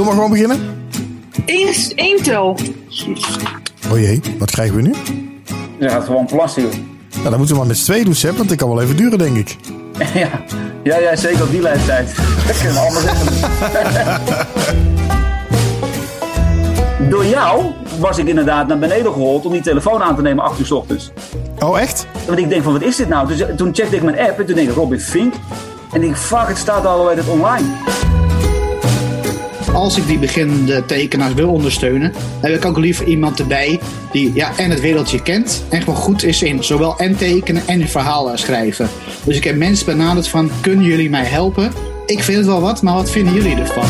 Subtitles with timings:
[0.00, 0.88] Zullen we gewoon beginnen?
[1.46, 2.58] Eén, één tel.
[3.90, 4.94] Oh jee, wat krijgen we nu?
[5.78, 6.72] Je gaat gewoon plassen, joh.
[7.10, 8.96] Nou, dan moeten we maar met z'n tweeën doen, Sepp, want dit kan wel even
[8.96, 9.56] duren, denk ik.
[10.14, 10.28] ja.
[10.82, 12.14] ja, ja, zeker op die leeftijd.
[12.46, 13.28] Dat kunnen we allemaal zeggen.
[17.10, 17.64] Door jou
[17.98, 20.70] was ik inderdaad naar beneden gehold om die telefoon aan te nemen 8 uur 's
[20.70, 21.10] ochtends.
[21.58, 22.06] Oh, echt?
[22.26, 23.28] Want ik denk van, wat is dit nou?
[23.28, 25.34] Dus, toen checkte ik mijn app en toen denk ik, Robin Fink.
[25.92, 27.66] En ik denk, fuck, het staat alweer het online.
[29.74, 33.80] Als ik die beginnende tekenaars wil ondersteunen, heb ik ook liever iemand erbij
[34.12, 37.88] die ja, en het wereldje kent en gewoon goed is in zowel en tekenen en
[37.88, 38.88] verhalen schrijven.
[39.24, 41.72] Dus ik heb mensen benaderd van, kunnen jullie mij helpen?
[42.06, 43.84] Ik vind het wel wat, maar wat vinden jullie ervan?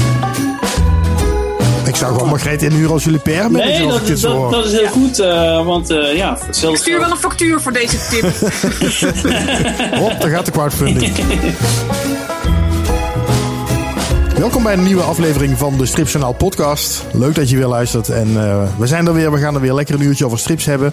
[1.86, 4.86] Ik zou gewoon Margreet inhuren als jullie per Nee, als dat, dit dat, is heel
[4.88, 5.18] goed.
[5.18, 8.22] eh, want eh, ja, Ik hetzelfde stuur wel een factuur voor deze tip.
[10.00, 11.12] Hop, daar gaat de crowdfunding.
[14.40, 17.04] Welkom bij een nieuwe aflevering van de Stripjournaal podcast.
[17.12, 18.08] Leuk dat je weer luistert.
[18.08, 19.32] En eh, we zijn er weer.
[19.32, 20.92] We gaan er weer lekker een uurtje over strips hebben.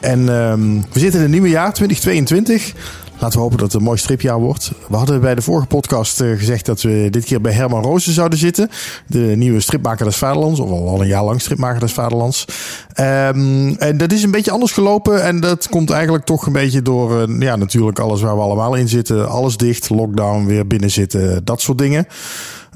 [0.00, 2.74] En ehm, we zitten in het nieuwe jaar, 2022.
[3.18, 4.72] Laten we hopen dat het een mooi stripjaar wordt.
[4.88, 8.12] We hadden bij de vorige podcast eh, gezegd dat we dit keer bij Herman Roosen
[8.12, 8.70] zouden zitten.
[9.06, 10.60] De nieuwe stripmaker des Vaderlands.
[10.60, 12.44] Of al, een jaar lang stripmaker des Vaderlands.
[12.92, 15.22] Ehm, en dat is een beetje anders gelopen.
[15.22, 18.74] En dat komt eigenlijk toch een beetje door eh, ja, natuurlijk alles waar we allemaal
[18.74, 19.28] in zitten.
[19.28, 22.06] Alles dicht, lockdown, weer binnen zitten, dat soort dingen.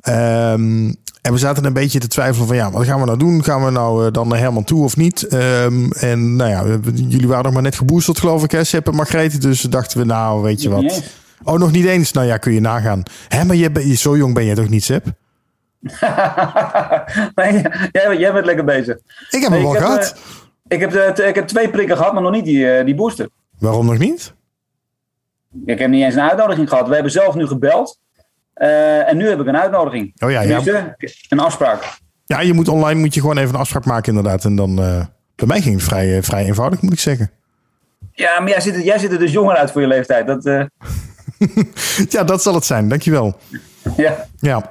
[0.03, 3.45] Ehm, en we zaten een beetje te twijfelen van ja, wat gaan we nou doen?
[3.45, 5.23] Gaan we nou eh, dan naar Herman toe of niet?
[5.27, 8.95] Ehm, en nou ja, jullie waren nog maar net geboosterd geloof ik, hè, Sepp en
[8.95, 9.43] Margreet.
[9.43, 11.03] Dus dachten we nou, weet je wat.
[11.45, 12.13] Oh, nog niet eens?
[12.13, 13.03] Nou ja, kun je nagaan.
[13.29, 15.07] Hè, maar je, zo jong ben je toch niet, Sepp?
[17.35, 18.97] nee, jij, jij bent lekker bezig.
[19.31, 20.13] Ik heb Nee, hem wel ik heb, gehad.
[20.69, 22.95] eh, ik, heb de, ik heb twee prikken gehad, maar nog niet die, eh, die
[22.95, 23.29] booster.
[23.59, 24.35] Waarom nog niet?
[25.67, 26.89] Ik heb niet eens een uitnodiging gehad.
[26.89, 27.99] We hebben zelf nu gebeld.
[28.63, 30.13] Eh, en nu heb ik een uitnodiging.
[30.25, 30.61] Oh ja, ja.
[31.29, 31.99] Een afspraak.
[32.25, 34.45] Ja, je moet online moet je gewoon even een afspraak maken inderdaad.
[34.45, 37.31] En dan, eh, bij mij ging het vrij, eh, vrij eenvoudig, moet ik zeggen.
[38.13, 40.27] Ja, maar jij ziet, er- jij ziet er dus jonger uit voor je leeftijd.
[40.27, 40.45] Dat,
[42.09, 42.89] Ja, dat zal het zijn.
[42.89, 43.39] Dankjewel.
[43.97, 44.27] ja.
[44.39, 44.71] Ja.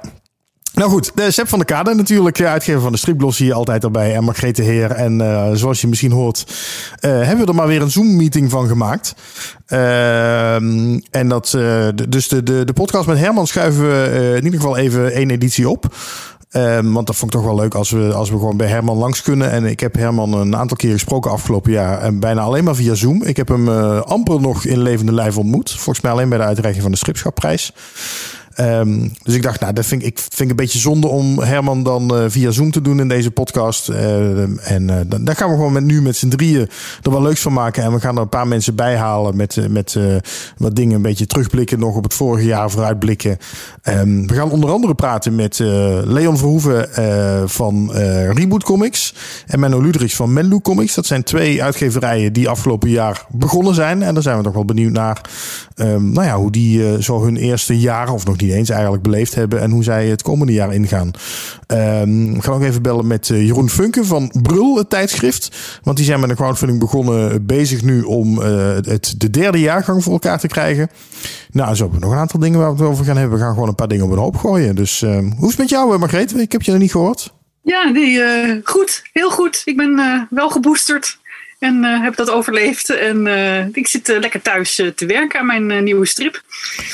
[0.74, 3.84] Nou goed, de Sepp van der Kade natuurlijk, eh, uitgever van de Stripgloss hier altijd
[3.84, 4.14] erbij.
[4.14, 4.90] En Margreet de Heer.
[4.90, 6.44] En eh, zoals je misschien hoort,
[6.98, 9.14] eh, hebben we er maar weer een Zoom-meeting van gemaakt.
[9.66, 11.52] Ehm, en dat, eh,
[11.94, 15.12] de- dus de, de, de podcast met Herman schuiven we eh, in ieder geval even
[15.12, 15.94] één editie op.
[16.50, 18.96] Ehm, want dat vond ik toch wel leuk als we, als we gewoon bij Herman
[18.96, 19.50] langs kunnen.
[19.50, 21.98] En ik heb Herman een aantal keer gesproken afgelopen jaar.
[22.02, 23.22] En bijna alleen maar via Zoom.
[23.22, 25.70] Ik heb hem eh, amper nog in levende lijf ontmoet.
[25.70, 27.72] Volgens mij alleen bij de uitreiking van de Stripschapprijs.
[28.54, 31.82] Ehm, dus ik dacht, nou, dat vind ik, ik vind een beetje zonde om Herman
[31.82, 33.88] dan eh, via Zoom te doen in deze podcast.
[33.88, 36.68] Eh, en eh, dan, gaan we gewoon met, nu met z'n drieën
[37.02, 37.82] er wel leuks van maken.
[37.82, 39.98] En we gaan er een paar mensen bij halen met, eh, met
[40.56, 43.38] wat dingen een beetje terugblikken nog op het vorige jaar, vooruitblikken.
[43.82, 45.58] Ehm, we gaan onder andere praten met
[46.04, 46.88] Leon Verhoeven
[47.48, 47.92] van
[48.32, 49.14] Reboot Comics
[49.46, 50.94] en Menno Ludrichs van Menlo Comics.
[50.94, 54.02] Dat zijn twee uitgeverijen die afgelopen jaar begonnen zijn.
[54.02, 55.20] En daar zijn we toch wel benieuwd naar
[55.74, 59.34] ehm, nou ja, hoe die zo hun eerste jaar, of nog niet eens eigenlijk, beleefd
[59.34, 59.60] hebben.
[59.60, 61.10] En hoe zij het komende jaar ingaan.
[61.66, 65.78] Ehm, we gaan ook even bellen met eh, Jeroen Funke van Brul, het tijdschrift.
[65.82, 70.02] Want die zijn met een crowdfunding begonnen, bezig nu om eh, het, de derde jaargang
[70.02, 70.90] voor elkaar te krijgen.
[71.50, 73.38] Nou, zo hebben we nog een aantal dingen waar we het over gaan hebben.
[73.38, 74.74] We gaan gewoon een paar dingen op een hoop gooien.
[74.74, 76.38] Dus ehm, hoe is het met jou, eh, Margreet?
[76.38, 77.32] Ik heb je nog niet gehoord.
[77.62, 78.20] Ja, nee,
[78.64, 79.02] goed.
[79.12, 79.62] Heel goed.
[79.64, 81.18] Ik ben wel geboosterd
[81.62, 82.90] en eh, heb dat overleefd.
[82.90, 86.42] En eh, ik zit eh, lekker thuis te werken aan mijn nieuwe strip.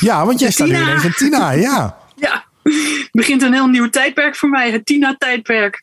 [0.01, 1.97] Ja, want jij staat nu ineens in Tina, ja.
[2.17, 4.71] Ja, het begint een heel nieuw tijdperk voor mij.
[4.71, 5.81] Het Tina-tijdperk.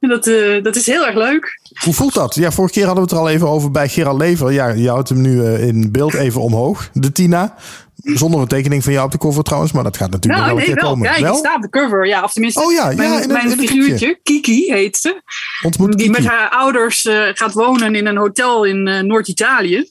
[0.00, 0.24] En dat,
[0.64, 1.60] dat is heel erg leuk.
[1.84, 2.34] Hoe voelt dat?
[2.34, 4.52] Ja, vorige keer hadden we het er al even over bij Gerald Lever.
[4.52, 7.56] Ja, je houdt hem nu in beeld even omhoog, de Tina.
[8.02, 10.58] Zonder een tekening van jou op de cover trouwens, maar dat gaat natuurlijk Nou, wel
[10.60, 10.92] nee, een keer wel.
[10.92, 11.20] komen.
[11.20, 12.06] Ja, ik sta op de cover.
[12.06, 14.96] Ja, of tenminste, Oh ja, ja, mijn, in een- mijn in een figuurtje, Kiki heet
[14.96, 15.22] ze.
[15.64, 19.76] Ontmoet Die met haar ouders eh, gaat wonen in een hotel in eh, Noord-Italië.
[19.76, 19.88] Het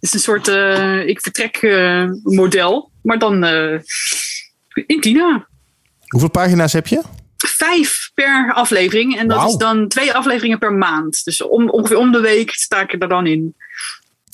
[0.00, 1.62] is een soort eh, ik vertrek
[2.22, 2.90] model.
[3.02, 3.44] Maar dan
[4.86, 5.46] in Tina.
[6.08, 7.02] Hoeveel pagina's heb je?
[7.36, 9.18] Vijf per aflevering.
[9.18, 11.24] En dat is dan twee afleveringen per maand.
[11.24, 13.54] Dus om, ongeveer om de week sta ik er dan in.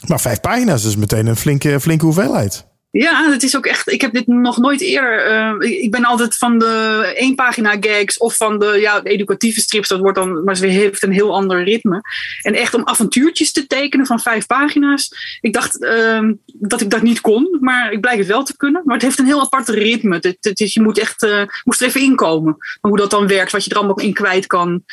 [0.06, 2.66] Maar vijf pagina's, dus meteen een flinke, flinke hoeveelheid.
[2.92, 3.90] Ja, het is ook echt.
[3.90, 5.24] Ik heb dit nog nooit eerder.
[5.24, 9.88] eh, ik ben altijd van de één pagina gags of van de, ja, educatieve strips.
[9.88, 12.00] Dat wordt dan, maar ze heeft een heel ander ritme.
[12.42, 15.38] En echt om avontuurtjes te tekenen van vijf pagina's.
[15.40, 18.82] Ik dacht ehm, dat ik dat niet kon, maar ik blijk het wel te kunnen.
[18.84, 20.14] Maar het heeft een heel apart ritme.
[20.14, 22.56] Het, het is, je moet echt, eh, moest er even inkomen.
[22.80, 24.84] Hoe dat dan werkt, wat je er allemaal in kwijt kan.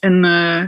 [0.00, 0.62] En eh,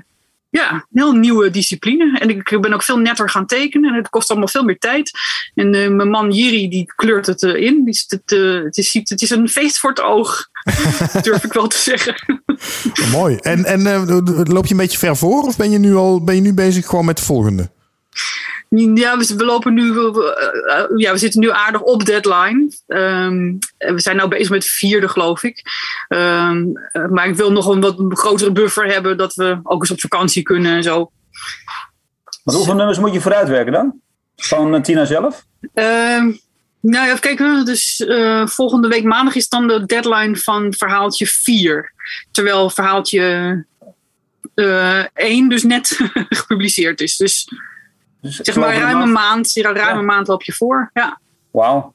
[0.57, 2.19] ja, een heel nieuwe discipline.
[2.19, 3.91] En ik ben ook veel netter gaan tekenen.
[3.91, 5.11] En het kost allemaal veel meer tijd.
[5.55, 7.85] En eh, mijn man Jiri, die kleurt het eh, in.
[7.85, 10.49] Die het, eh, het, is, het is een feest voor het oog.
[11.23, 12.43] durf ik wel te zeggen.
[13.11, 13.37] Mooi.
[13.37, 13.83] En, en
[14.49, 16.87] loop je een beetje ver voor of ben je nu al ben je nu bezig
[16.87, 17.71] gewoon met de volgende?
[18.69, 22.73] Ja, we, lopen nu, eh, eh, ja, we zitten nu aardig op deadline.
[22.87, 25.63] Ehm, we zijn nu bezig met de vierde, geloof ik.
[26.09, 29.91] Ehm, eh, maar ik wil nog een wat grotere buffer hebben, dat we ook eens
[29.91, 31.11] op vakantie kunnen en zo.
[32.45, 34.01] Maar hoeveel nummers moet je vooruitwerken dan?
[34.37, 35.45] Van Tina zelf?
[35.75, 36.25] Ehm,
[36.81, 37.65] nou ja, even kijken.
[37.65, 38.05] Dus
[38.45, 41.93] volgende week maandag is dan de deadline van verhaaltje 4.
[42.31, 43.65] Terwijl verhaaltje
[45.15, 47.17] 1 dus net gepubliceerd is.
[47.17, 47.49] Dus
[48.27, 49.95] Dus zeg maar ruim een maand, ja, ruim Ja.
[49.99, 50.91] een maand loop je voor.
[50.95, 51.21] Ja.
[51.51, 51.95] Wauw.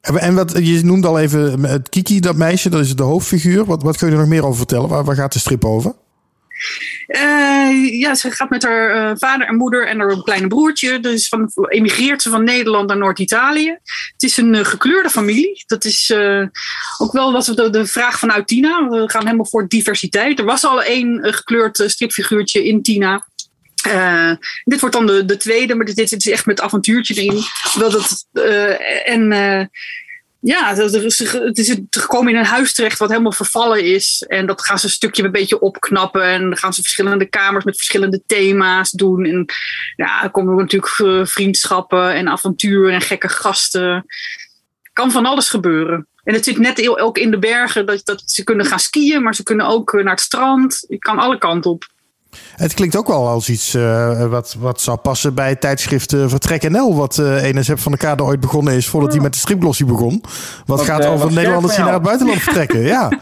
[0.00, 3.64] En en wat, je noemde al even het Kiki, dat meisje, dat is de hoofdfiguur.
[3.64, 4.88] Wat, wat kun je er nog meer over vertellen?
[4.88, 5.94] Waar, waar gaat de strip over?
[7.06, 11.00] Eh, ja, ze gaat met haar eh, vader en moeder en haar kleine broertje.
[11.00, 13.68] Dus van, emigreert ze van Nederland naar Noord-Italië.
[14.12, 15.62] Het is een eh, gekleurde familie.
[15.66, 16.42] Dat is eh,
[16.98, 18.88] ook wel wat we de, de vraag vanuit Tina.
[18.88, 20.38] We gaan helemaal voor diversiteit.
[20.38, 23.26] Er was al één gekleurd stripfiguurtje in Tina.
[23.84, 24.32] Eh,
[24.64, 27.42] dit wordt dan de, de tweede, maar dit, dit is echt met avontuurtje erin.
[28.32, 29.66] Eh, en eh,
[30.40, 34.24] ja, het is, gekomen in een huis terecht wat helemaal vervallen is.
[34.28, 36.24] En dat gaan ze een stukje een beetje opknappen.
[36.24, 39.24] En dan gaan ze verschillende kamers met verschillende thema's doen.
[39.24, 39.44] En
[39.96, 44.04] ja, er komen natuurlijk vriendschappen en avonturen en gekke gasten.
[44.92, 46.06] Kan van alles gebeuren.
[46.24, 49.34] En het zit net ook in de bergen dat, dat ze kunnen gaan skiën, maar
[49.34, 50.84] ze kunnen ook naar het strand.
[50.88, 51.92] Je kan alle kanten op.
[52.56, 56.24] Het klinkt ook wel als iets eh, wat, wat zou passen bij het tijdschrift eh,
[56.26, 56.96] Vertrek NL.
[56.96, 60.22] Wat eh Enes van der Kade ooit begonnen is voordat hij met de stripglossie begon.
[60.66, 62.80] Wat, Wat, gaat over wat Nederlanders die naar het buitenland vertrekken.
[62.80, 63.08] Ja.
[63.08, 63.20] Nou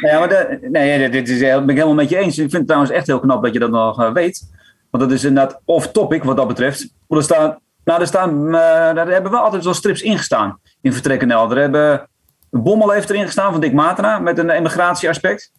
[0.12, 2.34] ja, maar de, nee, dit- dit is, ben ik helemaal met je eens.
[2.38, 4.42] Ik vind het trouwens echt heel knap dat je dat nog weet.
[4.90, 6.88] Want dat is inderdaad off-topic wat dat betreft.
[7.08, 8.52] Er staan, nou, er staan, eh,
[8.94, 11.50] daar hebben wel altijd wel strips ingestaan in Vertrek NL.
[11.50, 12.08] Er hebben,
[12.50, 15.52] Bommel heeft erin gestaan van Dick Matena met een emigratieaspect.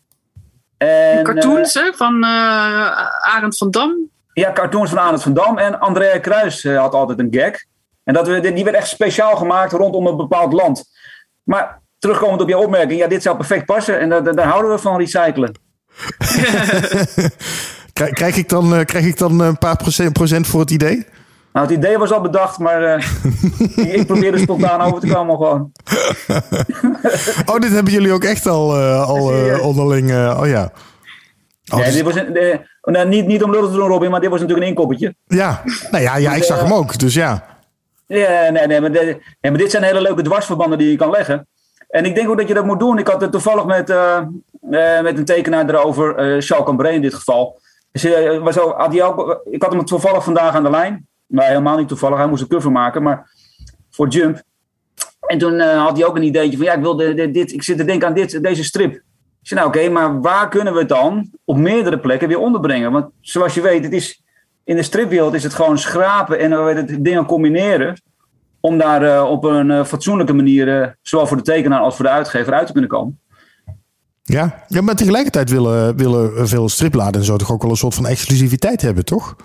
[0.78, 3.90] En, Cartoons hè, van eh Arend van Dam.
[4.34, 5.58] eh, ja, cartoons van Arend van Dam.
[5.58, 7.54] En Andrea Kruis eh, had altijd een gag.
[8.04, 10.84] En dat, we- die werd echt speciaal gemaakt rondom een bepaald land.
[11.44, 14.00] Maar terugkomend op je opmerking, ja, dit zou perfect passen.
[14.00, 15.52] En daar, daar- houden we van recyclen.
[17.94, 21.08] Krijg, krijg, ik dan, eh, krijg ik dan een paar procent, procent voor het idee?
[21.58, 23.06] Nou, het idee was al bedacht, maar eh,
[23.76, 25.72] ik, ik probeer er spontaan over te komen gewoon.
[27.46, 30.12] Oh, dit hebben jullie ook echt al, eh, al eh, onderling.
[30.12, 30.72] oh ja.
[31.74, 34.20] Oh, Ja, dus- dit was een, nou, niet, niet om lullig te doen, Robin, maar
[34.20, 35.16] dit was natuurlijk een inkoppertje.
[35.28, 35.62] ja.
[35.92, 37.00] Nou ja, ja, ik zag hem ook.
[37.00, 37.46] Dus ja.
[38.08, 41.10] Ja, nee, nee, maar, de- nee, maar dit zijn hele leuke dwarsverbanden die je kan
[41.10, 41.48] leggen.
[41.90, 42.98] En ik denk ook dat je dat moet doen.
[42.98, 43.88] Ik had het toevallig met,
[45.02, 47.60] met een tekenaar erover, eh Charles Cambré in dit geval.
[47.92, 48.04] Dus,
[48.40, 51.08] was ook, had ook, ik had hem toevallig vandaag aan de lijn.
[51.28, 53.04] Maar helemaal niet toevallig, hij moest een cover maken.
[53.04, 53.32] Maar
[53.90, 54.42] voor Jump.
[55.28, 57.52] En toen eh, had hij ook een ideetje van, ja, ik, wil de, de- dit,
[57.52, 58.94] ik zit te denken aan dit, deze strip.
[58.94, 62.92] Ik zei, nou oké, maar waar kunnen we het dan op meerdere plekken weer onderbrengen?
[62.92, 64.24] Want zoals je weet, het is,
[64.64, 68.02] in de stripwereld is het gewoon schrapen en dan het dingen combineren.
[68.60, 72.06] Om daar eh, op een eh, fatsoenlijke manier, eh, zowel voor de tekenaar als voor
[72.06, 73.20] de uitgever, uit te kunnen komen.
[74.24, 74.64] Ja.
[74.68, 78.06] ja, maar tegelijkertijd willen, willen veel stripladen en zo toch ook wel een soort van
[78.06, 79.36] exclusiviteit hebben, toch?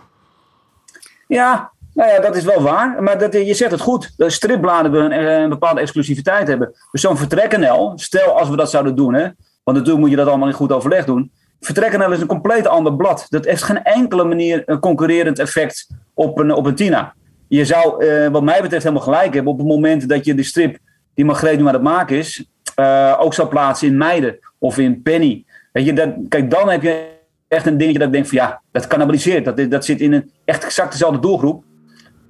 [1.27, 3.03] Ja, nou ja, dat is wel waar.
[3.03, 4.13] Maar dat, je zegt het goed.
[4.17, 6.75] De stripbladen willen een, een bepaalde exclusiviteit hebben.
[6.91, 9.29] Dus zo'n vertrekkenel, stel als we dat zouden doen, hè,
[9.65, 11.33] want natuurlijk moet je dat allemaal in goed overleg doen.
[11.61, 13.27] Vertrekkenel is een compleet ander blad.
[13.29, 17.15] Dat heeft geen enkele manier een concurrerend effect op een, op een Tina.
[17.49, 20.43] Je zou, eh, wat mij betreft, helemaal gelijk hebben op het moment dat je de
[20.43, 20.79] strip
[21.15, 25.03] die Margreet nu aan het maken is, eh, ook zou plaatsen in Meiden of in
[25.03, 25.45] Penny.
[25.73, 27.11] Weet je, dat, kijk, dan heb je
[27.49, 29.45] echt een dingetje dat ik denk van ja, dat cannibaliseert.
[29.45, 31.65] Dat, dat zit in een echt exact dezelfde doelgroep.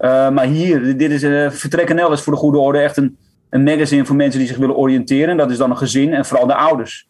[0.02, 3.18] Uh, maar hier, dit is uh, Vertrek NL is voor de goede orde echt een,
[3.50, 5.36] een magazine voor mensen die zich willen oriënteren.
[5.36, 7.08] Dat is dan een gezin en vooral de ouders.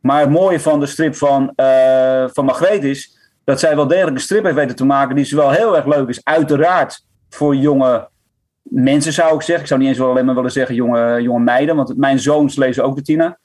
[0.00, 4.16] Maar het mooie van de strip van, uh, van Margreet is dat zij wel degelijk
[4.16, 8.08] een strip heeft weten te maken die zowel heel erg leuk is, uiteraard voor jonge
[8.62, 9.60] mensen zou ik zeggen.
[9.60, 12.56] Ik zou niet eens wel alleen maar willen zeggen jonge, jonge meiden, want mijn zoons
[12.56, 13.38] lezen ook de Tina.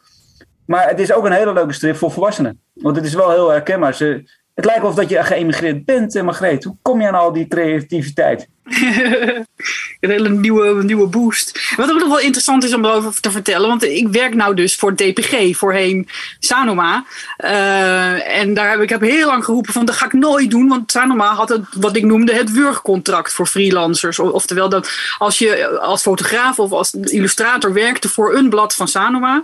[0.65, 2.61] Maar het is ook een hele leuke strip voor volwassenen.
[2.73, 3.93] Want het is wel heel herkenbaar.
[3.93, 6.63] Ze, het lijkt of dat je geëmigreerd bent, Margreet.
[6.63, 8.49] Hoe kom je aan al die creativiteit?
[9.99, 11.73] een hele nieuwe, nieuwe boost.
[11.75, 14.75] Wat ook nog wel interessant is om erover te vertellen, want ik werk nou dus
[14.75, 16.07] voor DPG, voorheen
[16.39, 17.05] Sanoma.
[17.37, 20.67] Uh, en daar heb ik heb heel lang geroepen van dat ga ik nooit doen,
[20.67, 24.19] want Sanoma had het, wat ik noemde het wurgcontract voor freelancers.
[24.19, 29.43] Oftewel dat als je als fotograaf of als illustrator werkte voor een blad van Sanoma,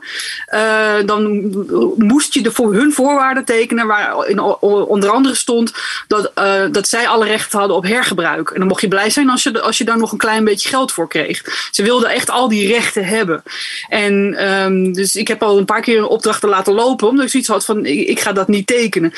[0.53, 1.51] uh, dan
[1.97, 5.73] moest je de voor hun voorwaarden tekenen, waar in, onder andere stond
[6.07, 8.49] dat, uh, dat zij alle rechten hadden op hergebruik.
[8.49, 10.69] En dan mocht je blij zijn als je, als je daar nog een klein beetje
[10.69, 11.67] geld voor kreeg.
[11.71, 13.43] Ze wilden echt al die rechten hebben.
[13.89, 14.13] En
[14.51, 17.65] um, dus ik heb al een paar keer opdrachten laten lopen, omdat ik zoiets had
[17.65, 19.13] van: ik, ga dat niet tekenen.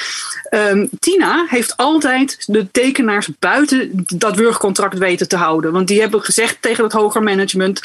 [0.49, 5.71] Um, Tina heeft altijd de tekenaars buiten dat wurgcontract weten te houden.
[5.71, 7.81] Want die hebben gezegd tegen het hoger management: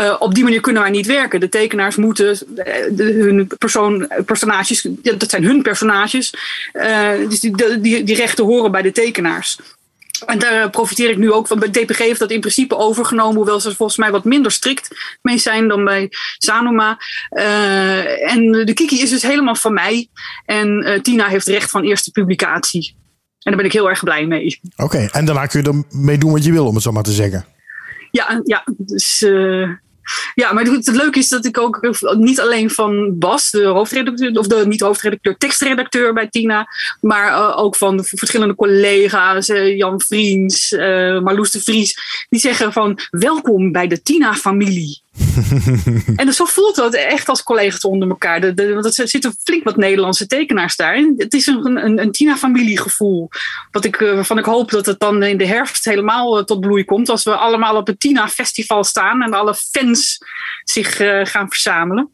[0.00, 1.40] uh, op die manier kunnen wij niet werken.
[1.40, 2.38] De tekenaars moeten
[2.90, 6.34] de, hun persoon, personages, dat zijn hun personages,
[6.72, 9.58] uh, dus die, die rechten horen bij de tekenaars.
[10.26, 11.58] En daar profiteer ik nu ook van.
[11.58, 15.38] Bij DPG heeft dat in principe overgenomen, hoewel ze volgens mij wat minder strikt mee
[15.38, 16.08] zijn dan bij
[16.38, 16.98] Sanoma.
[17.30, 20.08] Uh, en de Kiki is dus helemaal van mij.
[20.44, 22.94] En uh, Tina heeft recht van eerste publicatie.
[23.40, 24.60] En daar ben ik heel erg blij mee.
[24.76, 27.02] Oké, okay, en daarna kun je ermee doen wat je wil, om het zo maar
[27.02, 27.46] te zeggen.
[28.10, 29.22] Ja, ja dus.
[29.22, 29.68] Uh,
[30.34, 34.46] ja, maar het, leuke is dat ik ook niet alleen van Bas, de hoofdredacteur, of
[34.46, 36.68] de niet hoofdredacteur, tekstredacteur bij Tina,
[37.00, 42.40] maar uh, ook van de verschillende collega's, uh, Jan Vriends, uh, Marloes de Vries, die
[42.40, 45.00] zeggen van welkom bij de Tina-familie.
[46.16, 48.40] en zo voelt dat echt als collega's onder elkaar.
[48.40, 50.94] De, de, want er zitten flink wat Nederlandse tekenaars daar.
[50.94, 53.28] En het is een, een, een Tina-familiegevoel.
[53.70, 57.08] Wat ik, waarvan ik hoop dat het dan in de herfst helemaal tot bloei komt.
[57.08, 60.18] Als we allemaal op het Tina-festival staan en alle fans
[60.64, 62.10] zich uh, gaan verzamelen.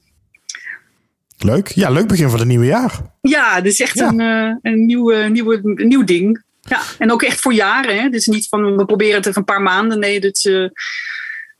[1.38, 1.68] Leuk.
[1.68, 2.92] Ja, leuk begin van het nieuwe jaar.
[3.20, 4.08] Ja, het is echt ja.
[4.08, 6.44] een, uh, een, nieuwe, nieuwe, een nieuw ding.
[6.60, 7.96] Ja, en ook echt voor jaren.
[7.96, 8.08] Hè.
[8.10, 9.98] Is niet van we proberen het even een paar maanden.
[9.98, 10.44] Nee, dit is...
[10.44, 10.68] Uh,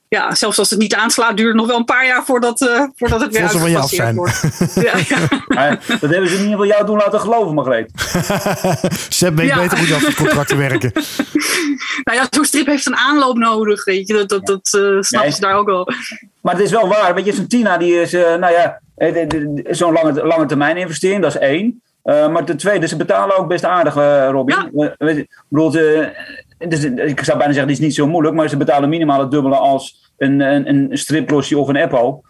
[0.09, 2.83] ja, zelfs als het niet aanslaat, duurt het nog wel een paar jaar voordat, uh,
[2.97, 4.41] voordat het weer uitgepasseerd wordt.
[4.75, 5.79] ja, ja.
[6.01, 7.91] dat hebben ze in ieder geval jou doen laten geloven, Margreet.
[9.09, 9.57] Seb weet ja.
[9.57, 10.93] beter hoe dat soort contracten werken.
[12.05, 14.15] nou ja, zo'n strip heeft een aanloop nodig, weet je.
[14.15, 15.89] Dat, dat, dat uh, snappen ze daar ook wel.
[16.41, 18.81] Maar het is wel waar, weet je, zo'n Tina die is, uh, nou ja,
[19.71, 21.81] zo'n lange, lange termijn investering, dat is één.
[22.05, 24.71] Uh, maar ten tweede, ze betalen ook best aardig, uh, Robin.
[24.73, 24.95] Ja.
[24.99, 25.73] Uh, ik bedoel,
[26.59, 29.31] dus, ik zou bijna zeggen, het is niet zo moeilijk, maar ze betalen minimaal het
[29.31, 32.21] dubbele als een, een, een striplosje of een Apple.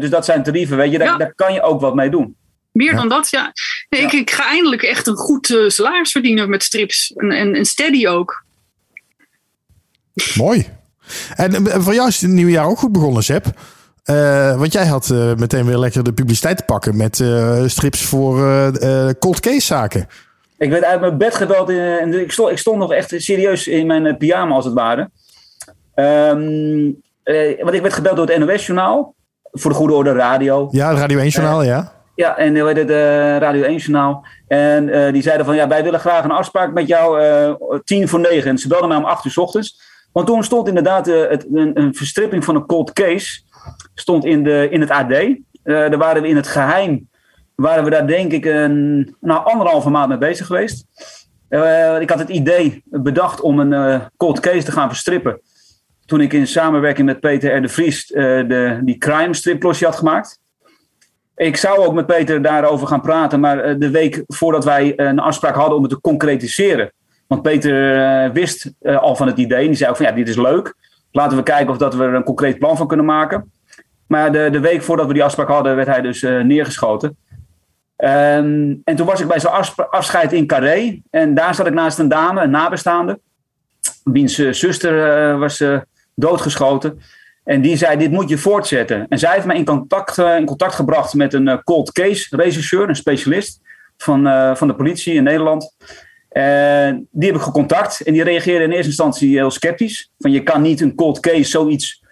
[0.00, 1.16] dus dat zijn tarieven, weet je, daar, ja.
[1.16, 2.36] daar, kan je ook wat mee doen.
[2.72, 2.96] Meer ja.
[2.96, 3.52] dan dat, ja.
[3.88, 7.12] Nee, ik, ik, ga eindelijk echt een goed salaris verdienen met strips.
[7.16, 8.44] En, en, en steady ook.
[10.34, 10.66] Mooi.
[11.34, 13.46] En voor jou is het nieuwe jaar ook goed begonnen, Seb.
[14.04, 18.02] Uh, want jij had uh, meteen weer lekker de publiciteit te pakken met uh, strips
[18.02, 18.36] voor
[19.18, 20.08] cold case zaken.
[20.58, 23.86] Ik werd uit mijn bed gebeld en ik stond, ik stond nog echt serieus in
[23.86, 25.10] mijn pyjama als het ware.
[25.94, 27.02] Um,
[27.58, 29.14] want ik werd gebeld door het NOS-journaal.
[29.52, 30.68] Voor de goede orde radio.
[30.70, 31.92] Ja, het Radio 1-journaal, ja.
[32.14, 32.90] Ja, en hoe heet het,
[33.42, 34.26] Radio 1-journaal.
[34.48, 37.20] En die zeiden van, ja, wij willen graag een afspraak met jou
[37.84, 38.50] tien voor negen.
[38.50, 39.80] En ze belden mij om acht uur s ochtends.
[40.12, 43.42] Want toen stond inderdaad het, een, een verstripping van een cold case
[43.94, 45.08] stond in, de, in het AD.
[45.62, 47.08] Daar waren we in het geheim,
[47.54, 50.86] waren we daar denk ik een nou, anderhalve maand mee bezig geweest.
[51.48, 55.40] Uh, ik had het idee bedacht om een uh, cold case te gaan verstrippen.
[56.06, 57.62] Toen ik in samenwerking met Peter R.
[57.62, 60.38] de Vries de, die crime striplosje had gemaakt.
[61.36, 65.54] Ik zou ook met Peter daarover gaan praten, maar de week voordat wij een afspraak
[65.54, 66.92] hadden om het te concretiseren.
[67.26, 70.36] Want Peter wist al van het idee en die zei ook van ja, dit is
[70.36, 70.74] leuk.
[71.12, 73.52] Laten we kijken of dat we er een concreet plan van kunnen maken.
[74.06, 77.16] Maar de, de week voordat we die afspraak hadden, werd hij dus neergeschoten.
[77.96, 79.50] Um, en toen was ik bij zo'n
[79.90, 81.00] afscheid in Carré.
[81.10, 83.20] En daar zat ik naast een dame, een nabestaande.
[84.04, 85.64] Wiens uh, zuster uh, was
[86.14, 87.00] doodgeschoten.
[87.44, 89.06] En die zei, dit moet je voortzetten.
[89.08, 93.60] En zij heeft mij in contact, contact gebracht met een cold case regisseur, een specialist
[93.96, 94.22] van,
[94.56, 95.76] van de politie in Nederland.
[97.10, 100.10] die heb ik gecontact en die reageerde in eerste instantie heel sceptisch.
[100.18, 102.02] Van je kan niet een cold case zoiets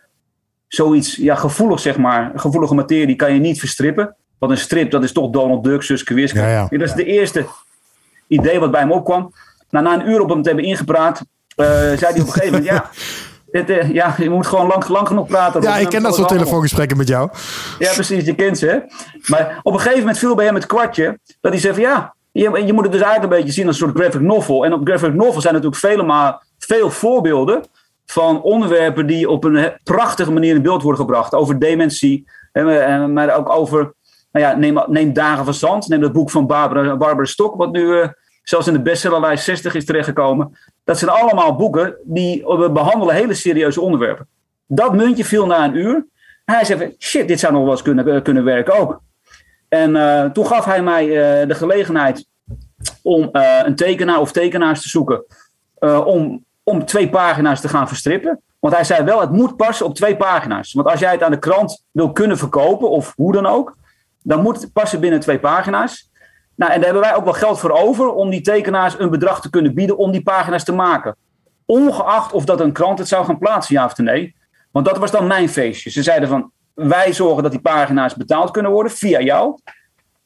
[0.69, 4.17] zoiets ja, gevoelig, zeg maar, gevoelige materie kan je niet verstrippen.
[4.43, 6.39] Want een strip, dat is toch Donald Duck, Suske Wiske.
[6.39, 6.67] Ja, ja.
[6.71, 7.47] Dat is de eerste
[8.27, 9.33] idee wat bij hem opkwam.
[9.71, 11.23] Nou, na een uur op hem te hebben ingepraat,
[11.57, 12.91] uh, zei hij op een gegeven moment, ja...
[13.51, 15.63] Dit, uh, ja, je moet gewoon lang, lang genoeg praten.
[15.63, 17.31] Ja, ik ken dat soort telefoongesprekken met jou.
[17.79, 18.67] Ja, precies, je kent ze.
[18.67, 18.79] Hè?
[19.27, 22.15] Maar op een gegeven moment viel bij hem het kwartje dat hij zei van ja,
[22.33, 24.65] je, je moet het dus eigenlijk een beetje zien als een soort graphic novel.
[24.65, 27.65] En op graphic novel zijn natuurlijk vele maar veel voorbeelden
[28.07, 31.35] van onderwerpen die op een prachtige manier in beeld worden gebracht.
[31.35, 32.27] Over dementie,
[33.09, 33.93] maar ook over,
[34.33, 35.89] nou ja, neem, Dagen van Zand.
[35.89, 38.09] Neem dat boek van Barbara, Barbara Stok, wat nu uh,
[38.43, 40.59] zelfs in de bestsellerlijst 60 is terechtgekomen.
[40.85, 44.27] Dat zijn allemaal boeken die behandelen hele serieuze onderwerpen.
[44.67, 46.07] Dat muntje viel na een uur.
[46.45, 49.01] Hij zei, shit, dit zou nog wel eens kunnen, uh, kunnen werken ook.
[49.69, 49.93] En
[50.33, 51.07] toen gaf hij mij
[51.47, 52.27] de gelegenheid
[53.03, 55.25] om een tekenaar of tekenaars te zoeken.
[56.05, 58.41] om om twee pagina's te gaan verstrippen.
[58.59, 60.73] Want hij zei wel, het moet passen op twee pagina's.
[60.73, 63.77] Want als jij het aan de krant wil kunnen verkopen, of hoe dan ook,
[64.23, 66.11] dan moet het passen binnen twee pagina's.
[66.55, 69.41] Nou, en daar hebben wij ook wel geld voor over om die tekenaars een bedrag
[69.41, 71.17] te kunnen bieden om die pagina's te maken.
[71.67, 74.35] Ongeacht of dat een krant het zou gaan plaatsen, ja of nee.
[74.71, 75.91] Want dat was dan mijn feestje.
[75.91, 79.59] Ze zeiden van, wij zorgen dat die pagina's betaald kunnen worden via jou.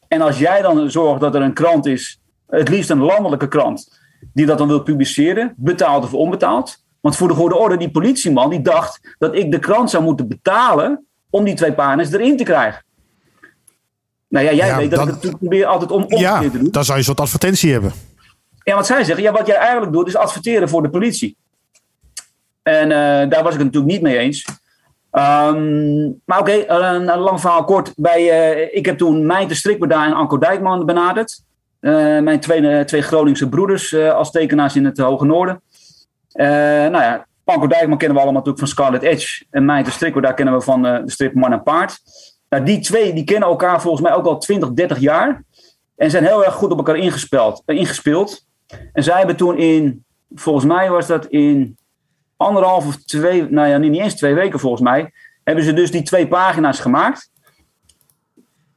[0.07, 3.99] En als jij dan zorgt dat er een krant is, het liefst een landelijke krant,
[4.33, 6.85] die dat dan wil publiceren, betaald of onbetaald.
[7.01, 10.27] Want voor de goede orde, die politieman die dacht dat ik de krant zou moeten
[10.27, 12.83] betalen om die twee pagina's erin te krijgen.
[14.29, 16.71] Nou ja, jij Ja, weet dat dan- ik het probeer altijd om Ja, te doen.
[16.71, 17.91] dan zou je een soort advertentie hebben.
[18.63, 21.37] Ja, wat zij zeggen, ja, wat jij eigenlijk doet is adverteren voor de politie.
[22.63, 24.45] En eh, daar was ik het natuurlijk niet mee eens.
[25.11, 27.93] Ehm, maar oké, een, een lang verhaal kort.
[27.95, 31.41] Bij, eh, ik heb toen Meijten Strikberda en Anko Dijkman benaderd.
[31.79, 35.61] Eh, mijn twee, twee Groningse broeders eh, als tekenaars in het Hoge Noorden.
[36.31, 39.45] Eh, nou ja, Anko Dijkman kennen we allemaal natuurlijk van Scarlet Edge.
[39.49, 41.99] En Meijten Strikberda kennen we van eh, de strip Man en Paard.
[42.49, 45.43] Nou, die twee die kennen elkaar volgens mij ook al 20, 30 jaar.
[45.95, 47.63] En zijn heel erg goed op elkaar ingespeeld.
[47.65, 48.45] eh, ingespeeld.
[48.93, 51.77] En zij hebben toen in, volgens mij was dat in
[52.37, 55.11] anderhalf of twee, nou ja, niet eens twee weken volgens mij,
[55.43, 57.31] hebben ze dus die twee pagina's gemaakt.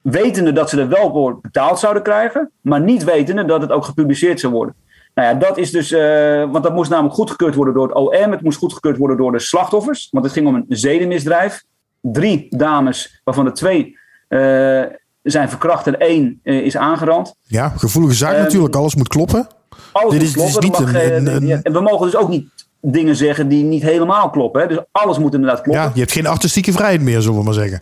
[0.00, 3.84] Wetende dat ze er wel voor betaald zouden krijgen, maar niet wetende dat het ook
[3.84, 4.74] gepubliceerd zou worden.
[5.14, 8.30] Nou ja, dat is dus, eh, want dat moest namelijk goedgekeurd worden door het OM,
[8.30, 11.62] het moest goedgekeurd worden door de slachtoffers, want het ging om een zedenmisdrijf.
[12.00, 14.82] Drie dames, waarvan er twee eh,
[15.22, 17.34] zijn verkracht en één eh, is aangerand.
[17.42, 18.74] Ja, gevoelige zaak Ehm, natuurlijk.
[18.76, 19.46] Alles moet kloppen.
[19.92, 20.84] Alles Dit moet is- dit is kloppen.
[20.84, 22.48] Niet mag, een- eh, een- en we mogen dus ook niet
[22.80, 24.60] dingen zeggen die niet helemaal kloppen.
[24.60, 24.66] Hè?
[24.68, 25.84] Dus alles moet inderdaad kloppen.
[25.84, 27.80] Ja, je hebt geen artistieke vrijheid meer, zullen we maar zeggen.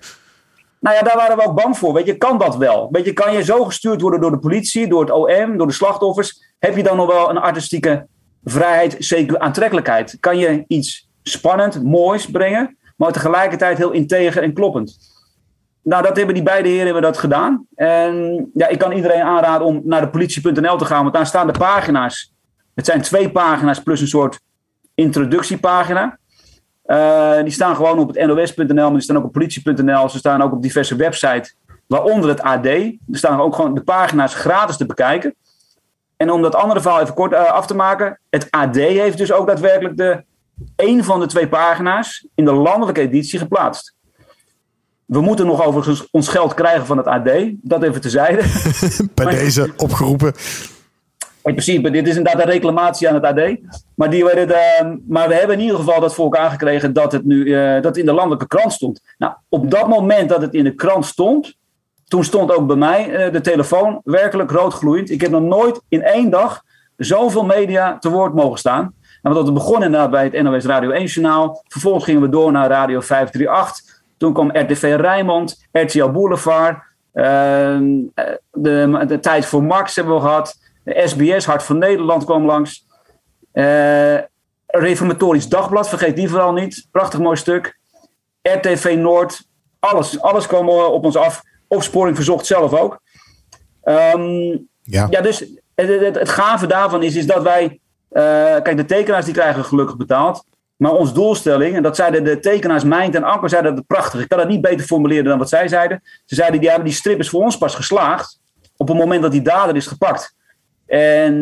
[0.80, 1.92] Nou ja, daar waren we ook bang voor.
[1.92, 2.88] Weet je, kan dat wel?
[2.92, 5.72] Weet je, kan je zo gestuurd worden door de politie, door het OM, door de
[5.72, 6.42] slachtoffers?
[6.58, 8.06] Heb je dan nog wel een artistieke
[8.44, 10.16] vrijheid, zeker aantrekkelijkheid?
[10.20, 14.98] Kan je iets spannend, moois brengen, maar tegelijkertijd heel integer en kloppend?
[15.82, 17.66] Nou, dat hebben die beide heren hebben dat gedaan.
[17.74, 21.46] En ja, ik kan iedereen aanraden om naar de politie.nl te gaan, want daar staan
[21.46, 22.34] de pagina's.
[22.74, 24.40] Het zijn twee pagina's plus een soort
[24.94, 26.18] introductiepagina.
[26.82, 30.08] Eh, die staan gewoon op het nos.nl, maar die staan ook op politie.nl.
[30.08, 32.66] Ze staan ook op diverse websites, waaronder het AD.
[32.66, 35.34] Er staan ook gewoon de pagina's gratis te bekijken.
[36.16, 38.20] En om dat andere verhaal even kort eh, af te maken.
[38.30, 40.24] Het AD heeft dus ook daadwerkelijk de,
[40.76, 43.94] één van de twee pagina's in de landelijke editie geplaatst.
[45.04, 47.30] We moeten nog overigens ons geld krijgen van het AD.
[47.62, 48.42] Dat even terzijde.
[49.14, 50.34] Bij Maar- deze opgeroepen.
[51.44, 53.56] In principe, dit is inderdaad een reclamatie aan het AD.
[53.94, 57.12] Maar, die werden, eh, maar we hebben in ieder geval dat voor elkaar gekregen dat
[57.12, 59.00] het nu eh, dat in de landelijke krant stond.
[59.18, 61.56] Nou, op dat moment dat het in de krant stond,
[62.04, 65.10] toen stond ook bij mij eh, de telefoon werkelijk roodgloeiend.
[65.10, 66.62] Ik heb nog nooit in één dag
[66.96, 68.94] zoveel media te woord mogen staan.
[69.22, 71.62] En want dat begon inderdaad bij het NOS Radio 1 journaal.
[71.68, 74.02] Vervolgens gingen we door naar Radio 538.
[74.16, 76.86] Toen kwam RTV Rijnmond, RTL Boulevard.
[77.12, 80.58] ehm, eh, de, de Tijd voor Max hebben we gehad.
[80.84, 82.86] SBS, Hart van Nederland kwam langs.
[83.52, 84.16] Eh,
[84.66, 86.86] Reformatorisch Dagblad, vergeet die vooral niet.
[86.90, 87.78] Prachtig mooi stuk.
[88.42, 89.46] RTV Noord,
[89.78, 91.42] alles, alles kwam eh, op ons af.
[91.68, 93.00] Opsporing verzocht zelf ook.
[93.82, 95.06] Ehm, Ja.
[95.10, 95.38] ja, dus
[95.74, 97.80] het, het, het gave daarvan is, is dat wij.
[98.10, 98.22] Eh,
[98.62, 100.44] kijk, de tekenaars die krijgen gelukkig betaald.
[100.76, 104.20] Maar ons doelstelling, en dat zeiden de tekenaars Mijnt en Anker, zeiden dat prachtig.
[104.20, 106.02] Ik kan het niet beter formuleren dan wat zij zeiden.
[106.24, 108.38] Ze zeiden, ja, die strip is voor ons pas geslaagd.
[108.76, 110.34] op het moment dat die dader is gepakt.
[110.86, 111.34] En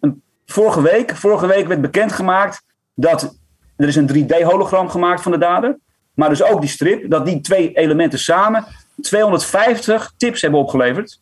[0.00, 2.62] een- vorige week, vorige week werd bekendgemaakt
[2.94, 3.38] dat
[3.76, 5.78] er is een 3D-hologram gemaakt van de dader.
[6.14, 8.64] Maar dus ook die strip, dat die twee elementen samen
[9.02, 11.20] 250 tips hebben opgeleverd.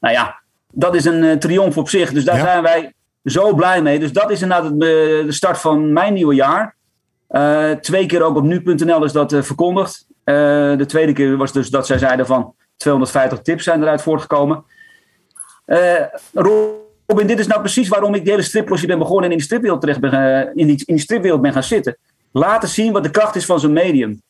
[0.00, 0.40] Nou ja,
[0.72, 2.12] dat is een eh, triomf op zich.
[2.12, 2.42] Dus daar Ja.
[2.44, 3.98] zijn wij zo blij mee.
[3.98, 4.88] Dus dat is inderdaad het, eh,
[5.26, 6.76] de start van mijn nieuwe jaar.
[7.28, 10.08] Eh, twee keer ook op nu.nl is dat eh, verkondigd.
[10.24, 14.64] De tweede keer was dus dat zij zeiden van 250 tips zijn eruit voortgekomen.
[17.06, 19.46] Robin, dit is nou precies waarom ik de hele striplosje ben begonnen en in die
[19.46, 20.12] stripwereld terecht ben,
[20.54, 21.96] in, in die stripwereld ben gaan zitten.
[22.32, 24.22] Laten zien wat de kracht is van zo'n medium.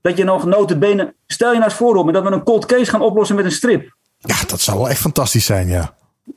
[0.00, 1.14] Dat je nog notabene...
[1.26, 3.52] Stel je nou eens voor, Robin, dat we een cold case gaan oplossen met een
[3.52, 3.94] strip.
[4.18, 5.94] Ja, dat zou wel echt fantastisch zijn, ja.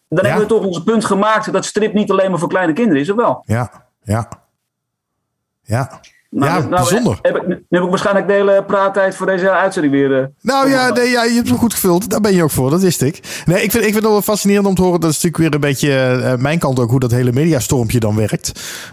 [0.09, 0.29] Dan Ja.
[0.29, 3.09] hebben we toch ons punt gemaakt dat strip niet alleen maar voor kleine kinderen is,
[3.09, 3.43] of wel?
[3.45, 4.29] Ja, ja.
[5.61, 5.99] Ja,
[6.33, 7.19] Ja nou, bijzonder.
[7.21, 10.19] Heb ik, nu heb ik waarschijnlijk de hele praattijd voor deze uitzending weer...
[10.19, 12.09] eh, Nou ja, nee, ja, je hebt hem goed gevuld.
[12.09, 13.19] Daar ben je ook voor, dat wist ik.
[13.45, 14.99] Nee, ik vind, ik vind het wel fascinerend om te horen.
[14.99, 18.15] Dat is natuurlijk weer een beetje eh, mijn kant ook, hoe dat hele mediastormpje dan
[18.15, 18.51] werkt.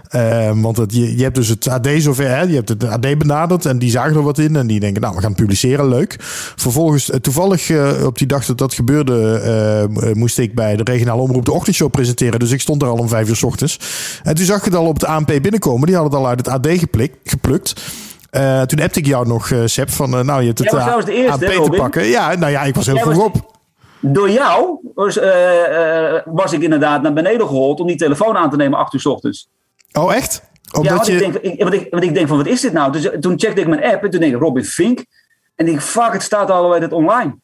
[0.08, 2.40] Eh, want het, je, je hebt dus het AD zover, hè?
[2.42, 4.56] je hebt het AD benaderd en die zagen er wat in.
[4.56, 6.16] En die denken, nou, we gaan het publiceren, leuk.
[6.56, 7.70] Vervolgens, eh, toevallig
[8.04, 12.38] op die dag dat dat gebeurde, moest ik bij de regionale omroep de ochtendshow presenteren.
[12.38, 13.78] Dus ik stond er al om vijf uur s ochtends.
[14.22, 15.86] En toen zag ik het al op het ANP binnenkomen.
[15.86, 17.16] Die hadden het al uit het AD geplukt.
[17.30, 17.82] Geplukt.
[18.30, 21.38] Eh, toen appte ik jou nog, eh Seb, van eh, nou, je hebt het hè,
[21.38, 21.80] te Robin?
[21.80, 22.04] pakken.
[22.04, 23.56] Ja, nou ja, ik was heel Jij vroeg was op.
[24.00, 25.18] Door jou was,
[26.24, 29.06] was ik inderdaad naar beneden gehold om die telefoon aan te nemen acht uur 's
[29.06, 29.48] ochtends.
[29.92, 30.42] Oh, echt?
[30.62, 31.12] Ja, Omdat want, je...
[31.12, 32.92] ik denk, ik, want, ik, want ik denk van, wat is dit nou?
[32.92, 35.04] Dus toen checkte ik mijn app en toen denk ik Robin Fink.
[35.54, 37.36] En ik fuck, het staat al het online.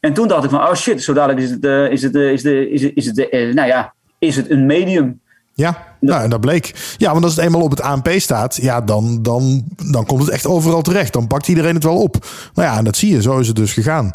[0.00, 2.70] En toen dacht ik van, oh shit, zo dadelijk is het, is het, is de,
[2.70, 5.20] is het, is het eh, nou ja, is het een medium.
[5.54, 6.94] Ja, nou, en dat bleek.
[6.96, 10.30] Ja, want als het eenmaal op het ANP staat, ja, dan, dan, dan komt het
[10.30, 11.12] echt overal terecht.
[11.12, 12.26] Dan pakt iedereen het wel op.
[12.54, 13.22] Nou ja, en dat zie je.
[13.22, 14.10] Zo is het dus gegaan.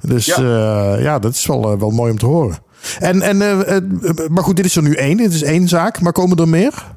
[0.00, 0.40] Dus Ja.
[0.40, 2.58] ja, ja dat is wel, eh, wel mooi om te horen.
[2.98, 3.82] En, en, eh, eh,
[4.28, 5.16] maar goed, dit is er nu één.
[5.16, 6.00] Dit is één zaak.
[6.00, 6.94] Maar komen er meer?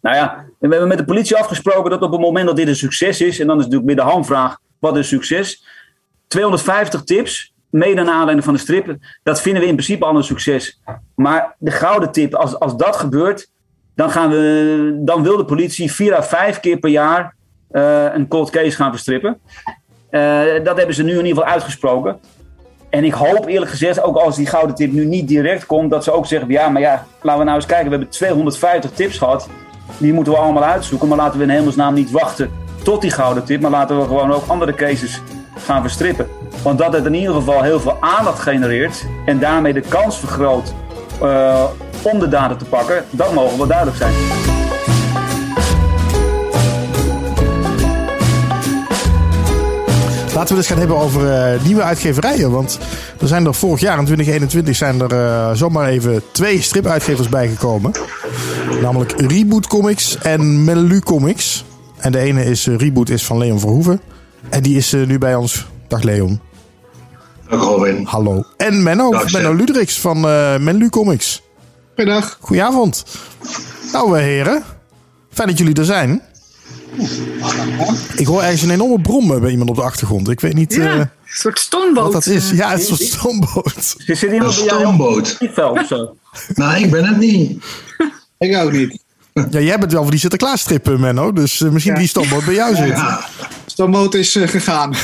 [0.00, 2.76] Nou ja, we hebben met de politie afgesproken dat op het moment dat dit een
[2.76, 5.64] succes is, en dan is natuurlijk weer de hamvraag, wat is succes?
[6.28, 10.24] 250 tips, mede naar aanleiding van de strip, dat vinden we in principe al een
[10.24, 10.80] succes.
[11.14, 13.50] Maar de gouden tip, als, als dat gebeurt,
[13.94, 17.34] dan, gaan we, dan wil de politie vier à vijf keer per jaar
[17.70, 19.40] eh, een cold case gaan verstrippen.
[20.10, 22.20] Eh, dat hebben ze nu in ieder geval uitgesproken.
[22.90, 26.04] En ik hoop eerlijk gezegd, ook als die gouden tip nu niet direct komt, dat
[26.04, 27.84] ze ook zeggen: ja, maar ja, laten we nou eens kijken.
[27.84, 29.48] We hebben 250 tips gehad.
[29.98, 31.08] Die moeten we allemaal uitzoeken.
[31.08, 32.50] Maar laten we in hemelsnaam niet wachten
[32.82, 33.60] tot die gouden tip.
[33.60, 35.20] Maar laten we gewoon ook andere cases
[35.56, 36.39] gaan verstrippen.
[36.62, 39.06] Want dat het in ieder geval heel veel aandacht genereert.
[39.24, 40.74] En daarmee de kans vergroot
[41.20, 41.64] eh,
[42.02, 43.04] om de dader te pakken.
[43.10, 44.12] Dat mogen wel duidelijk zijn.
[50.34, 52.50] Laten we het gaan hebben over eh, nieuwe uitgeverijen.
[52.50, 52.78] Want
[53.20, 57.92] er zijn er vorig jaar in 2021 zijn er eh, zomaar even twee stripuitgevers bijgekomen.
[58.82, 61.64] Namelijk Reboot Comics en Melu Comics.
[61.96, 64.00] En de ene is Reboot is van Leon Verhoeven.
[64.48, 65.66] En die is nu bij ons.
[65.88, 66.49] Dag Leon.
[67.50, 68.04] Dag Robin.
[68.06, 68.44] Hallo.
[68.56, 69.32] En Menno, Dag.
[69.32, 71.42] Menno Ludriks van eh Melu Comics.
[71.96, 72.38] Goedendag.
[72.40, 73.04] Goedenavond.
[73.92, 74.62] Nou eh, heren,
[75.32, 76.22] fijn dat jullie er zijn.
[78.16, 80.28] Ik hoor ergens een enorme brom eh, bij iemand op de achtergrond.
[80.28, 82.02] Ik weet niet Ja, eh, een soort stoomboot.
[82.02, 82.50] wat dat is.
[82.50, 83.94] Ja, het is een soort stoomboot.
[83.98, 85.86] Zit zit Een iemand bij jou stoomboot.
[85.88, 86.16] zo?
[86.54, 87.64] Nou, ik ben het niet.
[88.38, 88.98] Ik ook niet.
[89.50, 91.32] Ja, jij bent wel voor die Sinterklaas strip, eh, Menno.
[91.32, 91.98] Dus misschien Ja.
[91.98, 92.88] die stoomboot bij jou zit.
[92.88, 93.24] Ja,
[93.66, 94.94] Stoomboot is eh, gegaan.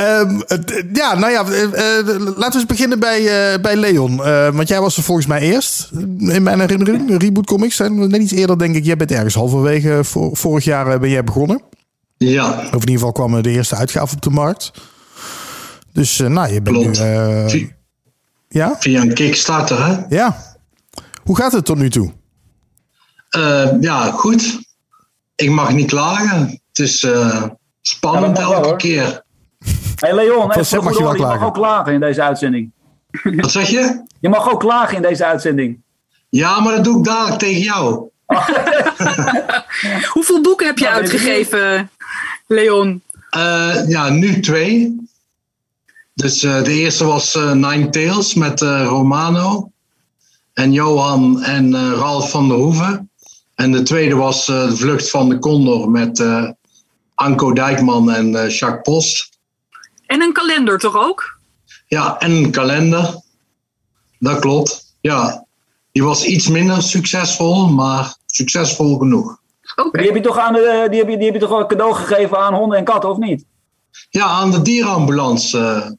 [0.00, 0.40] Ehm,
[0.92, 1.62] ja, nou ja, eh,
[1.98, 4.24] eh, laten we eens beginnen bij, eh, bij Leon.
[4.24, 7.22] Eh, want jij was er volgens mij eerst, in mijn herinnering.
[7.22, 8.84] Reboot Comics zijn net iets eerder, denk ik.
[8.84, 11.62] Jij bent ergens halverwege vor- vorig jaar eh, ben jij begonnen.
[12.16, 14.70] ja Of in ieder geval kwam de eerste uitgave op de markt.
[15.92, 16.98] Dus eh, nou, je bent Klopt.
[16.98, 17.04] nu...
[17.04, 17.72] eh, Vi-
[18.48, 18.76] ja?
[18.78, 20.16] via een Kickstarter, hè?
[20.16, 20.36] Ja.
[21.22, 22.12] Hoe gaat het tot nu toe?
[23.30, 24.58] Eh, ja, goed.
[25.34, 26.60] Ik mag niet klagen.
[26.68, 27.42] Het is eh,
[27.80, 28.76] spannend Ja, wel, elke hoor.
[28.78, 29.22] keer.
[30.00, 32.70] Hey Leon, even voor mag je wel je, je mag ook klagen in deze uitzending.
[33.22, 34.02] Wat zeg je?
[34.20, 35.80] Je mag ook klagen in deze uitzending.
[36.28, 38.08] Ja, maar dat doe ik dadelijk tegen jou.
[40.12, 41.90] Hoeveel boeken heb je Nou, uitgegeven,
[42.46, 43.02] Leon?
[43.30, 44.96] Eh, ja, nu twee.
[46.14, 49.70] Dus eh, de eerste was eh, Nine Tales met eh, Romano.
[50.52, 53.10] En Johan en eh, Ralf van der Hoeven.
[53.54, 56.48] En de tweede was eh, De Vlucht van de Condor met eh,
[57.14, 59.29] Anko Dijkman en eh, Jacques Post.
[60.10, 61.38] En een kalender toch ook?
[61.86, 63.20] Ja, en een kalender.
[64.18, 64.94] Dat klopt.
[65.00, 65.46] Ja,
[65.92, 69.38] die was iets minder succesvol, maar succesvol genoeg.
[69.76, 69.98] Oké.
[69.98, 71.94] Die heb je toch, aan de, die heb je, die heb je toch wel cadeau
[71.94, 73.44] gegeven aan honden en katten, of niet?
[74.10, 75.90] Ja, aan de dierenambulance eh,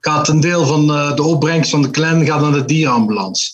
[0.00, 3.52] gaat een deel van eh, de opbrengst van de clan gaat naar de dierenambulance.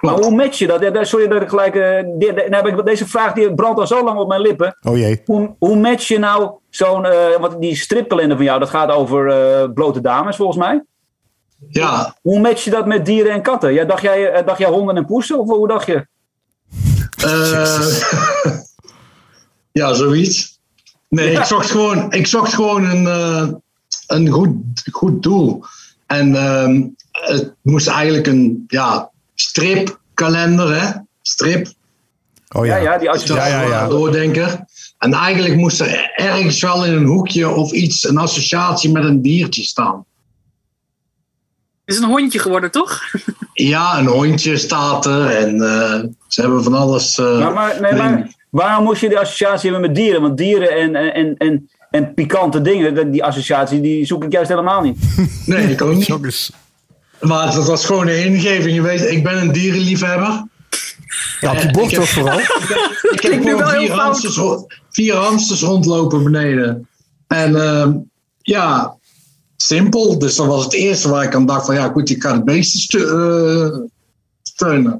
[0.00, 0.80] Maar hoe match je dat?
[0.80, 1.74] Ja, Sorry dat ik gelijk...
[1.74, 1.82] eh,
[2.48, 4.76] nou heb ik- deze vraag die brandt al zo lang op mijn lippen.
[4.82, 5.22] Oh jee.
[5.24, 7.06] Hoe, hoe match je nou zo'n...
[7.40, 10.82] wat die stripkalender van jou, dat gaat over eh, blote dames volgens mij.
[11.68, 13.72] Ja, Hoe match je dat met dieren en katten?
[13.72, 15.38] Ja, dacht, jij, dacht jij honden en poesen?
[15.38, 16.06] Of hoe dacht je?
[17.24, 18.52] eh,
[19.72, 20.60] ja, zoiets.
[21.08, 23.48] Nee, ik zocht gewoon, ik zocht gewoon een, eh,
[24.06, 24.52] een goed,
[24.92, 25.62] goed doel.
[26.06, 30.90] En ehm, het moest eigenlijk een ja, stripkalender, hè?
[31.22, 31.66] Strip.
[32.48, 32.76] Oh ja.
[32.76, 33.88] Ja, ja, die als je Ja, ja, ja.
[33.88, 34.64] Doordenker.
[34.98, 39.22] En eigenlijk moest er ergens wel in een hoekje of iets, een associatie met een
[39.22, 40.04] diertje staan.
[41.84, 43.00] Het is een hondje geworden, toch?
[43.52, 47.18] Ja, een hondje staat er en eh, ze hebben van alles.
[47.18, 50.20] eh, Maar, maar, nee, maar waarom moest je die associatie hebben met dieren?
[50.20, 54.82] Want dieren en, en, en, en pikante dingen, die associatie, die zoek ik juist helemaal
[54.82, 54.98] niet.
[55.46, 56.50] Nee, ik ook niet.
[57.20, 58.74] Maar dat was gewoon een ingeving.
[58.74, 60.46] Je weet, ik ben een dierenliefhebber.
[61.40, 62.38] Ja, op die bord toch vooral.
[62.38, 64.40] Ik heb gewoon heel vier hamsters,
[64.90, 66.88] vier hamsters rondlopen beneden.
[67.26, 67.92] En ehm,
[68.42, 68.96] ja,
[69.56, 70.18] simpel.
[70.18, 72.44] Dus dat was het eerste waar ik aan dacht van ja goed, ik ga het
[72.44, 73.90] beesten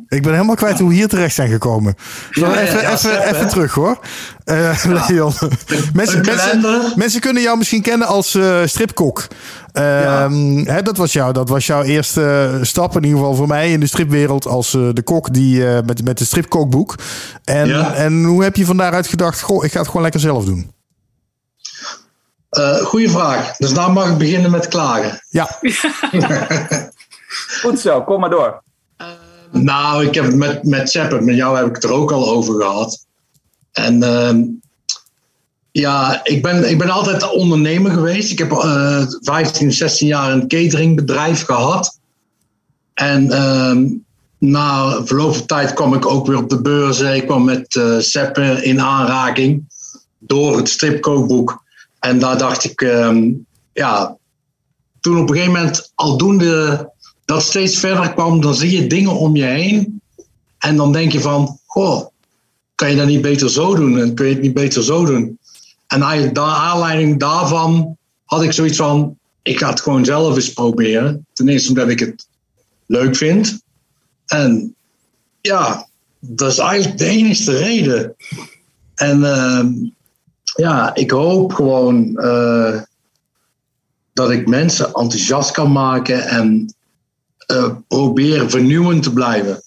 [0.09, 1.94] Ik ben helemaal kwijt hoe we hier terecht zijn gekomen.
[2.31, 3.99] Zo, Ja, ja, even, ja, even, terug hoor.
[4.44, 5.33] Eh, Leon.
[5.92, 6.21] mensen,
[6.97, 9.27] mensen, kunnen jou misschien kennen als eh, stripkok.
[9.73, 13.73] Ehm, hè, dat, was jou, dat was jouw eerste stap, in ieder geval voor mij,
[13.73, 16.94] in de stripwereld als eh, de kok die, eh, met, met het stripkookboek.
[17.44, 17.94] En, Ja.
[17.94, 20.71] en hoe heb je van daaruit gedacht, goh, ik ga het gewoon lekker zelf doen?
[22.49, 23.57] Eh goeie vraag.
[23.57, 25.21] Dus nou mag ik beginnen met klagen.
[25.29, 25.59] Ja,
[27.62, 28.62] Goed zo, kom maar door.
[29.53, 32.55] Nou, ik heb met, met Sepp, met jou heb ik het er ook al over
[32.55, 33.07] gehad.
[33.73, 34.43] En ehm,
[35.71, 38.31] ja, ik ben, ik ben altijd ondernemer geweest.
[38.31, 41.99] Ik heb eh 15, 16 jaar een cateringbedrijf gehad.
[42.95, 43.87] En ehm,
[44.39, 47.15] na verloop van tijd kwam ik ook weer op de beurzen.
[47.15, 49.65] Ik kwam met eh Sepp in aanraking
[50.19, 51.63] door het stripkookboek.
[52.01, 53.31] En daar dacht ik, ehm,
[53.73, 54.17] ja,
[55.01, 56.91] toen op een gegeven moment aldoende
[57.29, 60.01] dat steeds verder kwam, dan zie je dingen om je heen.
[60.59, 62.07] En dan denk je van, goh,
[62.75, 63.99] kan je dat niet beter zo doen?
[63.99, 65.38] En kun je het niet beter zo doen?
[65.87, 71.27] En naar aanleiding daarvan had ik zoiets van, ik ga het gewoon zelf eens proberen.
[71.33, 72.29] Ten eerste omdat ik het
[72.87, 73.62] leuk vind.
[74.27, 74.75] En
[75.41, 75.88] ja,
[76.21, 78.14] dat is eigenlijk de enige reden.
[78.95, 79.73] En ehm,
[80.43, 82.81] ja, ik hoop gewoon eh,
[84.12, 86.73] dat ik mensen enthousiast kan maken en
[87.49, 89.63] eh, probeer vernieuwend te blijven.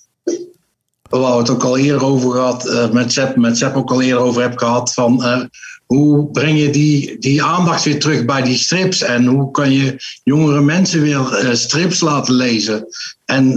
[1.09, 4.23] Waar we het ook al eerder over gehad, eh, met Sepp, met ook al eerder
[4.23, 5.41] over heb gehad, van eh,
[5.85, 9.95] hoe breng je die, die aandacht weer terug bij die strips en hoe kan je
[10.23, 12.87] jongere mensen weer strips laten lezen.
[13.25, 13.53] En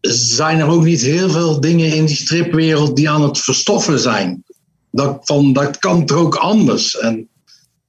[0.00, 4.44] zijn er ook niet heel veel dingen in die stripwereld die aan het verstoffen zijn.
[4.90, 6.98] Dat, van, dat kan toch ook anders.
[6.98, 7.28] En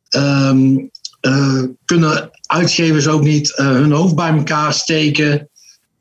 [0.10, 0.76] ehm,
[1.20, 5.50] eh, kunnen uitgevers ook niet eh, hun hoofd bij elkaar steken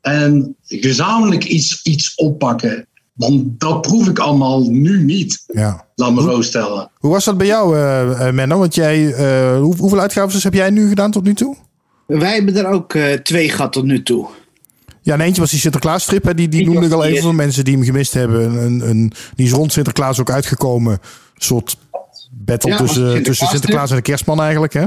[0.01, 2.87] en gezamenlijk iets, iets oppakken.
[3.13, 5.85] Want dat proef ik allemaal nu niet, ja.
[5.95, 6.91] laat me zo stellen.
[6.93, 8.59] Hoe was dat bij jou, eh Menno?
[8.59, 11.55] Want jij, eh, hoe, hoeveel uitgaven heb jij nu gedaan tot nu toe?
[12.05, 14.27] Wij hebben er ook eh, twee gehad tot nu toe.
[15.01, 16.23] Ja, en eentje was die Sinterklaas strip.
[16.23, 16.33] Hè?
[16.33, 18.55] Die, die Die noemde ik al even voor mensen die hem gemist hebben.
[18.55, 20.91] Een, een, die is rond Sinterklaas ook uitgekomen.
[20.91, 20.99] Een
[21.35, 21.77] soort
[22.31, 24.73] battle Ja, tussen, een tussen Sinterklaas Sinterklaas en de kerstman eigenlijk.
[24.73, 24.85] Hè?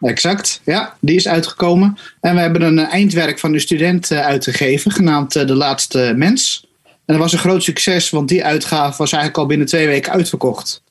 [0.00, 1.98] Exact, ja, die is uitgekomen.
[2.20, 6.12] En we hebben een eh, eindwerk van de student eh, uitgegeven, genaamd eh, De Laatste
[6.16, 6.68] Mens.
[6.84, 10.12] En dat was een groot succes, want die uitgave was eigenlijk al binnen twee weken
[10.12, 10.82] uitverkocht.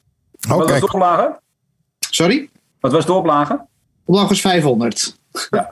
[0.50, 1.39] Oh, Wat was de oplage?
[2.00, 2.50] Sorry?
[2.80, 3.65] Wat was de oplage?
[4.06, 5.17] Oplage was 500.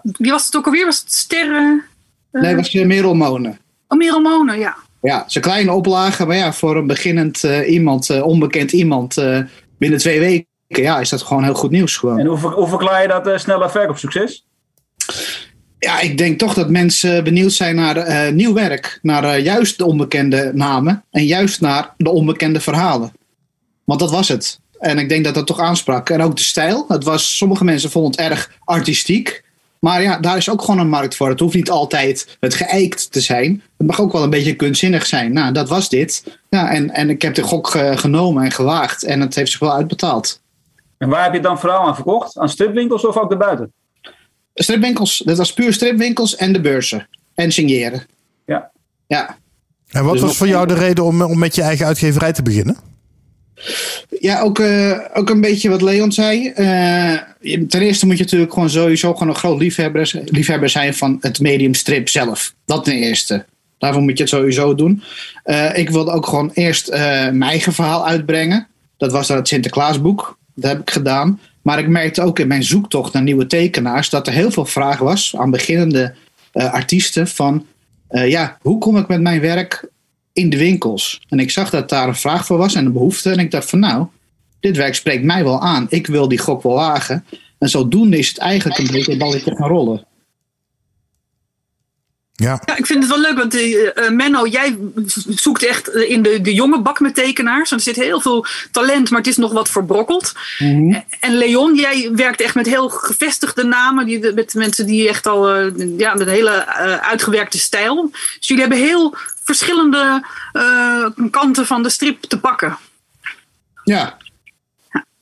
[0.02, 0.86] Wie was het ook alweer?
[0.86, 1.84] Was het Sterren?
[2.32, 3.60] Nee, dat was uh, Merel Monen.
[3.88, 4.78] Oh, Merel Monen, ja.
[5.02, 9.39] Ja, het is een kleine oplage, maar ja, voor een beginnend iemand, onbekend iemand, eh,
[9.78, 12.19] binnen twee weken, ja, is dat gewoon heel goed nieuws gewoon.
[12.19, 14.45] En hoe, hoe verklaar je dat uh, snelle verkoopsucces?
[15.80, 18.99] Ja, ik denk toch dat mensen benieuwd zijn naar eh, nieuw werk.
[19.01, 23.12] Naar eh, juist de onbekende namen en juist naar de onbekende verhalen.
[23.84, 24.60] Want dat was het.
[24.80, 26.10] En ik denk dat dat toch aansprak.
[26.10, 26.86] En ook de stijl.
[26.88, 29.43] Het was, sommige mensen vonden het erg artistiek.
[29.80, 31.30] Maar ja, daar is ook gewoon een markt voor.
[31.30, 33.63] Het hoeft niet altijd het geëikt te zijn.
[33.77, 35.34] Het mag ook wel een beetje kunstzinnig zijn.
[35.34, 36.39] Nou, dat was dit.
[36.49, 39.03] Ja, en, en ik heb de gok genomen en gewaagd.
[39.03, 40.41] En het heeft zich wel uitbetaald.
[40.98, 42.38] En waar heb je het dan vooral aan verkocht?
[42.38, 43.72] Aan stripwinkels of ook daarbuiten?
[44.54, 45.22] Stripwinkels.
[45.26, 47.08] Dat was puur stripwinkels en de beurzen.
[47.34, 48.06] En signeren.
[48.46, 48.72] Ja.
[49.08, 49.38] Ja.
[49.88, 52.42] En wat Dus was voor jou de reden om, om met je eigen uitgeverij te
[52.42, 52.78] beginnen?
[54.20, 56.48] Ja, ook, eh, ook een beetje wat Leon zei.
[56.48, 57.18] Eh,
[57.68, 61.40] ten eerste moet je natuurlijk gewoon sowieso gewoon een groot liefhebber, liefhebber zijn van het
[61.40, 62.54] medium strip zelf.
[62.66, 63.46] Dat ten eerste.
[63.78, 65.04] Daarvoor moet je het sowieso doen.
[65.44, 68.68] Eh, ik wilde ook gewoon eerst eh, mijn eigen verhaal uitbrengen.
[68.98, 70.37] Dat was dan het Sinterklaasboek.
[70.58, 71.39] Dat heb ik gedaan.
[71.62, 75.00] Maar ik merkte ook in mijn zoektocht naar nieuwe tekenaars dat er heel veel vraag
[75.00, 76.13] was aan beginnende
[76.52, 77.65] eh, artiesten van
[78.08, 79.89] eh, ja, hoe kom ik met mijn werk
[80.34, 81.22] in de winkels?
[81.30, 83.30] En ik zag dat daar een vraag voor was en een behoefte.
[83.30, 84.08] En ik dacht van nou,
[84.60, 85.86] dit werk spreekt mij wel aan.
[85.89, 87.26] Ik wil die gok wel wagen.
[87.58, 90.06] En zodoende is het eigenlijk een beetje balletje gaan rollen.
[92.39, 94.78] Ja, Ja, ik vind het wel leuk, want eh, eh, Menno, jij
[95.30, 97.71] zoekt echt eh, in de, de jonge bak met tekenaars.
[97.71, 100.34] Er zit heel veel talent, maar het is nog wat verbrokkeld.
[101.19, 105.50] En Leon, jij werkt echt met heel gevestigde namen, die, met mensen die echt al
[105.50, 108.10] eh, ja, met een hele eh, uitgewerkte stijl.
[108.12, 112.78] Dus jullie hebben heel verschillende eh, kanten van de strip te pakken.
[113.84, 114.17] Ja,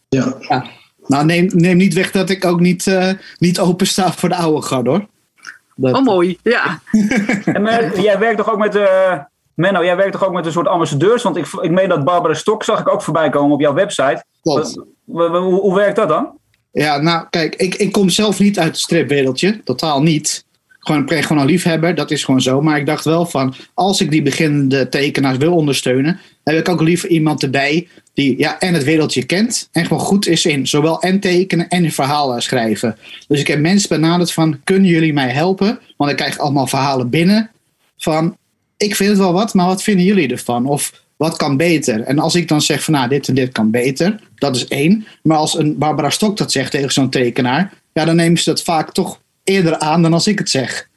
[0.10, 0.65] Ja.
[1.08, 4.36] nou neem, neem niet weg dat ik ook niet, eh niet open sta voor de
[4.36, 5.08] oude garde hoor.
[5.76, 6.38] Dat- Oh, mooi.
[6.44, 6.80] Ja.
[7.46, 8.76] En eh, jij werkt toch ook met...
[8.76, 9.14] eh
[9.54, 11.24] Menno, jij werkt toch ook met een soort ambassadeurs?
[11.24, 14.24] Want ik, ik meen dat Barbara Stok zag ik ook voorbij komen op jouw website.
[14.42, 14.82] Klopt.
[15.06, 15.28] Hoe,
[15.60, 16.38] hoe werkt dat dan?
[16.72, 19.64] Ja, nou kijk, ik, ik kom zelf niet uit het stripwereldje.
[19.64, 20.46] Totaal niet.
[20.86, 22.62] Gewoon, gewoon een liefhebber, dat is gewoon zo.
[22.62, 26.82] Maar ik dacht wel van, als ik die beginnende tekenaars wil ondersteunen, heb ik ook
[26.82, 31.02] liever iemand erbij die ja, en het wereldje kent en gewoon goed is in zowel
[31.02, 32.98] en tekenen en verhalen schrijven.
[33.28, 35.80] Dus ik heb mensen benaderd van, kunnen jullie mij helpen?
[35.98, 37.50] Want ik krijg allemaal verhalen binnen
[37.98, 38.38] van,
[38.78, 40.65] ik vind het wel wat, maar wat vinden jullie ervan?
[40.65, 42.02] Of wat kan beter?
[42.02, 45.06] En als ik dan zeg van, nou, dit en dit kan beter, dat is één.
[45.24, 48.63] Maar als een Barbara Stok dat zegt tegen zo'n tekenaar, ja, dan nemen ze dat
[48.63, 50.88] vaak toch eerder aan dan als ik het zeg.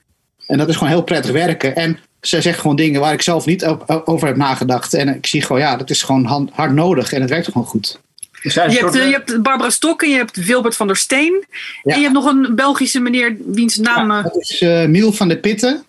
[0.46, 1.76] En dat is gewoon heel prettig werken.
[1.76, 3.64] En zij zegt gewoon dingen waar ik zelf niet
[4.04, 4.94] over heb nagedacht.
[4.94, 7.98] En ik zie gewoon, ja, dat is gewoon hard nodig en het werkt gewoon goed.
[8.42, 11.44] Je hebt, je hebt Barbara Stok en je hebt Wilbert van der Steen.
[11.82, 14.10] En je hebt nog een Belgische meneer, wiens naam...
[14.10, 15.84] Ja, dat is uh, Miel van der Pitten.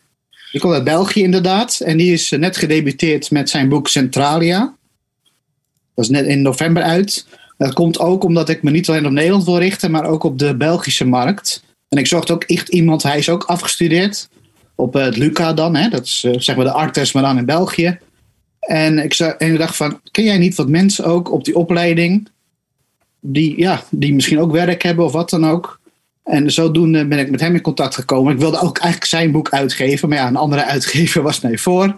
[0.51, 1.79] Die komt uit België inderdaad.
[1.79, 4.73] En die is net gedebuteerd met zijn boek Centralia.
[5.95, 7.25] Dat is net in november uit.
[7.57, 10.39] Dat komt ook omdat ik me niet alleen op Nederland wil richten, maar ook op
[10.39, 11.63] de Belgische markt.
[11.89, 14.29] En ik zocht ook echt iemand, hij is ook afgestudeerd
[14.75, 15.75] op het Luca dan.
[15.75, 15.89] Hè?
[15.89, 17.99] Dat is zeg maar de Artes, maar dan in België.
[18.59, 22.29] En ik, en ik dacht van, ken jij niet wat mensen ook op die opleiding,
[23.19, 25.79] die, ja, die misschien ook werk hebben of wat dan ook.
[26.23, 28.33] En zodoende ben ik met hem in contact gekomen.
[28.33, 31.95] Ik wilde ook eigenlijk zijn boek uitgeven, maar ja, een andere uitgever was mij voor.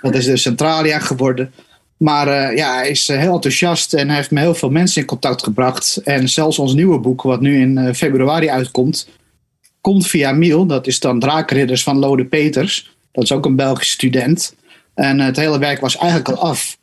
[0.00, 1.52] Dat is de Centralia geworden.
[1.96, 5.06] Maar uh, ja, hij is heel enthousiast en hij heeft me heel veel mensen in
[5.06, 5.96] contact gebracht.
[5.96, 9.08] En zelfs ons nieuwe boek, wat nu in februari uitkomt,
[9.82, 10.66] komt via Miel.
[10.66, 12.94] Dat is dan Draakridders van Lode Peters.
[13.12, 14.54] Dat is ook een Belgische student.
[14.94, 16.78] En het hele werk was eigenlijk al af.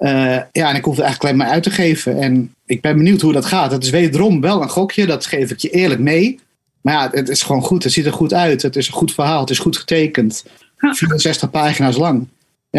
[0.00, 0.10] Uh,
[0.52, 2.20] ja, en ik hoef het eigenlijk alleen maar uit te geven.
[2.20, 3.70] En ik ben benieuwd hoe dat gaat.
[3.70, 6.40] Het is wederom wel een gokje, dat geef ik je eerlijk mee.
[6.80, 7.82] Maar ja, het is gewoon goed.
[7.82, 8.62] Het ziet er goed uit.
[8.62, 9.40] Het is een goed verhaal.
[9.40, 10.44] Het is goed getekend.
[10.76, 12.26] 64 pagina's lang.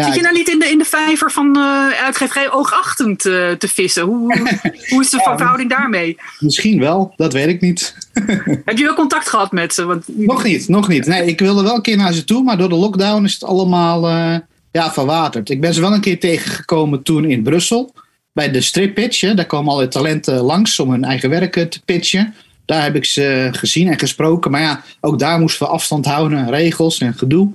[0.04, 3.68] Zit je nou niet in de, in de vijver van uh, uitgeverij oogachtend uh, te
[3.68, 4.02] vissen?
[4.02, 4.48] Hoe,
[4.88, 6.16] hoe is de verhouding daarmee?
[6.38, 7.96] Misschien wel, dat weet ik niet.
[8.64, 9.84] Heb je wel contact gehad met ze?
[9.84, 10.04] Want...
[10.06, 11.06] Nog niet, nog niet.
[11.06, 13.44] Nee, ik wilde wel een keer naar ze toe, maar door de lockdown is het
[13.44, 14.36] allemaal uh,
[14.72, 15.50] ja, verwaterd.
[15.50, 17.94] Ik ben ze wel een keer tegengekomen toen in Brussel.
[18.32, 19.20] Bij de strip pitch.
[19.20, 19.34] Hè.
[19.34, 22.34] Daar komen alle talenten langs om hun eigen werken te pitchen.
[22.64, 24.50] Daar heb ik ze gezien en gesproken.
[24.50, 27.48] Maar ja, ook daar moesten we afstand houden, regels en gedoe.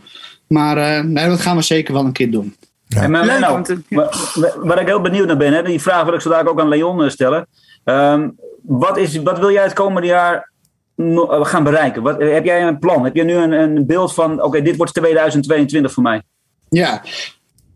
[0.51, 2.55] Maar uh, nee, dat gaan we zeker wel een keer doen.
[2.87, 3.01] Ja.
[3.01, 6.13] En, maar, Leuk, nou, wat, wat, ik heel benieuwd naar ben, hè, die vraag wil
[6.13, 7.47] ik zo ook aan Leon stellen.
[7.83, 10.51] Um, wat, is, wat wil jij het komende jaar
[11.27, 12.01] gaan bereiken?
[12.01, 13.03] Wat, heb jij een plan?
[13.03, 16.21] Heb je nu een, een beeld van, oké, dit wordt 2022 voor mij?
[16.69, 17.01] Ja,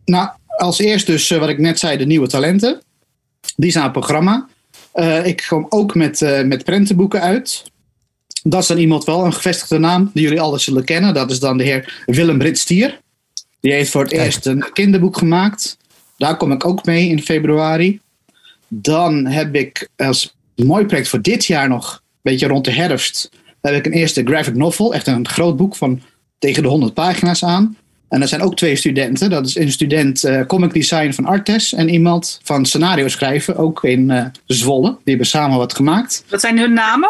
[0.05, 2.81] nou, als eerst dus wat ik net zei, de nieuwe talenten.
[3.55, 4.47] Die zijn het programma.
[4.95, 7.63] Uh, ik kom ook met, uh, met prentenboeken uit.
[8.47, 11.13] Dat is dan iemand wel, een gevestigde naam, die jullie alle zullen kennen.
[11.13, 12.99] Dat is dan de heer Willem Britstier.
[13.59, 15.77] Die heeft voor het eerst een kinderboek gemaakt.
[16.17, 17.99] Daar kom ik ook mee in februari.
[18.67, 23.29] Dan heb ik als mooi project voor dit jaar nog, een beetje rond de herfst,
[23.61, 24.93] heb ik een eerste graphic novel.
[24.93, 26.01] Echt een groot boek van
[26.39, 27.77] tegen de 100 pagina's aan.
[28.09, 29.29] En er zijn ook twee studenten.
[29.29, 33.83] Dat is een student uh, comic design van Artes en iemand van scenario schrijven, ook
[33.83, 34.89] in uh, Zwolle.
[34.89, 36.23] Die hebben samen wat gemaakt.
[36.29, 37.09] Wat zijn hun namen?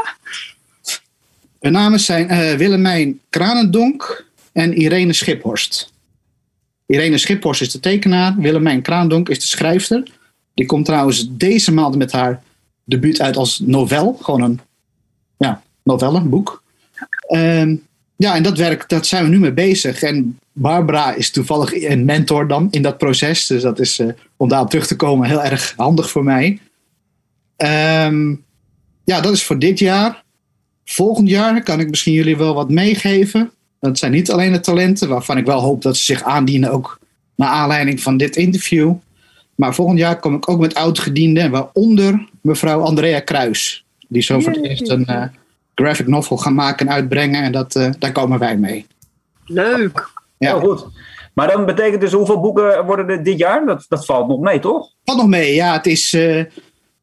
[1.60, 5.94] Hun namen zijn uh, Willemijn Kranendonk en Irene Schiphorst.
[6.86, 10.04] Irene Schiphorst is de tekenaar, Willemijn Kraandonk is de schrijfster.
[10.54, 12.44] Die komt trouwens deze maand met haar
[12.84, 14.18] debuut uit als novel.
[14.22, 14.60] Gewoon een
[15.38, 16.64] ja, novelle, boek.
[17.30, 17.84] Um,
[18.16, 20.02] ja, en dat werk, dat zijn we nu mee bezig.
[20.02, 23.48] En Barbara is toevallig een mentor dan in dat proces.
[23.48, 26.60] Dus dat is, uh, om daarop terug te komen, heel erg handig voor mij.
[27.58, 28.44] Um,
[29.04, 30.24] ja, dat is voor dit jaar.
[30.86, 33.52] Volgend jaar kan ik misschien jullie wel wat meegeven.
[33.80, 37.00] Dat zijn niet alleen de talenten, waarvan ik wel hoop dat ze zich aandienen, ook
[37.36, 38.94] naar aanleiding van dit interview.
[39.56, 43.86] Maar volgend jaar kom ik ook met oud-gedienden, waaronder mevrouw Andrea Kruis.
[44.08, 45.24] Die zo voor het eerst een uh,
[45.76, 47.44] graphic novel gaan maken en uitbrengen.
[47.44, 48.86] En dat, uh, daar komen wij mee.
[49.46, 50.10] Leuk.
[50.38, 50.86] Ja, oh, goed.
[51.34, 53.66] Maar dan betekent dus hoeveel boeken worden er dit jaar?
[53.66, 54.90] Dat, dat valt nog mee, toch?
[55.06, 55.74] Valt nog mee, ja.
[55.74, 56.44] Het is uh,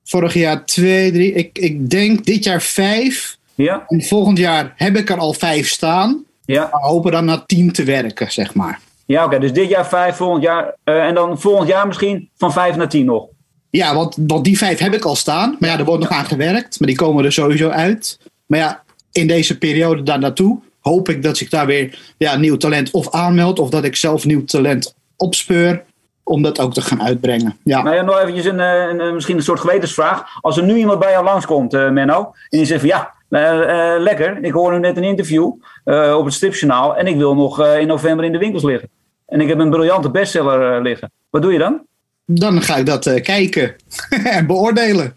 [0.05, 1.33] vorig jaar twee, drie.
[1.33, 3.38] Ik, ik denk dit jaar vijf.
[3.62, 3.85] Ja.
[3.88, 6.25] En volgend jaar heb ik er al vijf staan.
[6.44, 6.68] Ja.
[6.70, 8.81] We hopen dan naar tien te werken, zeg maar.
[9.07, 9.38] Ja, oké.
[9.38, 10.75] Dus dit jaar vijf, volgend jaar.
[10.85, 13.27] Uh, en dan volgend jaar misschien van vijf naar tien nog.
[13.70, 15.57] Ja, want, want die vijf heb ik al staan.
[15.59, 16.79] Maar ja, er wordt nog aan gewerkt.
[16.79, 18.18] Maar die komen er sowieso uit.
[18.46, 22.57] Maar ja, in deze periode daar naartoe hoop ik dat zich daar weer ja, nieuw
[22.57, 23.59] talent of aanmeldt.
[23.59, 25.85] Of dat ik zelf nieuw talent opspeur
[26.25, 27.57] om dat ook te gaan uitbrengen.
[27.64, 27.82] Ja.
[27.82, 30.24] Nou ja, nog eventjes een, een, een, misschien een soort gewetensvraag.
[30.41, 33.12] Als er nu iemand bij jou langskomt, uh, Menno, en die zegt van ja,
[33.99, 35.45] lekker, ik hoor nu net een interview
[36.16, 38.89] op het Stripjournaal en ik wil nog in november in de winkels liggen.
[39.26, 41.11] En ik heb een briljante bestseller liggen.
[41.30, 41.87] Wat doe je dan?
[42.26, 43.76] Dan ga ik dat kijken
[44.24, 45.14] en beoordelen.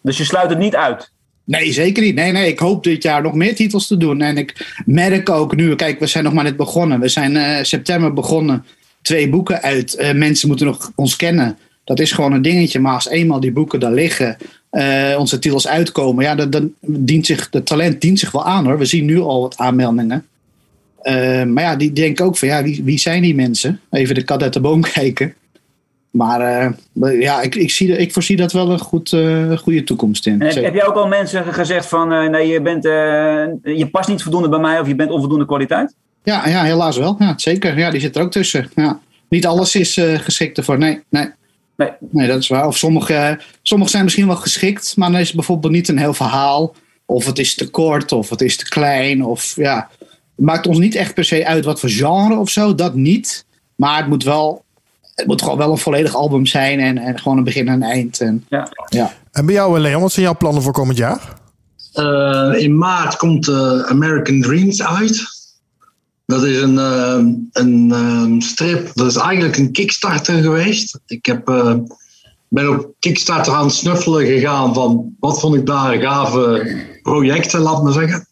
[0.00, 1.10] Dus je sluit het niet uit?
[1.50, 2.14] Nee, zeker niet.
[2.14, 4.20] Nee, nee, ik hoop dit jaar nog meer titels te doen.
[4.20, 7.00] En ik merk ook nu, kijk, we zijn nog maar net begonnen.
[7.00, 8.64] We zijn uh, september begonnen.
[9.02, 9.98] Twee boeken uit.
[9.98, 11.58] Uh, mensen moeten nog ons kennen.
[11.84, 12.80] Dat is gewoon een dingetje.
[12.80, 14.36] Maar als eenmaal die boeken daar liggen,
[14.70, 18.78] uh, onze titels uitkomen, ja, dan, dient zich, de talent dient zich wel aan hoor.
[18.78, 20.26] We zien nu al wat aanmeldingen.
[21.52, 23.80] maar ja, die denken ook van ja, wie, wie zijn die mensen?
[23.90, 25.34] Even de kat uit de boom kijken.
[26.10, 30.26] Maar uh, ja, ik, ik, zie, ik voorzie dat wel een goed, uh, goede toekomst
[30.26, 30.42] in.
[30.42, 32.82] Heb, heb, jij ook al mensen gezegd van nee, je, bent,
[33.76, 35.94] je past niet voldoende bij mij of je bent onvoldoende kwaliteit?
[36.22, 37.16] Ja, ja helaas wel.
[37.18, 37.78] Ja, zeker.
[37.78, 38.70] Ja, die zit er ook tussen.
[38.74, 39.00] Ja.
[39.28, 40.78] Niet alles is geschikt ervoor.
[40.78, 41.30] Nee, nee.
[41.80, 41.90] Nee.
[42.10, 42.66] nee, dat is waar.
[42.66, 46.14] Of sommige, sommige zijn misschien wel geschikt, maar dan is het bijvoorbeeld niet een heel
[46.14, 46.74] verhaal.
[47.06, 49.24] Of het is te kort, of het is te klein.
[49.24, 49.88] Of ja,
[50.36, 52.74] het maakt ons niet echt per se uit wat voor genre of zo.
[52.74, 53.44] Dat niet.
[53.76, 54.64] Maar het moet wel
[55.14, 57.82] het moet gewoon wel een volledig album zijn en, en gewoon een begin en een
[57.82, 58.20] eind.
[58.20, 58.68] En, ja.
[58.88, 59.12] Ja.
[59.32, 61.38] en bij jou, Leon, wat zijn jouw plannen voor komend jaar?
[61.94, 65.39] Uh, in maart komt uh, American Dreams uit.
[66.30, 67.18] Dat is een, uh,
[67.52, 70.98] een um, strip, dat is eigenlijk een Kickstarter geweest.
[71.06, 71.44] Ik heb,
[72.48, 77.82] ben op Kickstarter aan het snuffelen gegaan van wat vond ik daar gave projecten, laat
[77.82, 78.26] maar zeggen.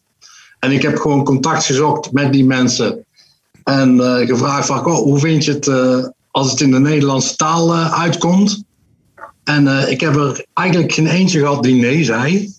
[0.59, 3.05] En ik heb gewoon contact gezocht met die mensen.
[3.63, 5.67] En gevraagd van, oh, hoe vind je het
[6.31, 8.63] als het in de Nederlandse taal uitkomt.
[9.43, 12.53] En ik heb er eigenlijk geen eentje gehad die nee zei.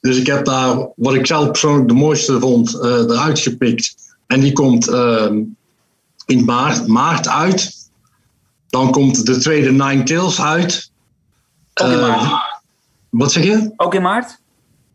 [0.00, 3.94] Dus ik heb daar, wat ik zelf persoonlijk de mooiste vond, eruit gepikt.
[4.30, 5.42] En die komt ehm,
[6.26, 7.90] in maart, maart uit.
[8.68, 10.90] Dan komt de tweede Nine Tails uit.
[11.74, 12.62] Ook in maart?
[13.10, 13.72] Wat zeg je?
[13.76, 14.38] Ook in maart?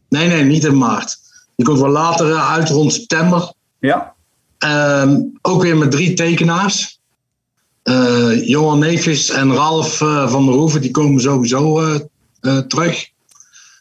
[0.09, 1.17] Nee, nee, niet in maart.
[1.55, 3.53] Die komt wel later uit, rond september.
[3.79, 4.13] Ja.
[4.57, 6.99] Ehm, ook weer met drie tekenaars.
[7.83, 11.81] Uh, Johan Neefjes en Ralf uh, van der Hoeven die komen sowieso
[12.41, 13.09] uh, terug.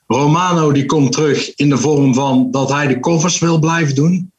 [0.07, 4.33] Romano die komt terug in de vorm van dat hij de covers wil blijven doen.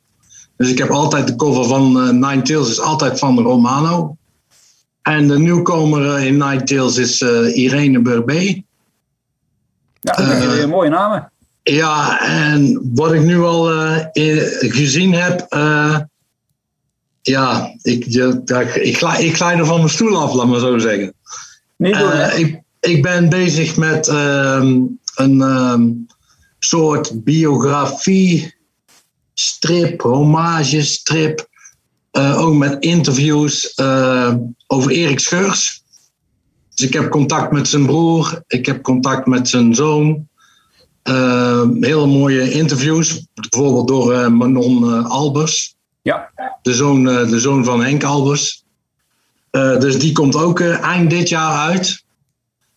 [0.58, 4.18] Dus ik heb altijd de cover van Nine Tails is altijd van Romano.
[5.02, 7.22] En de nieuwkomer in Nine Tails is
[7.54, 8.64] Irene Burbé.
[10.00, 11.32] Ja, dat zijn weer mooie namen.
[11.64, 13.64] Ja, en wat ik nu al
[14.60, 15.46] gezien heb,
[17.22, 18.76] ja, ik, ik,
[19.18, 21.14] ik, glij er van mijn stoel af, laat maar zo zeggen.
[21.78, 24.64] Niet uh, ik, ik ben bezig met uh,
[25.16, 26.06] een um,
[26.60, 28.55] soort biografie,
[29.36, 31.48] strip, hommage strip.
[32.12, 34.34] Uh, ook met interviews uh,
[34.68, 35.84] over Erik Scheurs.
[36.74, 40.28] Dus ik heb contact met zijn broer, ik heb contact met zijn zoon.
[41.80, 45.76] hele mooie interviews, bijvoorbeeld door Manon Albers.
[46.06, 46.32] Ja.
[46.62, 48.64] De zoon, eh, de zoon van Henk Albers.
[49.52, 52.04] Uh, dus die komt ook uh, eind dit jaar uit.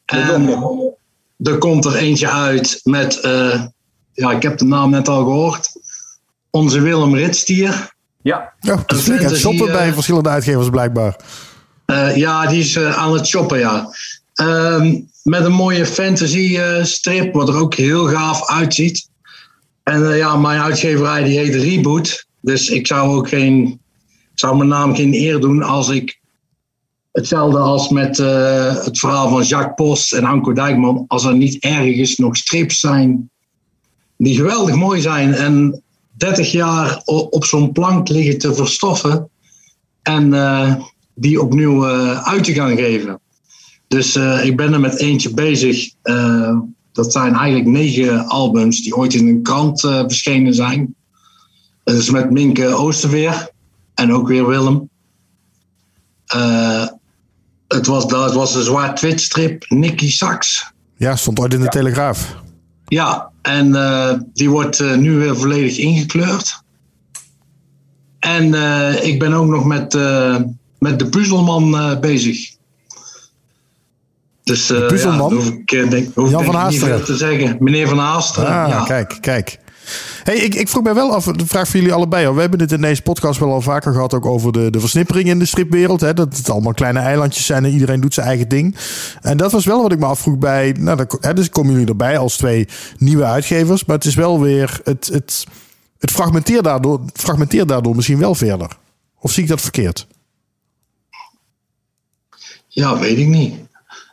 [0.04, 0.48] En
[1.38, 3.64] er komt er eentje uit met, uh,
[4.12, 5.70] ja, ik heb de naam net al gehoord.
[6.50, 7.94] Onze Willem Ritstier.
[8.22, 8.52] Ja.
[8.60, 11.16] ja dat is het shoppen bij verschillende uitgevers blijkbaar.
[12.14, 13.88] ja, die is aan het shoppen, ja.
[14.34, 19.08] Ehm, met een mooie fantasy strip, wat er ook heel gaaf uitziet.
[19.82, 22.26] En ja, mijn uitgeverij die heet Reboot.
[22.40, 23.80] Dus ik zou ook geen,
[24.34, 26.18] zou mijn naam geen eer doen als ik
[27.12, 31.62] hetzelfde als met uh, het verhaal van Jacques Post en Anko Dijkman, als er niet
[31.62, 33.30] ergens nog strips zijn
[34.16, 35.82] die geweldig mooi zijn en
[36.18, 39.30] 30 jaar op zo'n plank liggen te verstoffen
[40.02, 40.74] en uh,
[41.14, 43.20] die opnieuw uh, uit te gaan geven.
[43.88, 45.90] Dus ik ben er met eentje bezig.
[46.92, 50.94] dat zijn eigenlijk negen albums die ooit in een krant verschenen zijn.
[51.84, 53.50] Dat is met Minke Oosterweer
[53.94, 54.88] en ook weer Willem.
[56.36, 56.86] Uh,
[57.68, 60.72] het, was, dat was een zwart strip Nicky Sachs.
[60.96, 61.70] Ja, stond ooit in de ja.
[61.70, 62.36] Telegraaf.
[62.86, 66.62] Ja, en uh, die wordt uh, nu weer volledig ingekleurd.
[68.18, 68.54] En
[69.02, 69.94] ik ben ook nog met,
[70.78, 72.56] met de puzzelman bezig.
[74.44, 75.30] Dus, de puzzelman?
[75.30, 77.04] Ja, hoef ik, denk, hoef Jan van Haasteren.
[77.04, 77.56] te zeggen.
[77.60, 78.48] Meneer van Haasteren.
[78.48, 78.84] Ah, ja.
[78.84, 79.58] kijk, kijk.
[80.22, 82.30] Hey, ik, ik vroeg mij wel af, de vraag voor jullie allebei.
[82.30, 85.28] We hebben het in deze podcast wel al vaker gehad ook over de, de versnippering
[85.28, 86.00] in de stripwereld.
[86.00, 86.14] Hè?
[86.14, 88.76] Dat het allemaal kleine eilandjes zijn en iedereen doet zijn eigen ding.
[89.20, 90.76] En dat was wel wat ik me afvroeg bij...
[90.78, 92.68] Nou, dan, hè, dus komen jullie erbij als twee
[92.98, 93.84] nieuwe uitgevers.
[93.84, 94.80] Maar het is wel weer...
[94.84, 95.46] Het, het,
[95.98, 98.76] het fragmenteert, daardoor, fragmenteert daardoor misschien wel verder.
[99.20, 100.06] Of zie ik dat verkeerd?
[102.68, 103.54] Ja, weet ik niet.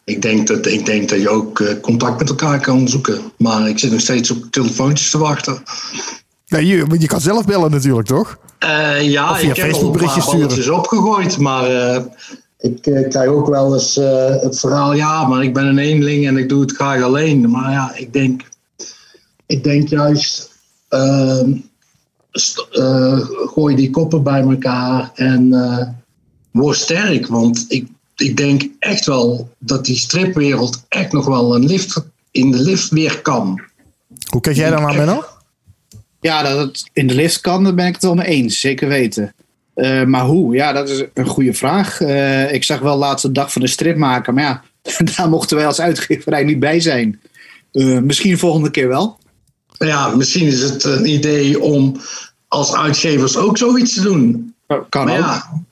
[0.06, 3.20] Ik denk dat, ik denk dat je ook uh, contact met elkaar kan zoeken.
[3.38, 5.64] Maar ik zit nog steeds op telefoontjes te wachten.
[6.48, 8.38] Nee, je, je kan zelf bellen natuurlijk, toch?
[8.64, 10.76] Uh, ja, of via ik heb Facebook berichtjes sturen.
[10.76, 11.38] opgegooid.
[11.38, 12.02] Maar uh,
[12.60, 13.96] ik krijg ook wel eens
[14.42, 14.94] het verhaal...
[14.94, 17.50] Ja, maar ik ben een eenling en ik doe het graag alleen.
[17.50, 18.42] Maar ja, ik denk...
[19.46, 20.52] ik denk juist,
[20.90, 21.52] ehm,
[22.72, 23.20] eh,
[23.54, 25.88] gooi die koppen bij elkaar en eh,
[26.52, 27.28] word sterk.
[27.28, 32.52] Want ik, ik denk echt wel dat die stripwereld echt nog wel een lift, in
[32.52, 33.62] de lift weer kan.
[34.30, 35.24] Hoe kijk jij daar naar, Menno?
[36.22, 38.60] Ja, dat het in de lift kan, daar ben ik het wel mee eens.
[38.60, 39.34] Zeker weten.
[39.74, 40.56] Eh, maar hoe?
[40.56, 42.02] Ja, dat is een goede vraag.
[42.02, 44.34] Eh, ik zag wel laatst de dag van de strip maken.
[44.34, 44.64] Maar ja,
[45.16, 47.22] daar mochten wij als uitgeverij niet bij zijn.
[47.72, 49.18] Eh, misschien volgende keer wel.
[49.78, 52.02] Ja, misschien is het een idee om
[52.48, 54.54] als uitgevers ook zoiets te doen.
[54.90, 55.24] Kan Maar ook.
[55.24, 55.64] ja,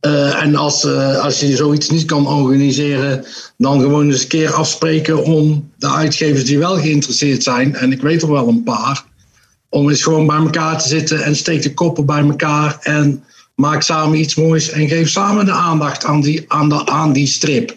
[0.00, 3.24] eh, en als, eh, als je zoiets niet kan organiseren,
[3.56, 8.02] dan gewoon eens een keer afspreken om de uitgevers die wel geïnteresseerd zijn, en ik
[8.02, 9.04] weet er wel een paar,
[9.68, 13.24] om eens gewoon bij elkaar te zitten en steek de koppen bij elkaar en
[13.54, 17.26] maak samen iets moois en geef samen de aandacht aan die, aan de, aan die
[17.26, 17.76] strip.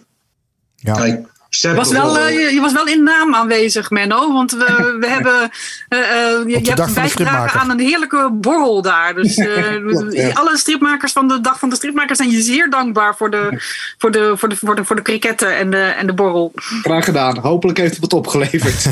[0.76, 0.94] Ja.
[0.94, 4.34] Kijk, Je was, wel, eh, je, je was wel in naam aanwezig, Menno.
[4.34, 5.50] Want we, we hebben.
[5.90, 9.14] eh, eh, je, je hebt bijgedragen aan een heerlijke borrel daar.
[9.14, 9.74] Dus eh,
[10.12, 10.30] ja.
[10.34, 13.62] alle stripmakers van de dag van de stripmakers zijn je zeer dankbaar voor de,
[13.98, 16.52] voor de, voor de, voor de, voor de kriketten en de, en de borrel.
[16.56, 17.38] Graag gedaan.
[17.38, 18.84] Hopelijk heeft het wat opgeleverd.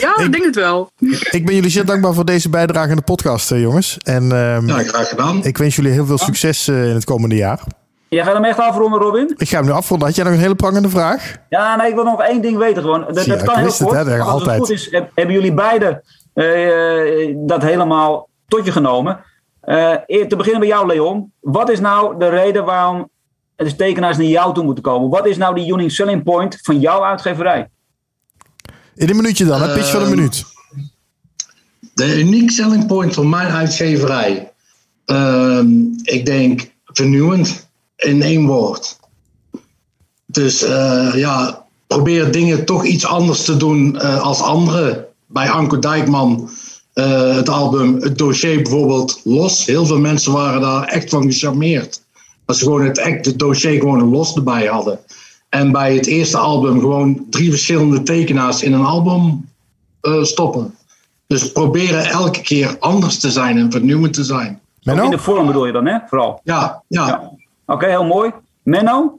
[0.00, 0.90] Ja, ik denk het wel.
[1.30, 3.96] Ik ben jullie zeer dankbaar voor deze bijdrage aan de podcast, jongens.
[4.02, 5.44] En ehm, Ja, graag gedaan.
[5.44, 7.60] ik wens jullie heel veel succes eh, in het komende jaar.
[8.08, 9.34] Jij gaat hem echt afronden, Robin?
[9.36, 10.06] Ik ga hem nu afronden.
[10.06, 11.36] Had jij nog een hele prangende vraag?
[11.48, 13.00] Ja, nee, ik wil nog één ding weten gewoon.
[13.04, 14.06] Dat, Zie je, dat kan heel wist het, kort.
[14.06, 14.48] hè, als altijd.
[14.58, 16.02] het goed is, heb- hebben jullie beiden
[16.34, 19.20] eh, dat helemaal tot je genomen.
[19.60, 21.32] Eh, eer- te beginnen bij jou, Leon.
[21.40, 23.08] Wat is nou de reden waarom
[23.56, 25.10] de tekenaars naar jou toe moeten komen?
[25.10, 27.68] Wat is nou die unique selling point van jouw uitgeverij?
[28.94, 30.44] In een minuutje dan, een pitch van een Ehm, minuut.
[31.94, 34.52] De unique selling point van mijn uitgeverij.
[35.04, 35.68] Ehm,
[36.02, 37.67] ik denk vernieuwend
[37.98, 38.98] in één woord.
[40.26, 45.06] Dus eh, ja, probeer dingen toch iets anders te doen eh, als anderen.
[45.26, 46.50] Bij Anko Dijkman,
[46.92, 49.66] eh, het album, het dossier bijvoorbeeld, los.
[49.66, 52.02] Heel veel mensen waren daar echt van gecharmeerd.
[52.44, 54.98] Dat ze gewoon het, echt, het dossier gewoon een los erbij hadden.
[55.48, 59.48] En bij het eerste album gewoon drie verschillende tekenaars in een album
[60.00, 60.74] eh, stoppen.
[61.26, 64.48] Dus proberen elke keer anders te zijn en vernieuwend te zijn.
[64.48, 65.10] In Menno?
[65.10, 65.98] de vorm bedoel je dan, hè?
[66.08, 66.40] Vooral.
[66.44, 67.06] Ja, ja.
[67.06, 67.30] Ja.
[67.68, 68.30] Oké, heel mooi.
[68.62, 69.18] Menno?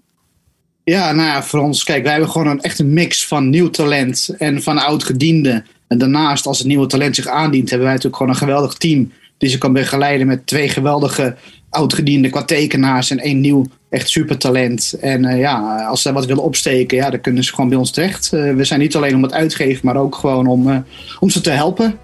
[0.84, 4.36] Ja, nou ja, voor ons, kijk, wij hebben gewoon een echte mix van nieuw talent
[4.38, 5.66] en van oud-gedienden.
[5.88, 9.12] En daarnaast, als het nieuwe talent zich aandient, hebben wij natuurlijk gewoon een geweldig team
[9.38, 11.36] die ze kan begeleiden met twee geweldige
[11.70, 14.93] oud-gedienden qua tekenaars en één nieuw echt supertalent.
[15.02, 17.91] En eh, ja, als ze wat willen opsteken, ja, dan kunnen ze gewoon bij ons
[17.91, 18.34] terecht.
[18.34, 20.78] Eh, we zijn niet alleen om het uitgeven, maar ook gewoon om, eh,
[21.20, 21.97] om ze te helpen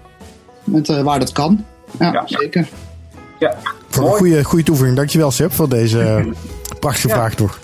[0.64, 1.64] met waar dat kan.
[1.98, 2.22] Ja, Ja.
[2.26, 2.68] zeker.
[3.38, 3.54] Ja.
[3.88, 4.20] Voor een Mooi.
[4.20, 4.96] goede, goede toevoeging.
[4.96, 6.24] Dankjewel, Seb, voor deze eh,
[6.80, 7.14] prachtige Ja.
[7.14, 7.58] vraag toch.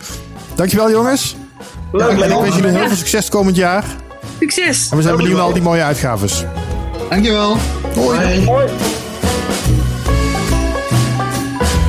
[0.54, 1.36] Dankjewel, jongens.
[1.92, 3.84] Leuk, En ik wens jullie heel veel succes komend jaar.
[4.40, 4.88] Succes!
[4.90, 6.44] En we zijn benieuwd naar al die mooie uitgaves.
[7.10, 7.56] Dankjewel.
[7.94, 8.18] Hoi.
[8.18, 8.40] Hey.
[8.40, 8.66] Mooi.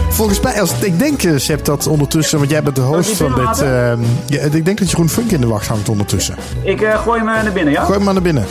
[0.09, 3.35] Volgens mij, als, ik denk, eh, Seb, dat ondertussen, want jij bent de host van
[3.35, 3.61] dit.
[3.61, 6.35] ehm, ja, ik denk dat Jeroen Funk in de wacht hangt ondertussen.
[6.63, 7.81] Ik eh, gooi hem naar binnen, ja?
[7.81, 8.45] Gooi hem maar naar binnen.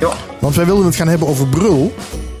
[0.00, 0.08] Ja.
[0.40, 1.94] Want wij wilden het gaan hebben over Brul.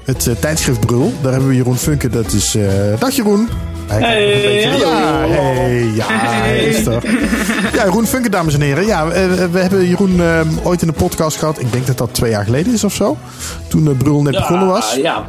[0.04, 1.12] Het eh, tijdschrift Brul.
[1.22, 2.08] Daar hebben we Jeroen Funke.
[2.08, 2.54] Dat is.
[2.54, 2.64] eh,
[2.98, 3.48] dag Jeroen.
[3.86, 4.78] Hij Hey.
[4.78, 6.84] Ja, hey, ja, is.
[7.74, 8.86] Ja, Jeroen Funke, dames en heren.
[8.86, 10.20] Ja, eh, we hebben Jeroen
[10.62, 11.60] ooit in de podcast gehad.
[11.60, 13.16] Ik denk dat dat twee jaar geleden is of zo.
[13.68, 14.94] Toen Brul net begonnen was.
[14.94, 15.24] Ja,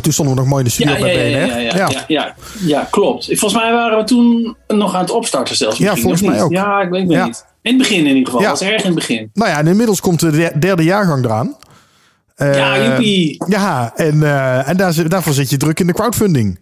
[0.00, 1.60] Toen stonden we nog mooi in de studio ja, bij ja, BNR.
[1.60, 3.24] ja, ja, ja, ja, klopt.
[3.26, 5.78] Volgens mij waren we toen nog aan het opstarten zelfs.
[5.78, 6.50] Ja, volgens mij ook.
[6.50, 7.44] Ja, ik weet niet.
[7.62, 8.40] In het begin in ieder geval.
[8.40, 9.30] Dat was erg in het begin.
[9.34, 11.56] Nou ja, en inmiddels komt de der- derde jaargang eraan.
[12.36, 13.44] Ja, joepie.
[13.48, 16.58] Ja, en, eh, en daar, zit- daarvoor zit je druk in de crowdfunding.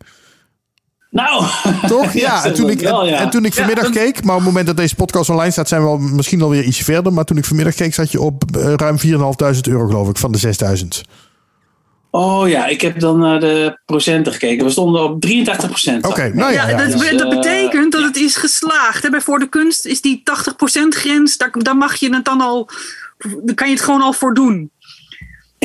[1.10, 1.44] Nou.
[1.88, 2.12] Toch?
[2.26, 3.18] Ja, en, toen ik, wel, en, ja.
[3.18, 5.50] en toen ik Ja, vanmiddag dat- keek, maar op het moment dat deze podcast online
[5.50, 7.12] staat, zijn we al, misschien alweer ietsje verder.
[7.12, 10.32] Maar toen ik vanmiddag keek, zat je op eh, ruim 4.500 euro, geloof ik, van
[10.32, 10.38] de
[10.82, 11.10] 6.000.
[12.12, 14.64] Oh ja, ik heb dan naar de procenten gekeken.
[14.64, 16.06] We stonden op 83 procent.
[16.06, 16.62] Oké, nou ja.
[16.62, 19.02] Ja, ja, dat, dus, dat eh, betekent dat het is geslaagd.
[19.02, 19.10] Hè?
[19.10, 22.68] Bij Voor de Kunst is die 80% grens, daar, daar mag je het dan al,
[23.42, 24.70] daar kan je het gewoon al voor doen.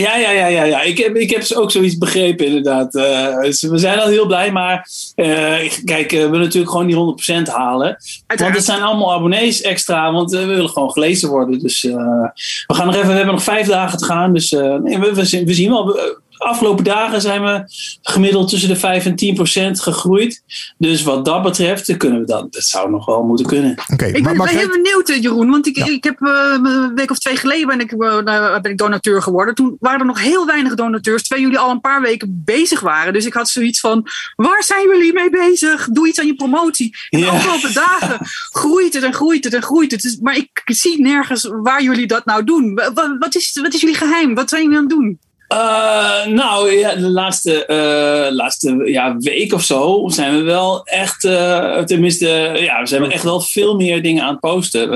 [0.02, 0.82] Ja, ja, ja, ja, ja.
[0.82, 2.96] Ik heb, ik heb dus ook zoiets begrepen, inderdaad.
[2.96, 6.88] Eh, dus we zijn al heel blij, maar eh, kijk, eh, we willen natuurlijk gewoon
[6.88, 7.98] die 100% halen.
[8.28, 11.60] Want het zijn allemaal abonnees extra, want we willen gewoon gelezen worden.
[11.60, 14.34] Dus we gaan nog even, we hebben nog vijf dagen te gaan.
[14.34, 16.00] Dus nee, we, we, zien- we zien wel.
[16.46, 17.64] Afgelopen dagen zijn we
[18.02, 20.44] gemiddeld tussen de 5 en 10 procent gegroeid.
[20.78, 22.54] Dus wat dat betreft, dan kunnen we dat.
[22.54, 23.72] Dat zou nog wel moeten kunnen.
[23.94, 25.50] Oké, Ik maar, ben, maar ben heel benieuwd, eh, Jeroen.
[25.50, 25.86] Want ik, Ja.
[25.86, 26.32] ik heb eh,
[26.64, 29.56] een week of twee geleden ben ik, eh, nou, ben ik donateur geworden.
[29.56, 31.22] Toen waren er nog heel weinig donateurs.
[31.28, 33.14] Terwijl jullie al een paar weken bezig waren.
[33.14, 35.88] Dus ik had zoiets van: waar zijn jullie mee bezig?
[35.92, 36.96] Doe iets aan je promotie.
[37.10, 37.32] En de Ja.
[37.32, 38.18] afgelopen dagen
[38.52, 40.02] groeit het en groeit het en groeit het.
[40.02, 42.74] Dus, maar ik zie nergens waar jullie dat nou doen.
[42.76, 44.36] Wa- wa- Wat is, wat is jullie geheim?
[44.36, 45.20] Wat zijn jullie aan het doen?
[45.50, 51.24] Uh, nou ja, de laatste, uh, laatste ja, week of zo zijn we wel echt,
[51.24, 52.28] uh, tenminste,
[52.60, 54.92] ja, we zijn echt wel veel meer dingen aan het posten.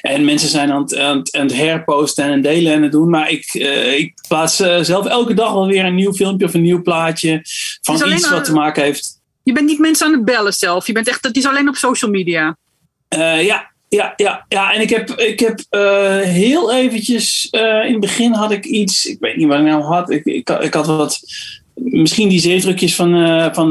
[0.00, 3.10] en mensen zijn aan het, aan, het, aan het herposten en delen en het doen.
[3.10, 3.54] Maar ik,
[3.96, 7.40] ik plaats zelf elke dag wel weer een nieuw filmpje of een nieuw plaatje
[7.82, 9.20] van iets wat te maken heeft.
[9.42, 10.86] Je bent niet mensen aan het bellen zelf.
[10.86, 12.56] Je bent echt, het is alleen op social media.
[13.40, 18.00] ja, ja, ja, ja, en ik heb, ik heb uh, heel eventjes, uh, in het
[18.00, 20.86] begin had ik iets, ik weet niet wat ik nou had, ik, ik, ik had
[20.86, 21.20] wat,
[21.74, 23.70] misschien die zeefdrukjes van, uh, van,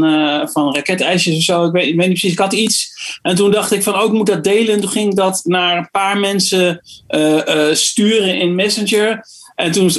[0.51, 2.95] van raketijsjes of zo, ik weet, ik weet niet precies, ik had iets.
[3.21, 4.73] En toen dacht ik van, ook oh, moet dat delen.
[4.73, 6.81] En toen ging ik dat naar een paar mensen
[7.71, 9.25] sturen in Messenger.
[9.55, 9.91] En toen,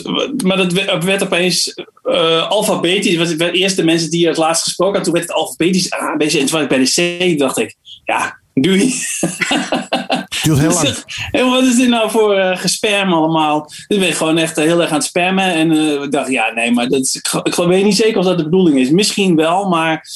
[0.44, 3.16] maar dat werd opeens uh, alfabetisch.
[3.16, 5.12] Het was eerst de mensen die het laatst gesproken hadden.
[5.12, 6.32] Toen werd het alfabetisch A, B, C.
[6.32, 8.94] En toen ik bij de C, dacht ik, ja, Doei.
[10.42, 11.04] Duurt heel lang.
[11.30, 13.70] En wat is dit nou voor uh, gespam allemaal?
[13.86, 15.44] Dus ben ik gewoon echt heel erg aan het spammen.
[15.44, 18.24] En uh, ik dacht, ja, nee, maar dat is, ik, ik weet niet zeker of
[18.24, 18.90] dat de bedoeling is.
[18.90, 20.08] Misschien wel, maar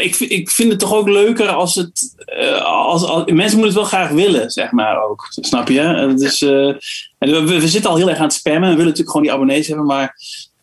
[0.00, 2.14] ik, ik vind het toch ook leuker als het.
[2.62, 5.26] als, als, mensen moeten het wel graag willen, zeg maar ook.
[5.28, 6.14] Snap je?
[6.16, 6.78] Dus, en
[7.18, 8.62] we, we, zitten al heel erg aan het spammen.
[8.62, 10.16] We willen natuurlijk gewoon die abonnees hebben, maar.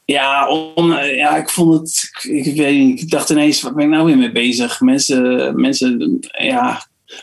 [0.06, 2.10] Ja, om, ja, ik vond het.
[2.32, 4.80] Ik, weet niet, ik dacht ineens, wat ben ik nou weer mee bezig?
[4.80, 6.82] Mensen, mensen ja,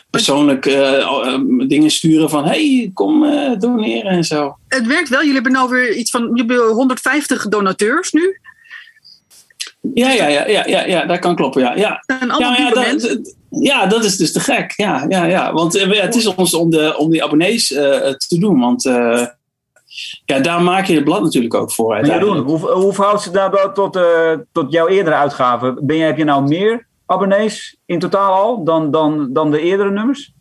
[0.09, 4.57] persoonlijk uh, dingen sturen van hey, kom uh, doneren en zo.
[4.67, 5.19] Het werkt wel.
[5.19, 8.39] Jullie hebben nou weer iets van, jullie hebben 150 donateurs nu.
[9.93, 11.61] Ja, ja, ja, ja, ja, ja, dat kan kloppen.
[11.61, 12.03] Ja, ja.
[12.05, 14.73] En ja, ja, dat, ja, dat is dus te gek.
[14.75, 15.53] Ja, ja, ja.
[15.53, 18.59] Want het is ons om, de, om die abonnees te doen.
[18.59, 18.83] Want
[20.25, 22.05] ja, daar maak je het blad natuurlijk ook voor.
[22.05, 23.99] Jeroen, hoe, hoe verhoudt ze dat tot,
[24.51, 25.77] tot jouw eerdere uitgaven?
[25.81, 29.91] Ben je, heb je nou meer abonnees in totaal al dan, dan, dan de eerdere
[29.91, 30.33] nummers?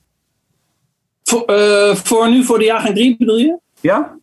[1.22, 3.58] Voor, uh, voor nu, voor de jaargang 3 bedoel je?
[3.80, 4.18] Ja.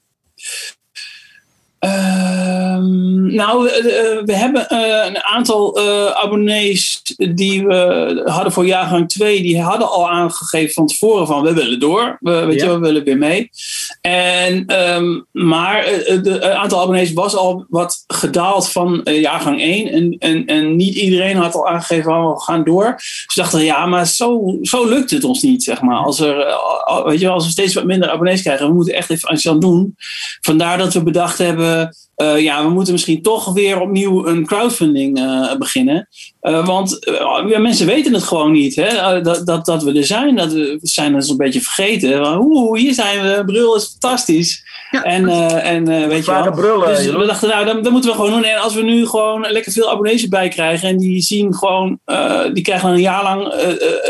[1.86, 9.10] Ehm, nou, we, we hebben uh, een aantal uh, abonnees die we hadden voor jaargang
[9.10, 12.66] 2, die hadden al aangegeven van tevoren van we willen door, we, weet ja.
[12.66, 13.50] je, we willen weer mee.
[14.02, 20.46] En, um, maar het aantal abonnees was al wat gedaald van jaargang 1 en, en,
[20.46, 22.96] en niet iedereen had al aangegeven van we gaan door.
[23.26, 25.98] Dus dachten ja, maar zo, zo lukt het ons niet, zeg maar.
[25.98, 26.58] Als, er,
[27.06, 29.60] weet je, als we steeds wat minder abonnees krijgen, we moeten echt even iets aan
[29.60, 29.96] doen.
[30.42, 31.88] Vandaar dat we bedacht hebben uh,
[32.18, 36.08] uh, ja, we moeten misschien toch weer opnieuw een crowdfunding uh, beginnen.
[36.42, 36.98] Uh, want
[37.48, 39.22] ja, mensen weten het gewoon niet, hè?
[39.22, 40.36] Dat, dat, dat we er zijn.
[40.36, 42.40] Dat we, zijn dus een beetje vergeten.
[42.40, 44.64] Oeh, hier zijn we, Brul is fantastisch.
[44.92, 45.04] Ja.
[45.04, 45.30] En,
[45.62, 46.52] en weet je wel.
[46.52, 48.44] Brullen, dus we dachten, nou, dat, dat, moeten we gewoon doen.
[48.44, 50.90] En als we nu gewoon lekker veel abonnees erbij krijgen.
[50.90, 52.00] En die zien gewoon,
[52.54, 53.54] die krijgen een jaar lang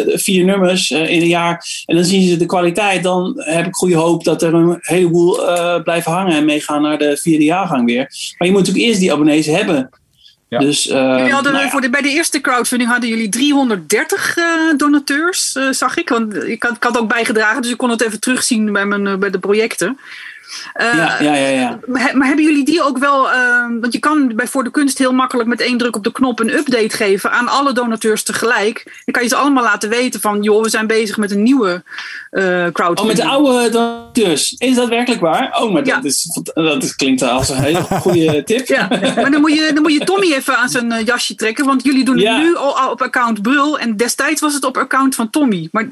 [0.08, 1.66] vier nummers in een jaar.
[1.86, 3.03] En dan zien ze de kwaliteit.
[3.03, 5.39] Dan heb ik goede hoop dat er een heleboel
[5.84, 7.95] blijven hangen en meegaan naar de vierde jaargang weer.
[7.98, 9.89] Maar je moet natuurlijk eerst die abonnees hebben.
[10.50, 10.60] Ja.
[10.60, 11.72] Dus, uh, jullie hadden, nou ja.
[11.72, 14.46] voor de, bij de eerste crowdfunding hadden jullie 330 uh,
[14.78, 16.10] donateurs, uh, zag ik.
[16.10, 19.20] Want ik had, ik had ook bijgedragen, dus ik kon het even terugzien bij, mijn,
[19.20, 20.00] bij de projecten.
[20.82, 21.80] Uh, ja, ja, ja, ja.
[21.86, 25.14] Maar, hebben jullie die ook wel, uh, want je kan bij Voor de Kunst heel
[25.14, 28.84] makkelijk met één druk op de knop een update geven aan alle donateurs tegelijk.
[29.06, 31.84] Dan kan je ze allemaal laten weten van, joh, we zijn bezig met een nieuwe
[32.32, 33.00] uh, crowdfunding.
[33.00, 34.56] Oh, met de oude donateurs.
[34.58, 35.58] Is dat werkelijk waar?
[35.62, 35.96] Oh, maar ja.
[35.96, 38.68] dat, is, dat is, klinkt als een hele goede tip.
[38.68, 41.84] Ja, maar dan moet, je, dan moet je Tommy even aan zijn jasje trekken, want
[41.84, 45.30] jullie doen het nu al op account Brul en destijds was het op account van
[45.30, 45.70] Tommy.
[45.72, 45.88] Maar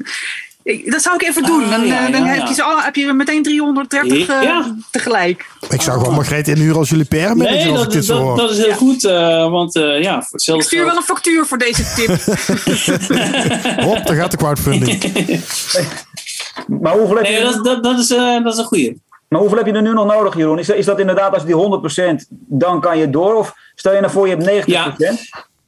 [0.64, 1.64] dat zou ik even doen.
[1.64, 5.46] Ah, dan, ja, dan ja, heb, je al, heb, je meteen 330 uh, tegelijk.
[5.68, 8.74] Ik zou gewoon Margreet inhuren als jullie per Nee, dat, dat, dat, dat, is heel
[8.74, 9.04] goed.
[9.04, 12.08] Uh, want uh, ja, voor hetzelfde Ik stuur wel een factuur voor deze tip.
[13.86, 15.02] Hop, daar gaat de crowdfunding.
[16.82, 17.42] maar hoeveel heb nee, je...
[17.42, 18.96] dat, dat, dat, is, dat is een goede.
[19.28, 20.58] Maar hoeveel heb je er nu nog nodig, Jeroen?
[20.58, 23.34] Is, is dat inderdaad als die 100% dan kan je door?
[23.34, 24.66] Of stel je nou voor je hebt 90%?
[24.66, 24.94] Ja.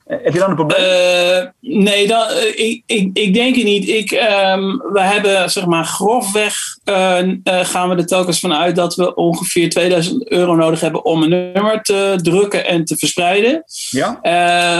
[0.06, 0.80] Heb je dan een probleem?
[0.80, 3.88] Uh, nee, dat, uh, ik, ik, ik, denk het niet.
[3.88, 6.54] Ik, um, we hebben zeg maar grofweg
[6.84, 11.28] uh, gaan we er telkens vanuit dat we ongeveer 2000 euro nodig hebben om een
[11.28, 13.64] nummer te drukken en te verspreiden.
[13.90, 14.08] Ja.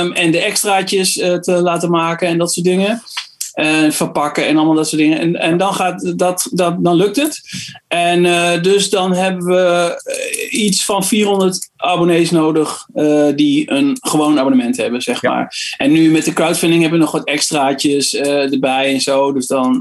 [0.00, 3.02] Um, en de extraatjes te laten maken en dat soort dingen.
[3.56, 5.18] Uh, verpakken en allemaal dat soort dingen.
[5.18, 7.40] En, en dan, gaat dat, dat, dan lukt het.
[7.88, 9.96] En uh, dus dan hebben we
[10.50, 15.30] iets van 400 abonnees nodig uh, die een gewoon abonnement hebben, zeg ja.
[15.30, 15.74] maar.
[15.76, 19.32] En nu met de crowdfunding hebben we nog wat extraatjes erbij en zo.
[19.32, 19.80] Dus dan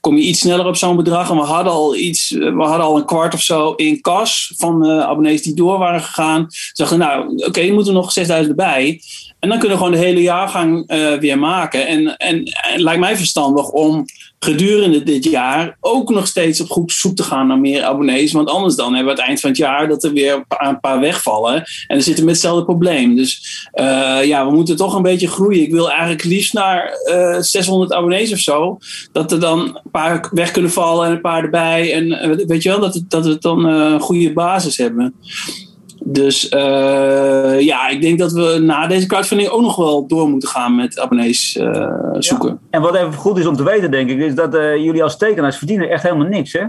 [0.00, 1.30] kom je iets sneller op zo'n bedrag.
[1.30, 4.84] En we hadden al iets, we hadden al een kwart of zo in kas van
[4.86, 6.46] abonnees die door waren gegaan.
[6.48, 9.00] Ze dachten, nou, oké, okay, moeten we nog 6000 erbij.
[9.44, 11.86] En dan kunnen we gewoon de hele jaargang eh, weer maken.
[11.86, 12.42] En, en,
[12.76, 14.04] lijkt mij verstandig om
[14.38, 18.32] gedurende dit jaar ook nog steeds op goed zoek te gaan naar meer abonnees.
[18.32, 21.00] Want anders dan hebben we het eind van het jaar dat er weer een paar,
[21.00, 21.54] wegvallen.
[21.54, 23.16] En dan zitten we met hetzelfde probleem.
[23.16, 25.62] Dus eh, ja, we moeten toch een beetje groeien.
[25.62, 28.78] Ik wil eigenlijk liefst naar eh 600 abonnees of zo.
[29.12, 31.92] Dat er dan een paar weg kunnen vallen en een paar erbij.
[31.92, 35.14] En eh, weet je wel, dat, dat we dan eh, een goede basis hebben.
[36.06, 40.48] Dus eh, ja, ik denk dat we na deze crowdfunding ook nog wel door moeten
[40.48, 42.58] gaan met abonnees eh, zoeken.
[42.70, 45.16] En wat even goed is om te weten, denk ik, is dat eh, jullie als
[45.16, 46.64] tekenaars verdienen echt helemaal niks, hè?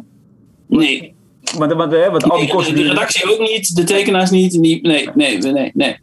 [0.67, 1.13] Nee,
[1.57, 4.59] Want, want, hè, want al die kosten de redactie ook niet, de tekenaars niet.
[4.59, 5.97] niet nee, nee, nee, nee.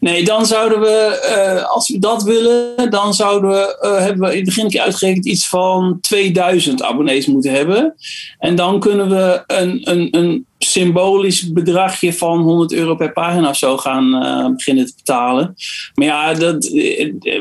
[0.00, 4.30] Nee, dan zouden we, eh, als we dat willen, dan zouden we, eh, hebben we
[4.30, 7.94] in het begin een keer uitgerekend iets van 2000 abonnees moeten hebben.
[8.38, 13.56] En dan kunnen we een, een, een symbolisch bedragje van 100 euro per pagina of
[13.56, 15.54] zo gaan eh, beginnen te betalen.
[15.94, 16.68] Maar ja, dat,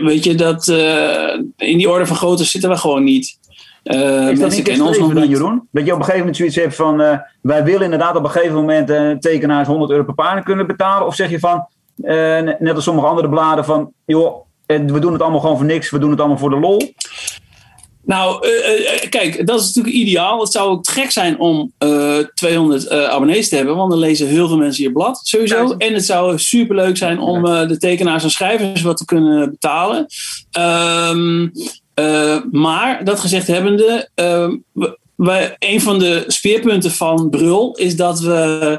[0.04, 0.68] weet je, dat,
[1.58, 3.38] in die orde van grootte zitten we gewoon niet.
[3.84, 5.28] Eh, Is dat niet dan.
[5.28, 5.68] Jeroen?
[5.72, 6.98] Dat je op een gegeven moment zoiets hebt van...
[7.42, 11.08] wij willen inderdaad op een gegeven moment eh, tekenaars 100 euro per pagina kunnen betalen.
[11.08, 11.68] Of zeg je van,
[12.60, 13.92] net als sommige andere bladen, van...
[14.06, 15.90] joh, eh, we doen het allemaal gewoon voor niks.
[15.90, 16.94] We doen het allemaal voor de lol.
[18.06, 20.40] Nou, eh, eh, kijk, dat is natuurlijk ideaal.
[20.40, 24.28] Het zou ook gek zijn om eh, 200 eh, abonnees te hebben, want dan lezen
[24.28, 25.56] heel veel mensen je blad, sowieso.
[25.56, 25.82] Duizend.
[25.82, 30.06] En het zou superleuk zijn om eh, de tekenaars en schrijvers wat te kunnen betalen.
[30.52, 31.48] Ehm,
[31.94, 34.58] eh, maar, dat gezegd hebbende, ehm,
[35.16, 38.78] wij- een van de speerpunten van Brul is dat we, eh,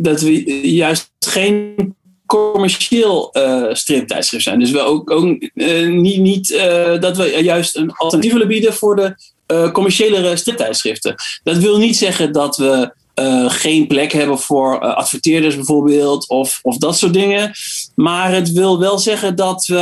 [0.00, 1.94] dat we juist geen
[2.26, 4.58] commercieel eh striptijdschrift zijn.
[4.58, 8.74] Dus we ook, ook eh, niet, niet eh, dat we juist een alternatief willen bieden
[8.74, 11.14] voor de eh commerciële striptijdschriften.
[11.42, 16.58] Dat wil niet zeggen dat we eh, geen plek hebben voor eh, adverteerders bijvoorbeeld of,
[16.62, 17.52] of dat soort dingen.
[17.94, 19.78] Maar het wil wel zeggen dat we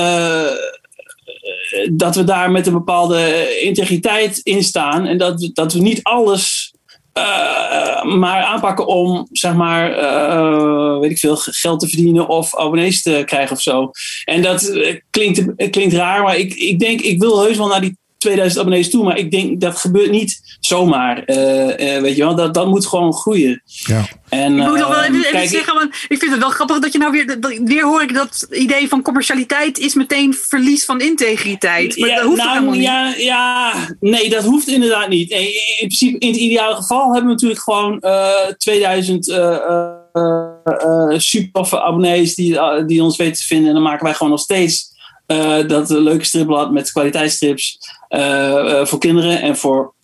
[1.70, 5.06] eh, dat we daar met een bepaalde integriteit in staan.
[5.06, 6.71] En dat, dat we niet alles
[7.12, 13.02] eh, maar aanpakken om, zeg maar, eh, weet ik veel, geld te verdienen of abonnees
[13.02, 13.90] te krijgen of zo.
[14.24, 17.80] En dat eh, klinkt, klinkt raar, maar ik, ik denk, ik wil heus wel naar
[17.80, 21.24] die 2000 abonnees toe, maar ik denk dat gebeurt niet zomaar.
[21.24, 23.62] Eh, eh, weet je wel, dat, dat moet gewoon groeien.
[23.66, 24.08] Ja.
[24.28, 26.78] En, Ik moet nog wel eh, even, kijk, zeggen, want ik vind het wel grappig
[26.78, 30.84] dat je nou weer, dat, weer hoor ik dat idee van commercialiteit is meteen verlies
[30.84, 31.98] van integriteit.
[31.98, 32.82] Maar Ja, dat hoeft nou, helemaal niet.
[32.82, 35.30] ja, ja, nee, dat hoeft inderdaad niet.
[35.30, 35.46] In
[35.76, 42.34] principe, in het ideale geval hebben we natuurlijk gewoon eh 2000 eh, super toffe abonnees
[42.34, 43.68] die, die ons weten te vinden.
[43.68, 44.91] En dan maken wij gewoon nog steeds
[45.26, 49.94] eh, dat leuke stripblad met kwaliteitsstrips eh, eh, voor kinderen en voor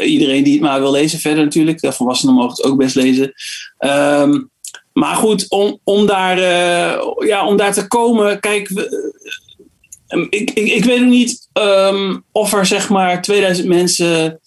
[0.00, 1.94] iedereen die het maar wil lezen verder natuurlijk.
[1.94, 3.32] Volwassenen mogen het ook best lezen.
[3.78, 4.40] Ehm,
[4.92, 6.38] maar goed, om, om, daar,
[7.26, 8.70] ja, om daar te komen, kijk,
[10.28, 14.40] ik, ik, ik weet niet ehm, of er zeg maar 2000 mensen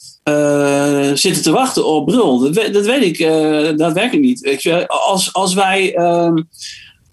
[1.13, 2.39] zitten te wachten op Brul.
[2.39, 4.85] Dat, dat weet ik eh, daadwerkelijk niet.
[4.87, 6.37] Als, als wij, ehm,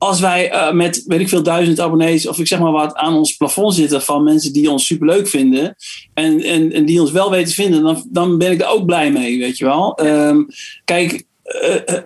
[0.03, 3.15] als wij eh, met weet ik veel duizend abonnees of ik zeg maar wat aan
[3.15, 5.77] ons plafond zitten van mensen die ons superleuk vinden
[6.15, 8.87] en, en, en die ons wel weten te vinden, dan, dan ben ik daar ook
[8.87, 9.95] blij mee, weet je wel.
[9.95, 10.43] Ehm,
[10.85, 12.03] kijk, eh, eh,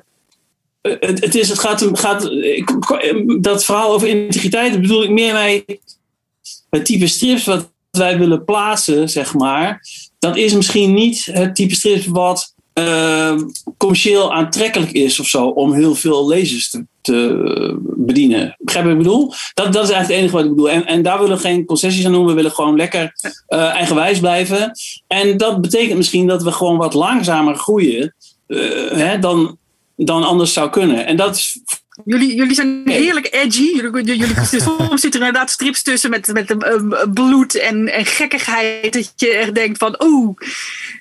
[0.82, 2.76] het, het, is, het gaat, gaat ik,
[3.40, 5.64] dat verhaal over integriteit bedoel ik meer mee
[6.70, 9.86] het type strips wat wij willen plaatsen, zeg maar,
[10.18, 13.36] dat is misschien niet het type strips wat eh,
[13.76, 18.56] commercieel aantrekkelijk is of zo, om heel veel lezers te, te bedienen.
[18.58, 19.32] Begrijp wat ik bedoel?
[19.54, 20.70] Dat, dat is eigenlijk het enige wat ik bedoel.
[20.70, 22.26] En, en daar willen we geen concessies aan doen.
[22.26, 23.12] We willen gewoon lekker
[23.46, 24.72] eh, eigenwijs blijven.
[25.06, 28.14] En dat betekent misschien dat we gewoon wat langzamer groeien
[28.46, 28.58] eh,
[28.90, 29.58] hè, dan,
[29.96, 31.06] dan anders zou kunnen.
[31.06, 31.54] En dat
[32.04, 33.74] Jullie, jullie zijn heerlijk edgy.
[33.74, 36.80] Jullie, jullie, soms zitten er inderdaad strips tussen met, met eh,
[37.12, 38.92] bloed en, en gekkigheid.
[38.92, 40.36] Dat je echt denkt van, oeh,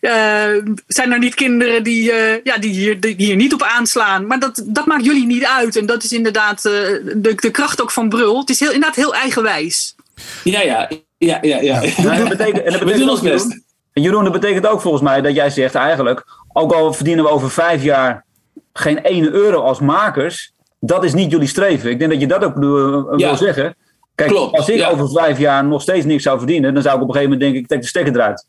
[0.01, 4.27] eh, zijn er niet kinderen die, eh, ja, die, hier, die hier niet op aanslaan?
[4.27, 5.75] Maar dat, dat maakt jullie niet uit.
[5.75, 6.71] En dat is inderdaad eh,
[7.15, 8.39] de, de kracht ook van Brul.
[8.39, 9.95] Het is heel, inderdaad heel eigenwijs.
[10.43, 11.61] Ja, ja, ja, ja.
[11.61, 11.81] ja.
[12.17, 13.61] Dat betekent, en dat We betekent ons best.
[13.93, 16.23] Jeroen, dat betekent ook volgens mij dat jij zegt eigenlijk,
[16.53, 18.25] ook al verdienen we over vijf jaar
[18.73, 20.53] geen ene euro als makers,
[20.85, 21.89] dat is niet jullie streven.
[21.89, 23.27] Ik denk dat je dat ook eh, Ja.
[23.27, 23.75] wil zeggen.
[24.15, 24.89] Kijk, Klopt, als ik ja.
[24.89, 27.53] over vijf jaar nog steeds niks zou verdienen, dan zou ik op een gegeven moment
[27.53, 28.47] denken, ik trek de stekker eruit.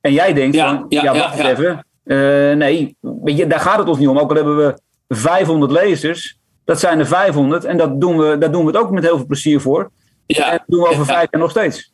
[0.00, 1.86] En jij denkt Ja, van, ja, wacht eens even.
[2.04, 2.16] Eh,
[2.56, 4.18] nee, je, daar gaat het ons niet om.
[4.18, 8.52] Ook al hebben we 500 lezers, dat zijn er 500 en dat doen we, daar
[8.52, 9.80] doen we het ook met heel veel plezier voor.
[9.80, 9.90] En
[10.26, 10.50] ja.
[10.50, 11.92] dat doen we over vijf jaar nog steeds.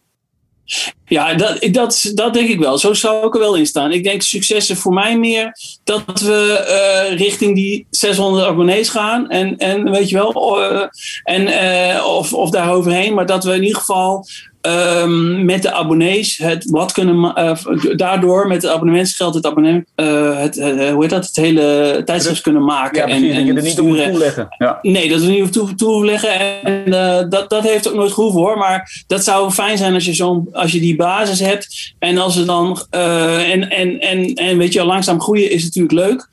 [1.06, 2.78] Ja, dat, dat, dat denk ik wel.
[2.78, 3.92] Zo zou ik er wel in staan.
[3.92, 9.28] Ik denk successen voor mij meer dat we eh, richting die 600 abonnees gaan.
[9.28, 10.82] En, en weet je wel, uh,
[11.22, 13.14] en, uh, of, of daar overheen.
[13.14, 14.26] Maar dat we in ieder geval
[14.62, 20.38] Um, met de abonnees het blad kunnen uh, daardoor met het abonnementsgeld het abonnement uh,
[20.38, 21.26] het, uh, hoe heet dat?
[21.26, 24.48] Het hele tijdschrift kunnen maken ja, en, en dat je er niet op toeleggen.
[24.58, 24.78] Ja.
[24.82, 26.90] nee dat we niet op toe, toeleggen en
[27.30, 28.58] dat, dat heeft ook nooit gehoeven hoor.
[28.58, 31.94] Maar dat zou fijn zijn als je zo'n als je die basis hebt.
[31.98, 36.28] En als er dan en, en, en, en weet je langzaam groeien is natuurlijk leuk.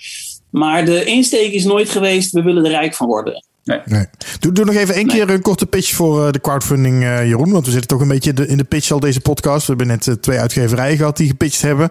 [0.49, 3.81] Maar de insteek is nooit geweest we willen er rijk van worden Nee.
[3.85, 4.05] nee.
[4.39, 5.15] Doe, doe nog even één nee.
[5.15, 7.51] keer een korte pitch voor uh, de crowdfunding, uh, Jeroen.
[7.51, 9.67] Want we zitten toch een beetje de, in de pitch al deze podcast.
[9.67, 11.89] We hebben net uh, twee uitgeverijen gehad die gepitcht hebben.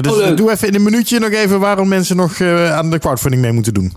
[0.00, 3.42] dus oh, doe even in een minuutje nog even waarom mensen nog aan de crowdfunding
[3.42, 3.92] mee moeten doen.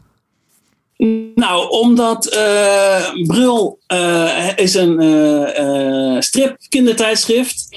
[1.36, 7.68] Nou, omdat uh, Brul uh, is een uh, strip kindertijdschrift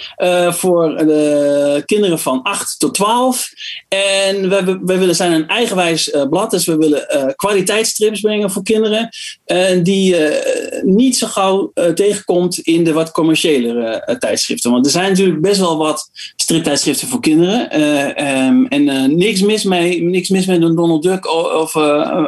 [0.49, 3.49] voor de kinderen van 8 tot 12.
[3.89, 9.09] En we, we willen zijn een eigenwijs blad, dus we willen kwaliteitsstrips brengen voor kinderen.
[9.83, 10.17] die
[10.83, 14.71] niet zo gauw tegenkomt in de wat commerciëlere tijdschriften.
[14.71, 17.81] Want er zijn natuurlijk best wel wat striptijdschriften voor kinderen.
[18.27, 21.73] Um, en niks, mis mee, niks mis met een Donald Duck of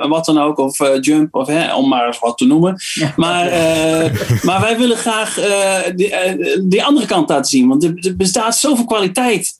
[0.08, 0.58] wat dan ook.
[0.58, 2.76] Of Jump, of, hè, om maar eens wat te noemen.
[2.94, 3.12] Ja.
[3.16, 4.12] Maar, uh,
[4.46, 6.14] maar wij willen graag uh, die,
[6.62, 7.68] die, andere kant laten zien.
[7.68, 9.56] Want er, er bestaat zoveel kwaliteit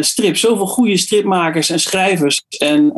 [0.00, 2.42] strip, zoveel goede stripmakers en schrijvers.
[2.58, 2.92] En,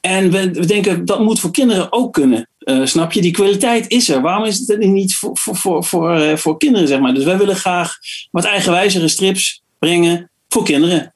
[0.00, 2.48] en we, we, denken dat moet voor kinderen ook kunnen.
[2.84, 3.20] snap je?
[3.20, 4.20] Die kwaliteit is er.
[4.20, 7.14] Waarom is het niet voor, voor, voor, voor, voor kinderen, zeg maar?
[7.14, 7.96] Dus wij willen graag
[8.30, 11.11] wat eigenwijzere strips brengen voor kinderen.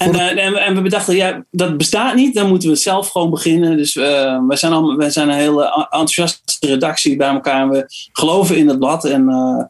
[0.00, 3.30] En, uh, en, en, we bedachten, ja, dat bestaat niet, dan moeten we zelf gewoon
[3.30, 3.76] beginnen.
[3.76, 7.84] Dus uh, we, zijn al, we zijn een hele enthousiaste redactie bij elkaar en we
[8.12, 9.04] geloven in het blad.
[9.04, 9.64] En uh,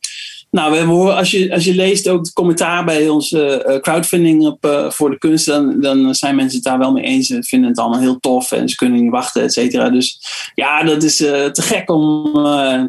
[0.51, 4.89] nou, we hebben, als, je, als je leest ook het commentaar bij onze crowdfunding op,
[4.89, 7.27] voor de kunst, dan, dan zijn mensen het daar wel mee eens.
[7.27, 9.91] Ze vinden het allemaal heel tof en ze kunnen niet wachten, et cetera.
[9.91, 10.21] Dus
[10.55, 12.33] ja, dat is te gek om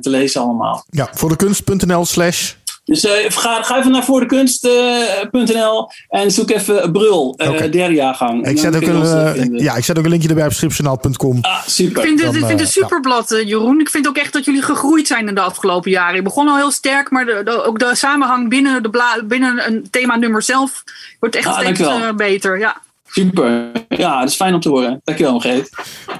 [0.01, 0.85] te lezen allemaal.
[0.89, 2.53] Ja, voor de kunst.nl slash
[2.91, 7.69] dus uh, ga, ga, even naar voordekunst.nl uh, en zoek even Brul, uh, okay.
[7.69, 8.47] derde jaargang.
[8.47, 11.37] Ik zet, ook een, ja, ik zet ook een linkje erbij op stripjournaal.com.
[11.41, 12.01] Ah, super.
[12.01, 13.41] Ik vind het, ik vind het superblad, ja.
[13.41, 13.79] Jeroen.
[13.79, 16.15] Ik vind ook echt dat jullie gegroeid zijn in de afgelopen jaren.
[16.15, 19.67] Je begon al heel sterk, maar de, de, ook de samenhang binnen, de bla, binnen
[19.67, 20.83] een thema-nummer zelf
[21.19, 22.59] wordt echt ah, steeds beter.
[22.59, 22.81] Ja.
[23.05, 23.71] Super.
[23.89, 25.01] Ja, dat is fijn om te horen.
[25.03, 25.69] Dankjewel, Geet.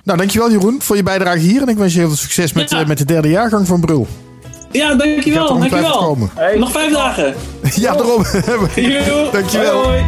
[0.03, 1.61] Nou, dankjewel Jeroen voor je bijdrage hier.
[1.61, 2.83] En ik wens je heel veel succes met, ja.
[2.85, 4.07] met de derde jaargang van Brul.
[4.71, 5.47] Ja, dankjewel.
[5.47, 6.17] dankjewel.
[6.35, 6.57] Hey.
[6.57, 7.35] Nog vijf dagen.
[7.75, 8.23] ja, daarom.
[9.31, 9.83] dankjewel.
[9.83, 10.03] Hoi, hoi.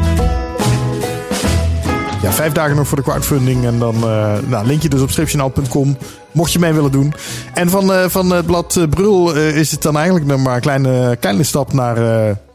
[2.21, 3.65] Ja, vijf dagen nog voor de crowdfunding.
[3.65, 5.97] En dan uh, nou, linkje dus op stripjournaal.com.
[6.31, 7.13] Mocht je mee willen doen.
[7.53, 10.61] En van, uh, van het blad Brul uh, is het dan eigenlijk nog maar een
[10.61, 11.97] kleine, kleine stap naar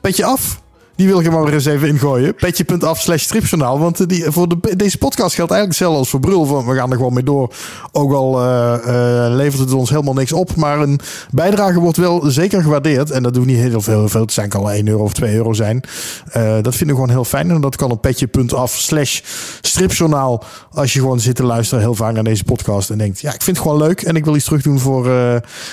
[0.00, 0.60] Petje Af.
[0.98, 2.34] Die wil ik er maar eens even ingooien.
[2.34, 3.78] Petje.af slash stripjournaal.
[3.78, 6.66] Want die, voor de, deze podcast geldt eigenlijk hetzelfde als voor Brul.
[6.66, 7.54] We gaan er gewoon mee door.
[7.92, 10.56] Ook al uh, uh, levert het ons helemaal niks op.
[10.56, 13.10] Maar een bijdrage wordt wel zeker gewaardeerd.
[13.10, 14.08] En dat doet niet heel veel.
[14.08, 14.20] Veel.
[14.20, 15.82] Het zijn kan 1 euro of 2 euro zijn.
[16.36, 17.50] Uh, dat vinden we gewoon heel fijn.
[17.50, 19.20] En dat kan op petje.af slash
[19.60, 20.44] stripjournaal.
[20.72, 22.90] Als je gewoon zit te luisteren heel vaak naar deze podcast.
[22.90, 24.02] En denkt, ja, ik vind het gewoon leuk.
[24.02, 25.10] En ik wil iets terug doen voor,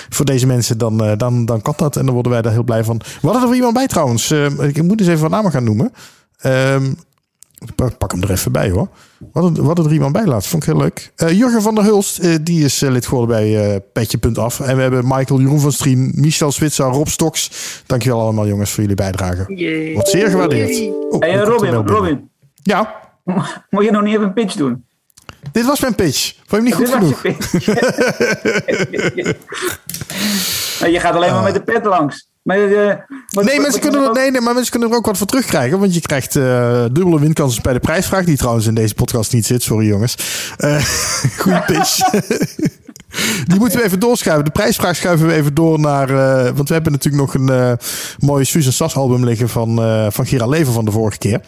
[0.08, 0.78] voor deze mensen.
[0.78, 1.96] Dan, dan, dan kan dat.
[1.96, 3.00] En dan worden wij daar heel blij van.
[3.22, 4.30] We hadden er iemand bij trouwens.
[4.58, 5.92] ik moet eens even van namen gaan noemen.
[6.44, 6.96] Um,
[7.98, 8.88] pak hem er even bij hoor.
[9.32, 11.12] Wat, wat er iemand bij laat, vond ik heel leuk.
[11.16, 14.60] Uh, Jurgen van der Hulst, uh, die is uh, lid geworden bij uh, Petje.af.
[14.60, 17.50] En we hebben Michael, Jeroen van Strien, Michel Switzer, Rob Stoks.
[17.86, 19.44] Dankjewel allemaal jongens voor jullie bijdrage.
[19.54, 19.92] Yay.
[19.92, 20.94] Wordt zeer gewaardeerd.
[21.10, 22.30] Oh, hey, Robin, Robin.
[22.62, 22.94] Ja?
[23.70, 24.84] Moet je nog niet even een pitch doen?
[25.52, 26.34] Dit was mijn pitch.
[26.46, 27.22] Vond je hem niet goed genoeg?
[30.92, 32.28] je gaat alleen maar met de pet langs.
[32.46, 32.94] Maar, uh,
[33.34, 35.78] maar, nee, mensen kunnen er, nee, nee, maar mensen kunnen er ook wat voor terugkrijgen.
[35.78, 38.24] Want je krijgt uh, dubbele winkansen bij de prijsvraag.
[38.24, 39.62] Die trouwens in deze podcast niet zit.
[39.62, 40.16] Sorry jongens.
[40.58, 40.84] Uh,
[41.40, 41.98] goeie pitch.
[43.46, 44.44] Die moeten we even doorschuiven.
[44.44, 46.10] De prijsvraag schuiven we even door naar.
[46.10, 47.72] Uh, want we hebben natuurlijk nog een uh,
[48.18, 51.40] mooi Susan Sas album liggen van, uh, van Gira Leven van de vorige keer.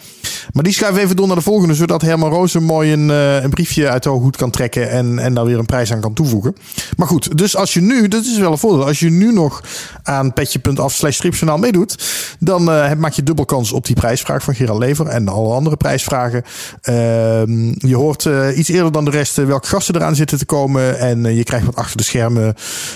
[0.53, 1.75] Maar die schuiven we even door naar de volgende.
[1.75, 4.91] Zodat Herman Roos een mooi een, een briefje uit de hoed kan trekken.
[4.91, 6.57] En, en daar weer een prijs aan kan toevoegen.
[6.97, 8.09] Maar goed, dus als je nu.
[8.09, 8.87] Dat is wel een voordeel.
[8.87, 9.63] Als je nu nog
[10.03, 11.21] aan petje.af slash
[11.59, 12.05] meedoet.
[12.39, 12.65] Dan
[12.99, 15.07] maak je dubbel kans op die prijsvraag van Gira Lever.
[15.07, 16.43] En alle andere prijsvragen.
[16.81, 20.99] Ehm, je hoort iets eerder dan de rest welke gasten eraan zitten te komen.
[20.99, 22.55] En je krijgt wat achter de schermen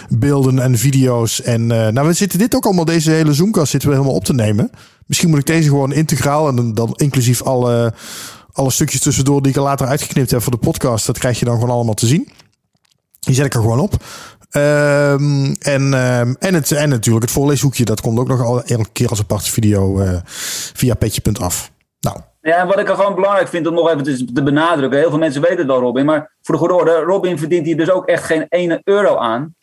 [0.09, 1.43] beelden en video's.
[1.43, 4.25] En uh, nou, we zitten dit ook allemaal, deze hele Zoomcast zitten we helemaal op
[4.25, 4.71] te nemen.
[5.07, 7.95] Misschien moet ik deze gewoon integraal en dan inclusief alle,
[8.53, 11.07] alle stukjes tussendoor die ik er later uitgeknipt heb voor de podcast.
[11.07, 12.29] Dat krijg je dan gewoon allemaal te zien.
[13.21, 14.05] Die zet ik er gewoon op.
[14.51, 17.85] Ehm, en, ehm, en, het, en natuurlijk het voorleeshoekje.
[17.85, 20.19] Dat komt ook nog al elke keer als aparte video eh,
[20.75, 21.73] via petje.af.
[22.01, 24.99] Nou, Ja, en wat ik er gewoon belangrijk vind om nog even te, benadrukken.
[24.99, 26.05] Heel veel mensen weten het Robin.
[26.05, 29.55] Maar voor de goede orde, Robin verdient hier dus ook echt geen ene euro aan.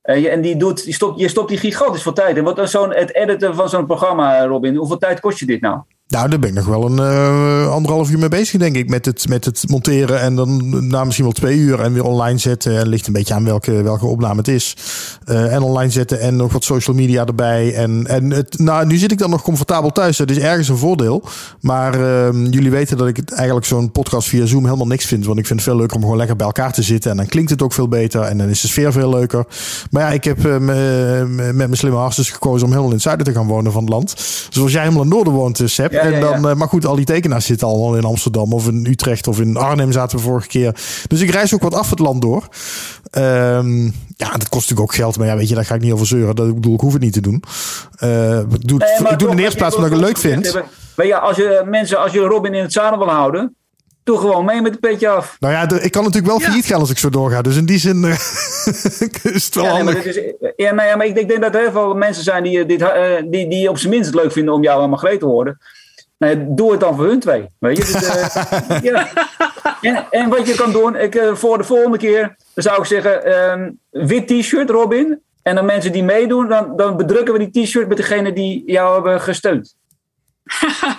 [0.00, 2.44] Eh, en die doet, die stopt, je stopt die gigantisch veel tijd in.
[2.44, 5.80] Wat zo'n, het editen van zo'n programma, Robin, hoeveel tijd kost je dit nou?
[6.08, 8.88] Nou, daar ben ik nog wel een eh, anderhalf uur mee bezig, denk ik.
[8.88, 12.38] Met het, met het monteren en dan na misschien wel twee uur en weer online
[12.38, 12.78] zetten.
[12.78, 14.76] En ligt een beetje aan welke, welke opname het is.
[15.24, 17.74] Eh, en online zetten en nog wat social media erbij.
[17.74, 20.16] En, en het, nou, nu zit ik dan nog comfortabel thuis.
[20.16, 21.22] Dat is ergens een voordeel.
[21.60, 21.94] Maar
[22.26, 25.26] ehm, jullie weten dat ik het eigenlijk zo'n podcast via Zoom helemaal niks vind.
[25.26, 27.10] Want ik vind het veel leuker om gewoon lekker bij elkaar te zitten.
[27.10, 28.20] En dan klinkt het ook veel beter.
[28.22, 29.46] En dan is de sfeer veel leuker.
[29.90, 32.94] Maar ja, ik heb eh, me- me- met mijn slimme hartstikke gekozen om helemaal in
[32.94, 34.14] het zuiden te gaan wonen van het land.
[34.50, 35.92] Zoals jij helemaal in het noorden woont, Seb.
[36.04, 36.48] Ja, en dan, ja.
[36.48, 39.56] eh, maar goed, al die tekenaars zitten allemaal in Amsterdam of in Utrecht of in
[39.56, 40.74] Arnhem zaten we vorige keer.
[41.08, 42.48] Dus ik reis ook wat af het land door.
[43.10, 43.84] Ehm,
[44.16, 45.18] ja, dat kost natuurlijk ook geld.
[45.18, 46.36] Maar ja, weet je, daar ga ik niet over zeuren.
[46.36, 47.42] Dat, ik bedoel, ik hoef het niet te doen.
[47.96, 50.32] Eh, ik doe, Nee, ik doe in de eerste plaats omdat ik het leuk wat
[50.52, 50.62] vind.
[50.96, 53.54] Maar ja, als je mensen, als je Robin in het zadel wil houden,
[54.04, 55.36] doe gewoon mee met het petje af.
[55.40, 56.44] Nou ja, de- ik kan natuurlijk wel Ja.
[56.46, 57.42] failliet gaan als ik zo doorga.
[57.42, 58.10] Dus in die zin eh,
[59.34, 60.04] is het wel Ja, nee, maar, handig.
[60.04, 60.20] is,
[60.56, 62.82] ja, nou ja, maar ik, ik denk dat er heel veel mensen zijn die, dit,
[62.82, 62.90] eh,
[63.30, 65.58] die, die op zijn minst het leuk vinden om jou en Margreet te horen.
[66.18, 67.46] Nou, doe het dan voor hun twee.
[67.58, 67.82] Weet je?
[67.82, 69.08] Dus, eh, ja.
[69.80, 73.24] en, en wat je kan doen, ik, eh, voor de volgende keer, zou ik zeggen,
[73.24, 75.20] ehm, wit t-shirt, Robin.
[75.42, 78.94] En dan mensen die meedoen, dan, dan bedrukken we die t-shirt met degene die jou
[78.94, 79.74] hebben gesteund.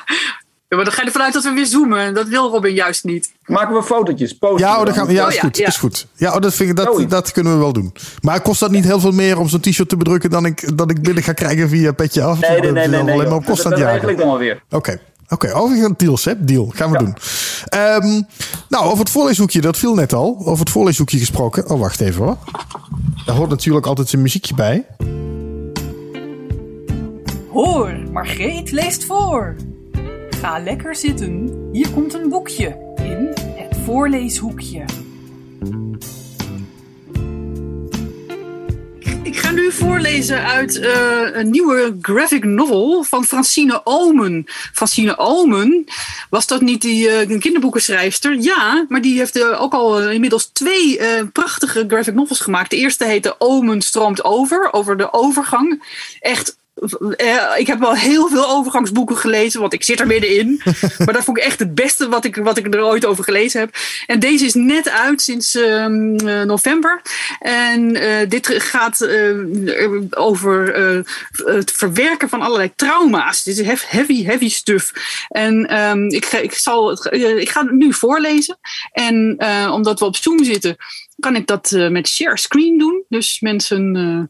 [0.70, 2.14] Ja, maar dan ga je ervan uit dat we weer zoomen.
[2.14, 3.34] Dat wil Robin juist niet.
[3.46, 4.68] Maken we fotootjes, posten.
[4.68, 5.04] Ja, oh, we dat dan.
[5.04, 5.58] gaan we, ja, Oh, is goed.
[5.58, 5.68] ja.
[5.68, 6.08] Is goed.
[6.16, 7.94] Ja, oh, dat, vind ik, dat, dat kunnen we wel doen.
[8.22, 10.90] Maar kost dat niet heel veel meer om zo'n t-shirt te bedrukken dan ik, dan
[10.90, 12.40] ik binnen ga krijgen via petje af?
[12.40, 12.98] Nee, nee, Dat nee, nee.
[12.98, 14.64] dan nee, alleen maar op kost dat, dat ik dan wel weer.
[15.30, 15.48] Oké.
[15.48, 16.48] Oké, overigens deal, Seb.
[16.48, 16.72] Deal.
[16.76, 17.04] Gaan we Ja.
[17.04, 17.16] doen.
[17.66, 18.22] Ehm,
[18.70, 20.38] nou, over het voorleeshoekje, dat viel net al.
[20.40, 21.70] Over het voorleeshoekje gesproken.
[21.70, 22.38] Oh, wacht even hoor.
[23.26, 24.86] Daar hoort natuurlijk altijd een muziekje bij.
[27.52, 29.56] Hoor, Margreet leest voor.
[30.30, 31.52] Ga lekker zitten.
[31.72, 34.84] Hier komt een boekje in het voorleeshoekje.
[39.24, 44.44] Ik ga nu voorlezen uit eh, een nieuwe graphic novel van Francine Omen.
[44.74, 45.86] Francine Omen,
[46.30, 48.36] was dat niet die eh, kinderboekenschrijfster?
[48.40, 51.00] Ja, maar die heeft eh, ook al inmiddels twee
[51.34, 52.70] prachtige graphic novels gemaakt.
[52.70, 55.84] De eerste heette Omen stroomt over, over de overgang.
[56.20, 56.59] Echt
[57.18, 60.62] eh, ik heb wel heel veel overgangsboeken gelezen, want ik zit er middenin.
[61.06, 63.60] maar dat vond ik echt het beste wat ik, wat ik er ooit over gelezen
[63.60, 63.76] heb.
[64.06, 67.02] En deze is net uit sinds ehm, eh, november.
[67.40, 69.08] En eh, dit gaat
[70.10, 70.76] over
[71.34, 73.44] het verwerken van allerlei trauma's.
[73.44, 74.94] Dit is heavy, heavy stuff.
[75.28, 78.60] En ehm, ik, ga, ik, zal het, ik ga het nu voorlezen.
[78.92, 79.38] En
[79.72, 80.78] omdat we op Zoom zitten,
[81.20, 83.04] kan ik dat met share screen doen.
[83.08, 84.30] Dus mensen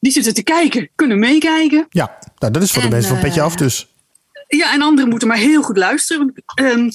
[0.00, 1.86] die zitten te kijken, kunnen meekijken.
[1.90, 3.88] Ja, nou, dat is voor de En, mensen van Petje eh, Af dus.
[4.48, 6.32] Ja, en anderen moeten maar heel goed luisteren.
[6.54, 6.90] Ehm,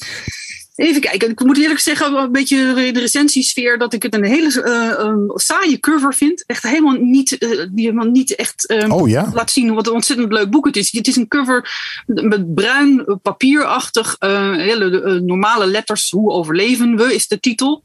[0.76, 1.30] even kijken.
[1.30, 5.32] Ik moet eerlijk zeggen, een beetje de recensiesfeer, dat ik het een hele eh, een
[5.36, 6.44] saaie cover vind.
[6.46, 9.32] Echt helemaal niet, eh, die helemaal niet echt ehm, Oh ja.
[9.34, 10.92] laat zien wat een ontzettend leuk boek het is.
[10.92, 11.70] Het is een cover
[12.06, 16.10] met bruin eh, papierachtig, eh, hele eh, normale letters.
[16.10, 17.84] Hoe overleven we is de titel.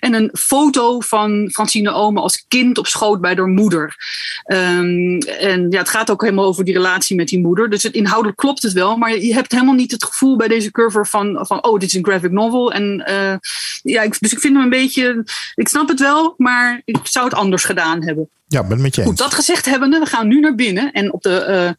[0.00, 3.96] En een foto van Francine Ome als kind op schoot bij haar moeder.
[4.44, 7.70] Ehm, en ja, het gaat ook helemaal over die relatie met die moeder.
[7.70, 8.96] Dus het inhoudelijk klopt het wel.
[8.96, 11.94] Maar je hebt helemaal niet het gevoel bij deze cover van, van oh, dit is
[11.94, 12.72] een graphic novel.
[12.72, 13.36] En eh,
[13.82, 15.24] ja, ik, dus ik vind hem een beetje.
[15.54, 18.28] Ik snap het wel, maar ik zou het anders gedaan hebben.
[18.48, 19.20] Ja, ben met je Goed, eens.
[19.20, 20.92] dat gezegd hebbende, we gaan nu naar binnen.
[20.92, 21.70] En op de, eh,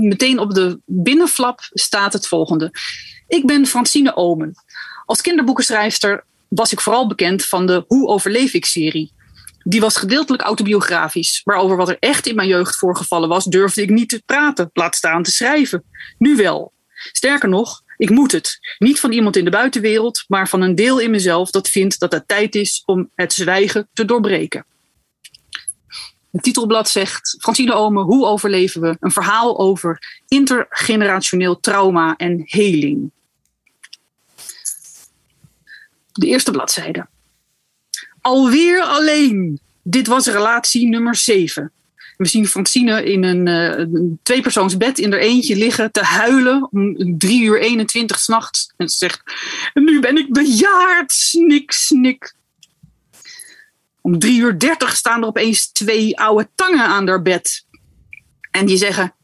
[0.00, 2.72] meteen op de binnenflap staat het volgende.
[3.28, 4.54] Ik ben Francine Omen.
[5.06, 9.12] Als kinderboekenschrijfster was ik vooral bekend van de Hoe overleef ik serie.
[9.62, 11.40] Die was gedeeltelijk autobiografisch.
[11.44, 14.70] Maar over wat er echt in mijn jeugd voorgevallen was, durfde ik niet te praten,
[14.72, 15.84] laat staan te schrijven.
[16.18, 16.72] Nu wel.
[17.12, 18.58] Sterker nog, ik moet het.
[18.78, 22.12] Niet van iemand in de buitenwereld, maar van een deel in mezelf dat vindt dat
[22.12, 24.66] het tijd is om het zwijgen te doorbreken.
[26.30, 28.96] Het titelblad zegt: Francine Ome, hoe overleven we?
[29.00, 33.10] Een verhaal over intergenerationeel trauma en heling.
[36.12, 37.06] De eerste bladzijde.
[38.20, 39.60] Alweer alleen.
[39.82, 41.72] Dit was relatie nummer 7.
[42.20, 47.18] We zien Francine in een, eh, een tweepersoonsbed in er eentje liggen te huilen om
[47.18, 48.72] 3 uur 21 s'nachts.
[48.76, 49.22] En ze zegt:
[49.74, 51.12] Nu ben ik bejaard.
[51.12, 52.34] Snik, snik.
[54.00, 57.66] Om 3 uur 30 staan er opeens twee oude tangen aan haar bed.
[58.50, 59.14] En die zeggen: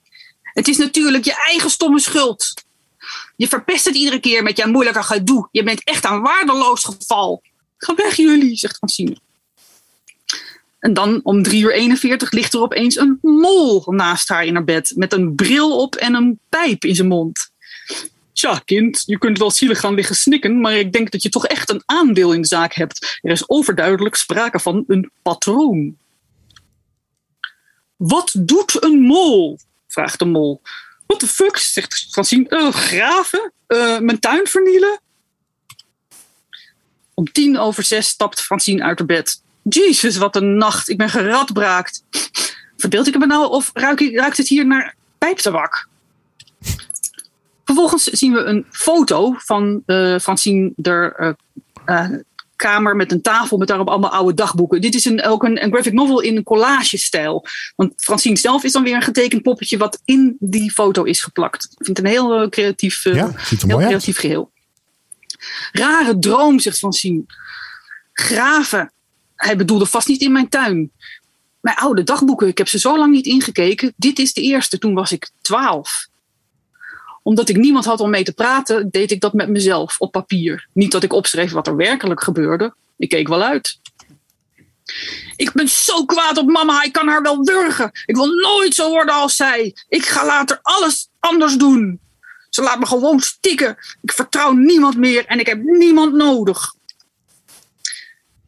[0.43, 2.55] Het is natuurlijk je eigen stomme schuld.
[3.37, 5.49] Je verpest het iedere keer met jouw moeilijke gedoe.
[5.51, 7.43] Je bent echt een waardeloos geval.
[7.79, 9.17] Ga weg, jullie, zegt Francine.
[10.87, 14.65] En dan om 3 uur 41 ligt er opeens een mol naast haar in haar
[14.65, 14.93] bed.
[14.97, 17.51] Met een bril op en een pijp in zijn mond.
[18.33, 21.47] Tja, kind, je kunt wel zielig gaan liggen snikken, maar ik denk dat je toch
[21.47, 23.19] echt een aandeel in de zaak hebt.
[23.23, 25.97] Er is overduidelijk sprake van een patroon.
[27.97, 29.59] Wat doet een mol?
[29.89, 30.61] vraagt de mol.
[31.07, 32.47] What the fuck, zegt Francine.
[32.49, 33.53] Uh, graven?
[33.69, 35.01] Uh, mijn tuin vernielen?
[37.15, 39.45] Om tien over zes stapt Francine uit haar bed.
[39.69, 40.89] Jezus, wat een nacht.
[40.89, 42.03] Ik ben geradbraakt.
[42.77, 45.89] Verbeeld ik me nou of ruik ik, ruikt het hier naar pijptabak?
[47.65, 51.37] Vervolgens zien we een foto van uh, Francine der
[51.87, 52.09] uh,
[52.57, 54.81] kamer met een tafel met daarop allemaal oude dagboeken.
[54.81, 57.47] Dit is een, ook een, een graphic novel in een collage-stijl.
[57.77, 61.65] Want Francine zelf is dan weer een getekend poppetje wat in die foto is geplakt.
[61.65, 64.51] Ik vind het een heel creatief, Ja, heel creatief geheel.
[65.73, 67.25] Rare droom, zegt Francine.
[68.13, 68.91] Graven.
[69.37, 70.91] Hij bedoelde vast niet in mijn tuin.
[71.61, 73.93] Mijn oude dagboeken, ik heb ze zo lang niet ingekeken.
[73.97, 76.09] Dit is de eerste, toen was ik twaalf
[77.27, 80.69] omdat ik niemand had om mee te praten, deed ik dat met mezelf op papier.
[80.73, 82.75] Niet dat ik opschreef wat er werkelijk gebeurde.
[82.97, 83.81] Ik keek wel uit.
[85.37, 87.91] Ik ben zo kwaad op mama, ik kan haar wel wurgen.
[88.07, 89.77] Ik wil nooit zo worden als zij.
[89.89, 92.01] Ik ga later alles anders doen.
[92.51, 93.77] Ze laat me gewoon stikken.
[94.03, 96.75] Ik vertrouw niemand meer en ik heb niemand nodig.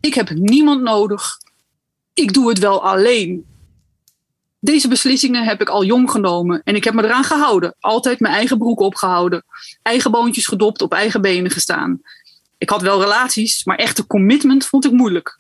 [0.01, 1.39] Ik heb niemand nodig.
[2.15, 3.47] Ik doe het wel alleen.
[4.61, 7.75] Deze beslissingen heb ik al jong genomen en ik heb me eraan gehouden.
[7.81, 9.45] Altijd mijn eigen broek opgehouden.
[9.83, 12.01] Eigen boontjes gedopt, op eigen benen gestaan.
[12.59, 15.39] Ik had wel relaties, maar echte commitment vond ik moeilijk.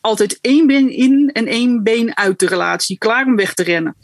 [0.00, 3.96] Altijd één been in en één been uit de relatie, klaar om weg te rennen.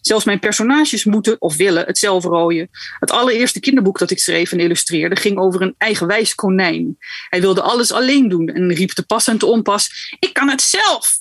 [0.00, 2.68] Zelfs mijn personages moeten of willen het zelf rooien.
[2.98, 6.96] Het allereerste kinderboek dat ik schreef en illustreerde ging over een eigenwijs konijn.
[7.28, 10.62] Hij wilde alles alleen doen en riep te pas en te onpas: Ik kan het
[10.62, 11.18] zelf!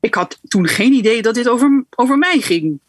[0.00, 2.80] Ik had toen geen idee dat dit over, over mij ging.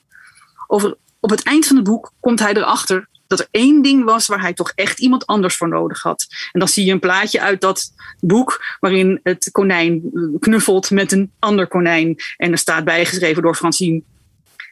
[0.67, 4.27] Over, op het eind van het boek komt hij erachter dat er één ding was
[4.27, 6.25] waar hij toch echt iemand anders voor nodig had.
[6.51, 10.01] En dan zie je een plaatje uit dat boek waarin het konijn
[10.39, 12.15] knuffelt met een ander konijn.
[12.37, 14.01] En er staat bijgeschreven door Francine.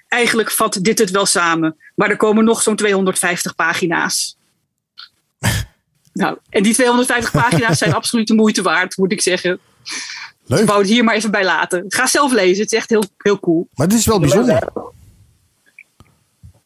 [0.07, 4.37] Eigenlijk vat dit het wel samen, maar er komen nog zo'n 250 pagina's.
[6.13, 9.59] nou, en die 250 pagina's zijn absoluut de moeite waard, moet ik zeggen.
[10.45, 10.59] Leuk.
[10.59, 11.85] Ik wou het hier maar even bij laten.
[11.87, 13.67] Ga zelf lezen, het is echt heel, heel cool.
[13.73, 14.69] Maar dit is wel bijzonder.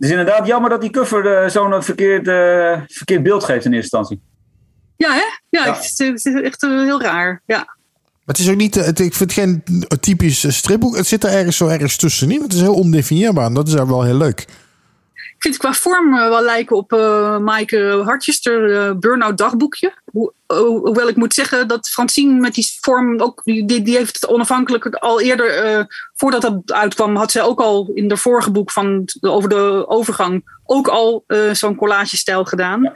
[0.02, 3.74] Het is inderdaad jammer dat die cover eh, zo'n verkeerd, eh, verkeerd beeld geeft in
[3.74, 4.22] eerste instantie.
[4.95, 5.24] Ja, hè?
[5.49, 5.74] Ja, Ja.
[5.74, 7.41] Het, is, het is echt eh, heel raar.
[7.45, 7.58] Ja.
[7.58, 9.64] Maar het is ook niet, het, ik vind het geen
[9.99, 10.95] typisch stripboek.
[10.95, 12.41] Het zit er ergens zo ergens tussenin.
[12.41, 13.45] Het is heel ondefinieerbaar.
[13.45, 14.45] En dat is eigenlijk wel heel leuk.
[15.42, 19.94] Vind het qua vorm eh, wel lijken op eh Maaike Hartjester eh Burnout dagboekje.
[20.12, 24.22] Ho- ho- hoewel ik moet zeggen dat Francine met die vorm ook, die, die heeft
[24.22, 28.72] het onafhankelijk al eerder, voordat dat uitkwam, had zij ook al in de vorige boek
[28.72, 32.94] van over de overgang ook al eh, zo'n collage-stijl gedaan.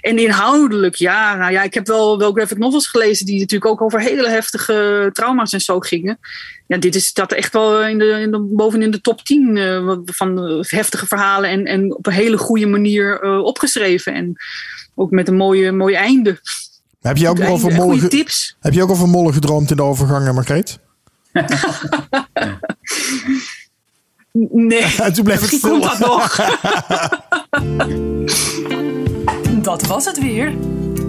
[0.00, 3.82] En inhoudelijk, ja, nou ja, ik heb wel, wel graphic novels gelezen die natuurlijk ook
[3.82, 6.18] over hele heftige trauma's en zo gingen.
[6.66, 9.96] Ja, dit is dat echt wel in de, in de, bovenin de top 10 eh,
[10.04, 14.14] van eh, heftige verhalen en, en op een hele goede manier eh, opgeschreven.
[14.14, 14.36] En
[14.94, 16.40] ook met een mooie, mooi einde.
[17.00, 18.56] Heb je ook nog over mollen, tips.
[18.60, 20.78] heb je ook over mollen gedroomd in de overgang, Margreet?
[24.32, 26.36] Nee, En toen bleef het komt dat nog.
[29.62, 30.54] Dat was het weer.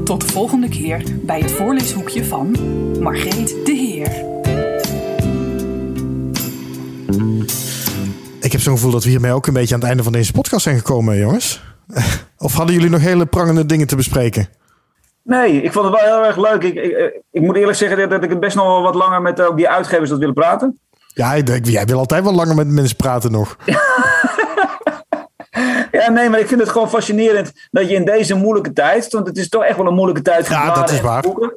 [0.03, 2.55] Tot de volgende keer bij het voorleeshoekje van
[2.99, 4.27] Margreet de Heer.
[8.41, 10.31] Ik heb zo'n gevoel dat we hiermee ook een beetje aan het einde van deze
[10.31, 11.61] podcast zijn gekomen, jongens.
[12.37, 14.47] Of hadden jullie nog hele prangende dingen te bespreken?
[15.23, 16.63] Nee, ik vond het wel heel erg leuk.
[16.63, 19.41] Ik, ik, ik moet eerlijk zeggen dat, ik het best nog wel wat langer met
[19.41, 20.79] ook die uitgevers dat willen praten.
[21.13, 23.55] Ja, ik denk, jij wil altijd wel langer met mensen praten nog.
[25.91, 29.27] Ja, nee, maar ik vind het gewoon fascinerend dat je in deze moeilijke tijd, want
[29.27, 31.21] het is toch echt wel een moeilijke tijd voor Ja, dat is waar.
[31.21, 31.53] boeken,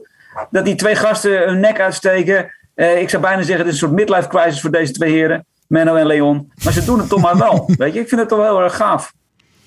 [0.51, 2.53] dat die twee gasten hun nek uitsteken.
[2.75, 5.45] Eh, ik zou bijna zeggen, het is een soort midlife crisis voor deze twee heren,
[5.67, 6.53] Menno en Leon.
[6.65, 7.65] Maar ze doen het toch maar wel.
[7.79, 9.13] Weet je, ik vind het toch wel heel erg gaaf.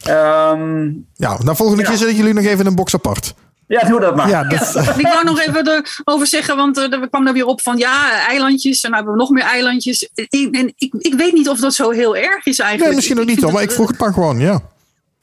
[0.04, 0.84] Ehm,
[1.14, 1.88] Ja, nou volgende Ja.
[1.90, 3.34] keer zetten jullie nog even in een box apart.
[3.68, 4.30] Ja, doe dat maar.
[4.30, 7.62] Ja, dat, Ik wou nog even erover zeggen, want eh, er kwam er weer op
[7.62, 8.84] van ja, eilandjes.
[8.84, 10.10] En dan hebben we nog meer eilandjes.
[10.16, 12.88] Ik, en ik, ik weet niet of dat zo heel erg is eigenlijk.
[12.88, 14.62] nee, misschien nog niet hoor, maar ik vroeg het maar gewoon, ja.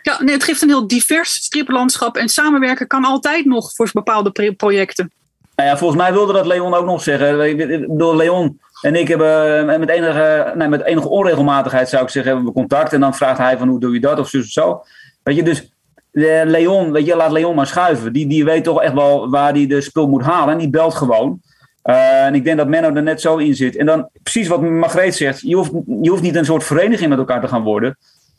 [0.03, 2.17] Ja, nee, het geeft een heel divers striplandschap.
[2.17, 5.13] En samenwerken kan altijd nog voor bepaalde projecten.
[5.57, 7.97] Nou ja, volgens mij wilde dat Leon ook nog zeggen.
[7.99, 12.33] Door Leon en ik hebben eh, met enige, nee, met enige onregelmatigheid, zou ik zeggen,
[12.33, 12.93] hebben we contact.
[12.93, 14.83] En dan vraagt hij van hoe doe je dat of zo of zo.
[15.23, 15.69] Weet je, dus eh,
[16.13, 18.13] Leon, weet je, laat Leon maar schuiven.
[18.13, 20.53] Die, die weet toch echt wel waar hij de spul moet halen.
[20.53, 21.41] En die belt gewoon.
[21.83, 23.77] Eh, en ik denk dat Menno er net zo in zit.
[23.77, 25.71] En dan precies wat Margreet zegt, je hoeft,
[26.03, 27.97] je hoeft niet een soort vereniging met elkaar te gaan worden.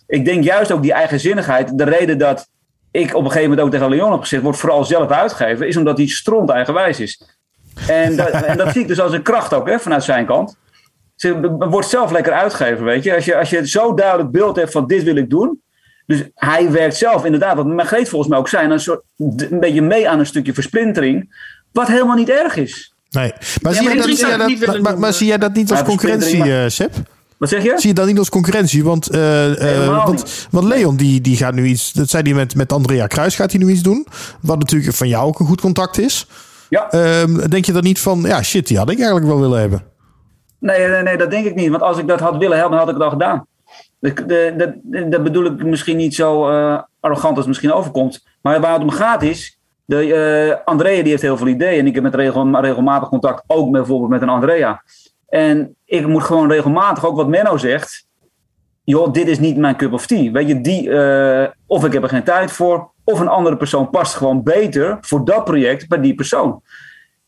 [0.07, 2.47] Ik denk juist ook die eigenzinnigheid, de reden dat
[2.91, 5.77] ik op een gegeven moment ook tegen Leon heb gezegd, wordt vooral zelf uitgeven, is
[5.77, 7.37] omdat hij stront eigenwijs is.
[7.87, 10.57] En dat, en dat zie ik dus als een kracht ook hè, vanuit zijn kant.
[11.15, 13.15] Ze wordt zelf lekker uitgever, weet je.
[13.15, 15.61] Als je, als je zo duidelijk beeld hebt van dit wil ik doen.
[16.05, 19.81] Dus hij werkt zelf inderdaad, wat Margreet volgens mij ook zijn, een, soort, een beetje
[19.81, 21.35] mee aan een stukje versplintering.
[21.71, 22.93] Wat helemaal niet erg is.
[23.09, 25.27] Nee, maar, Ja, zie, maar jij dat, zie, niet dat, willen maar, doen, maar zie
[25.27, 26.95] jij dat niet als Ja, concurrentie, versplintering, eh Sepp?
[27.37, 27.73] Wat zeg je?
[27.77, 28.83] Zie je dat niet als concurrentie?
[28.83, 31.93] Want, eh, eh, want, want Leon, die, die gaat nu iets.
[31.93, 34.07] Dat zei hij met, met Andrea Kruis, gaat hij nu iets doen.
[34.41, 36.27] Wat natuurlijk van jou ook een goed contact is.
[36.69, 36.89] Ja.
[36.89, 39.83] Ehm, denk je dan niet van, ja, shit, die had ik eigenlijk wel willen hebben?
[40.59, 41.69] Nee, nee, nee, dat denk ik niet.
[41.69, 43.45] Want als ik dat had willen hebben, had ik het al gedaan.
[44.03, 48.25] De, de, de, dat bedoel ik misschien niet zo eh, arrogant als het misschien overkomt.
[48.41, 49.59] Maar waar het om gaat is.
[49.85, 51.79] De, eh, Andrea die heeft heel veel ideeën.
[51.79, 54.83] En ik heb met regel, regelmatig contact ook bijvoorbeeld met een Andrea.
[55.27, 58.07] En ik moet gewoon regelmatig, ook wat Menno zegt.
[58.83, 60.31] Joh, dit is niet mijn cup of tea.
[60.31, 62.91] Weet je, die, eh, of ik heb er geen tijd voor.
[63.03, 66.61] Of een andere persoon past gewoon beter voor dat project bij die persoon.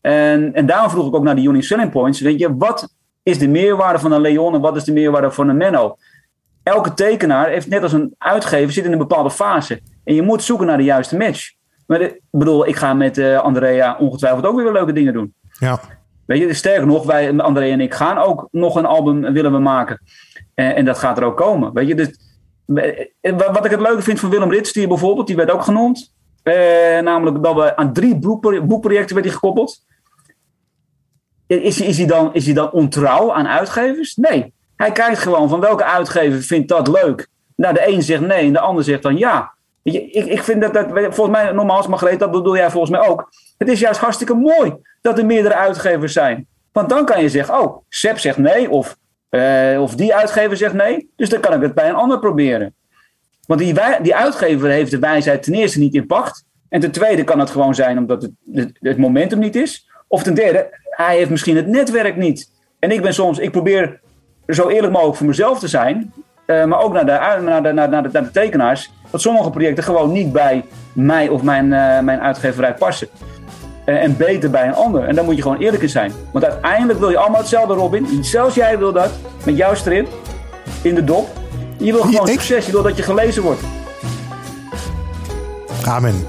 [0.00, 2.20] En, en daarom vroeg ik ook naar die unique selling points.
[2.20, 5.48] Weet je, wat is de meerwaarde van een Leon en wat is de meerwaarde van
[5.48, 5.96] een Menno?
[6.66, 9.80] Elke tekenaar heeft net als een uitgever zit in een bepaalde fase.
[10.04, 11.52] En je moet zoeken naar de juiste match.
[11.86, 15.34] Maar ik bedoel, ik ga met eh, Andrea ongetwijfeld ook weer leuke dingen doen.
[15.58, 15.80] Ja.
[16.26, 19.58] Weet je, sterker nog, wij, Andrea en ik gaan ook nog een album willen we
[19.58, 20.00] maken.
[20.54, 21.72] En, en dat gaat er ook komen.
[21.72, 22.18] Weet je, dus,
[23.20, 26.14] eh, wat ik het leuke vind van Willem Ritstier bijvoorbeeld, die werd ook genoemd.
[26.42, 26.54] Eh,
[27.00, 29.84] namelijk dat we aan drie boekpro- boekprojecten werd hij gekoppeld.
[31.46, 34.16] Is, is, hij dan, is hij dan ontrouw aan uitgevers?
[34.16, 34.54] Nee.
[34.76, 37.28] Hij kijkt gewoon van welke uitgever vindt dat leuk.
[37.56, 39.54] Nou, de een zegt nee en de ander zegt dan ja.
[39.82, 43.28] Ik, ik vind dat, dat volgens mij, nogmaals Margreet, dat bedoel jij volgens mij ook.
[43.58, 46.46] Het is juist hartstikke mooi dat er meerdere uitgevers zijn.
[46.72, 48.96] Want dan kan je zeggen, oh, Seb zegt nee of,
[49.28, 51.10] eh, of die uitgever zegt nee.
[51.16, 52.74] Dus dan kan ik het bij een ander proberen.
[53.46, 56.44] Want die, die uitgever heeft de wijsheid ten eerste niet in pacht.
[56.68, 58.22] En ten tweede kan het gewoon zijn omdat
[58.52, 59.90] het, het momentum niet is.
[60.08, 62.50] Of ten derde, hij heeft misschien het netwerk niet.
[62.78, 64.00] En ik ben soms, ik probeer
[64.48, 66.12] zo eerlijk mogelijk voor mezelf te zijn.
[66.46, 68.90] eh, maar ook naar de, naar, de, naar, de, naar, de, naar de tekenaars.
[69.10, 73.08] Dat sommige projecten gewoon niet bij mij of mijn, eh, mijn uitgeverij passen.
[73.84, 75.04] Eh, en beter bij een ander.
[75.08, 76.12] En daar moet je gewoon eerlijk in zijn.
[76.32, 78.24] Want uiteindelijk wil je allemaal hetzelfde, Robin.
[78.24, 79.10] Zelfs jij wil dat.
[79.44, 80.08] Met jouw strip.
[80.82, 81.28] In de dop.
[81.78, 82.66] Je wil gewoon Ik- succes.
[82.66, 83.60] Je wil dat je gelezen wordt.
[85.86, 86.26] Amen.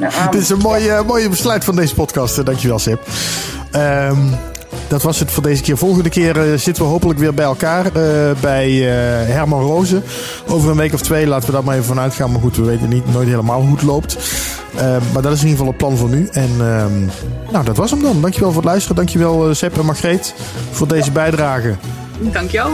[0.00, 0.30] Ja, amen.
[0.30, 2.38] Dit is een mooie, mooie besluit van deze podcast.
[2.38, 3.00] eh, Dankjewel, Sip.
[3.70, 4.16] Ehm,
[4.92, 5.76] dat was het voor deze keer.
[5.76, 7.84] Volgende keer eh, zitten we hopelijk weer bij elkaar.
[7.86, 7.92] eh,
[8.40, 10.02] bij eh, Herman Rozen.
[10.48, 11.26] Over een week of twee.
[11.26, 12.30] Laten we daar maar even van uitgaan.
[12.30, 14.16] Maar goed, we weten niet, nooit helemaal hoe het loopt.
[14.76, 16.28] Ehm, maar dat is in ieder geval het plan voor nu.
[16.32, 17.00] En ehm,
[17.52, 18.20] nou, dat was hem dan.
[18.20, 18.96] Dankjewel voor het luisteren.
[18.96, 20.34] Dankjewel uh, Sepp en Margreet
[20.70, 21.74] voor deze bijdrage.
[22.20, 22.70] Dank jou.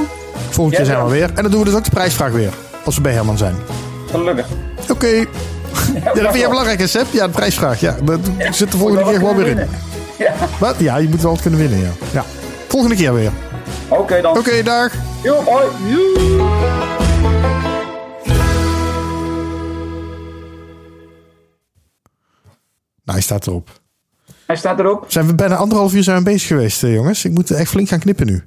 [0.50, 1.30] Volgende keer Ja, zijn we weer.
[1.34, 2.52] En dan doen we dus ook de prijsvraag weer.
[2.84, 3.56] Als we bij Herman zijn.
[4.10, 4.46] Gelukkig.
[4.90, 5.06] Oké.
[5.94, 7.06] Ja, dat vind jij belangrijk, hè, Sepp?
[7.12, 7.80] Ja, de prijsvraag.
[7.80, 8.20] Ja, dat
[8.50, 9.58] zit de volgende keer gewoon weer in.
[10.18, 10.34] Ja.
[10.60, 10.78] Wat?
[10.78, 11.90] Ja, je moet wel kunnen winnen, ja.
[12.12, 12.24] ja.
[12.68, 13.32] Volgende keer weer.
[13.88, 14.38] Oké dan.
[14.38, 14.92] Oké, dag.
[15.22, 15.66] Jo, hoi.
[23.04, 23.80] Nou, hij staat erop.
[24.46, 25.04] Hij staat erop.
[25.08, 27.24] Zijn we bijna anderhalf uur zijn we bezig geweest, eh, jongens.
[27.24, 28.42] Ik moet echt flink gaan knippen nu.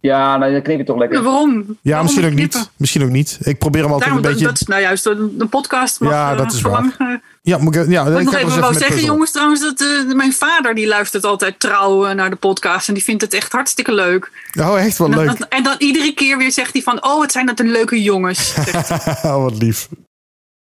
[0.00, 1.22] Ja, nou, dan knip je toch lekker.
[1.22, 1.50] Waarom?
[1.56, 2.58] Ja, Waarom misschien ook knippen?
[2.60, 2.70] niet.
[2.76, 3.38] Misschien ook niet.
[3.42, 4.46] Ik probeer hem altijd Daarom, een dat, beetje...
[4.54, 6.00] dat is nou juist de, de podcast.
[6.00, 6.72] Mag, Ja, eh, dat is waar.
[6.72, 9.08] lang, Ja, moet ik, ja, Wat ik ik nog er even wou zeggen, puzzel.
[9.12, 12.88] jongens, trouwens, dat eh, mijn vader die luistert altijd trouw eh, naar de podcast.
[12.88, 14.30] En die vindt het echt hartstikke leuk.
[14.60, 15.38] Oh, echt wel En dan, leuk.
[15.48, 18.54] en dan iedere keer weer zegt hij van, oh, wat zijn dat een leuke jongens.
[19.22, 19.88] Oh, wat lief.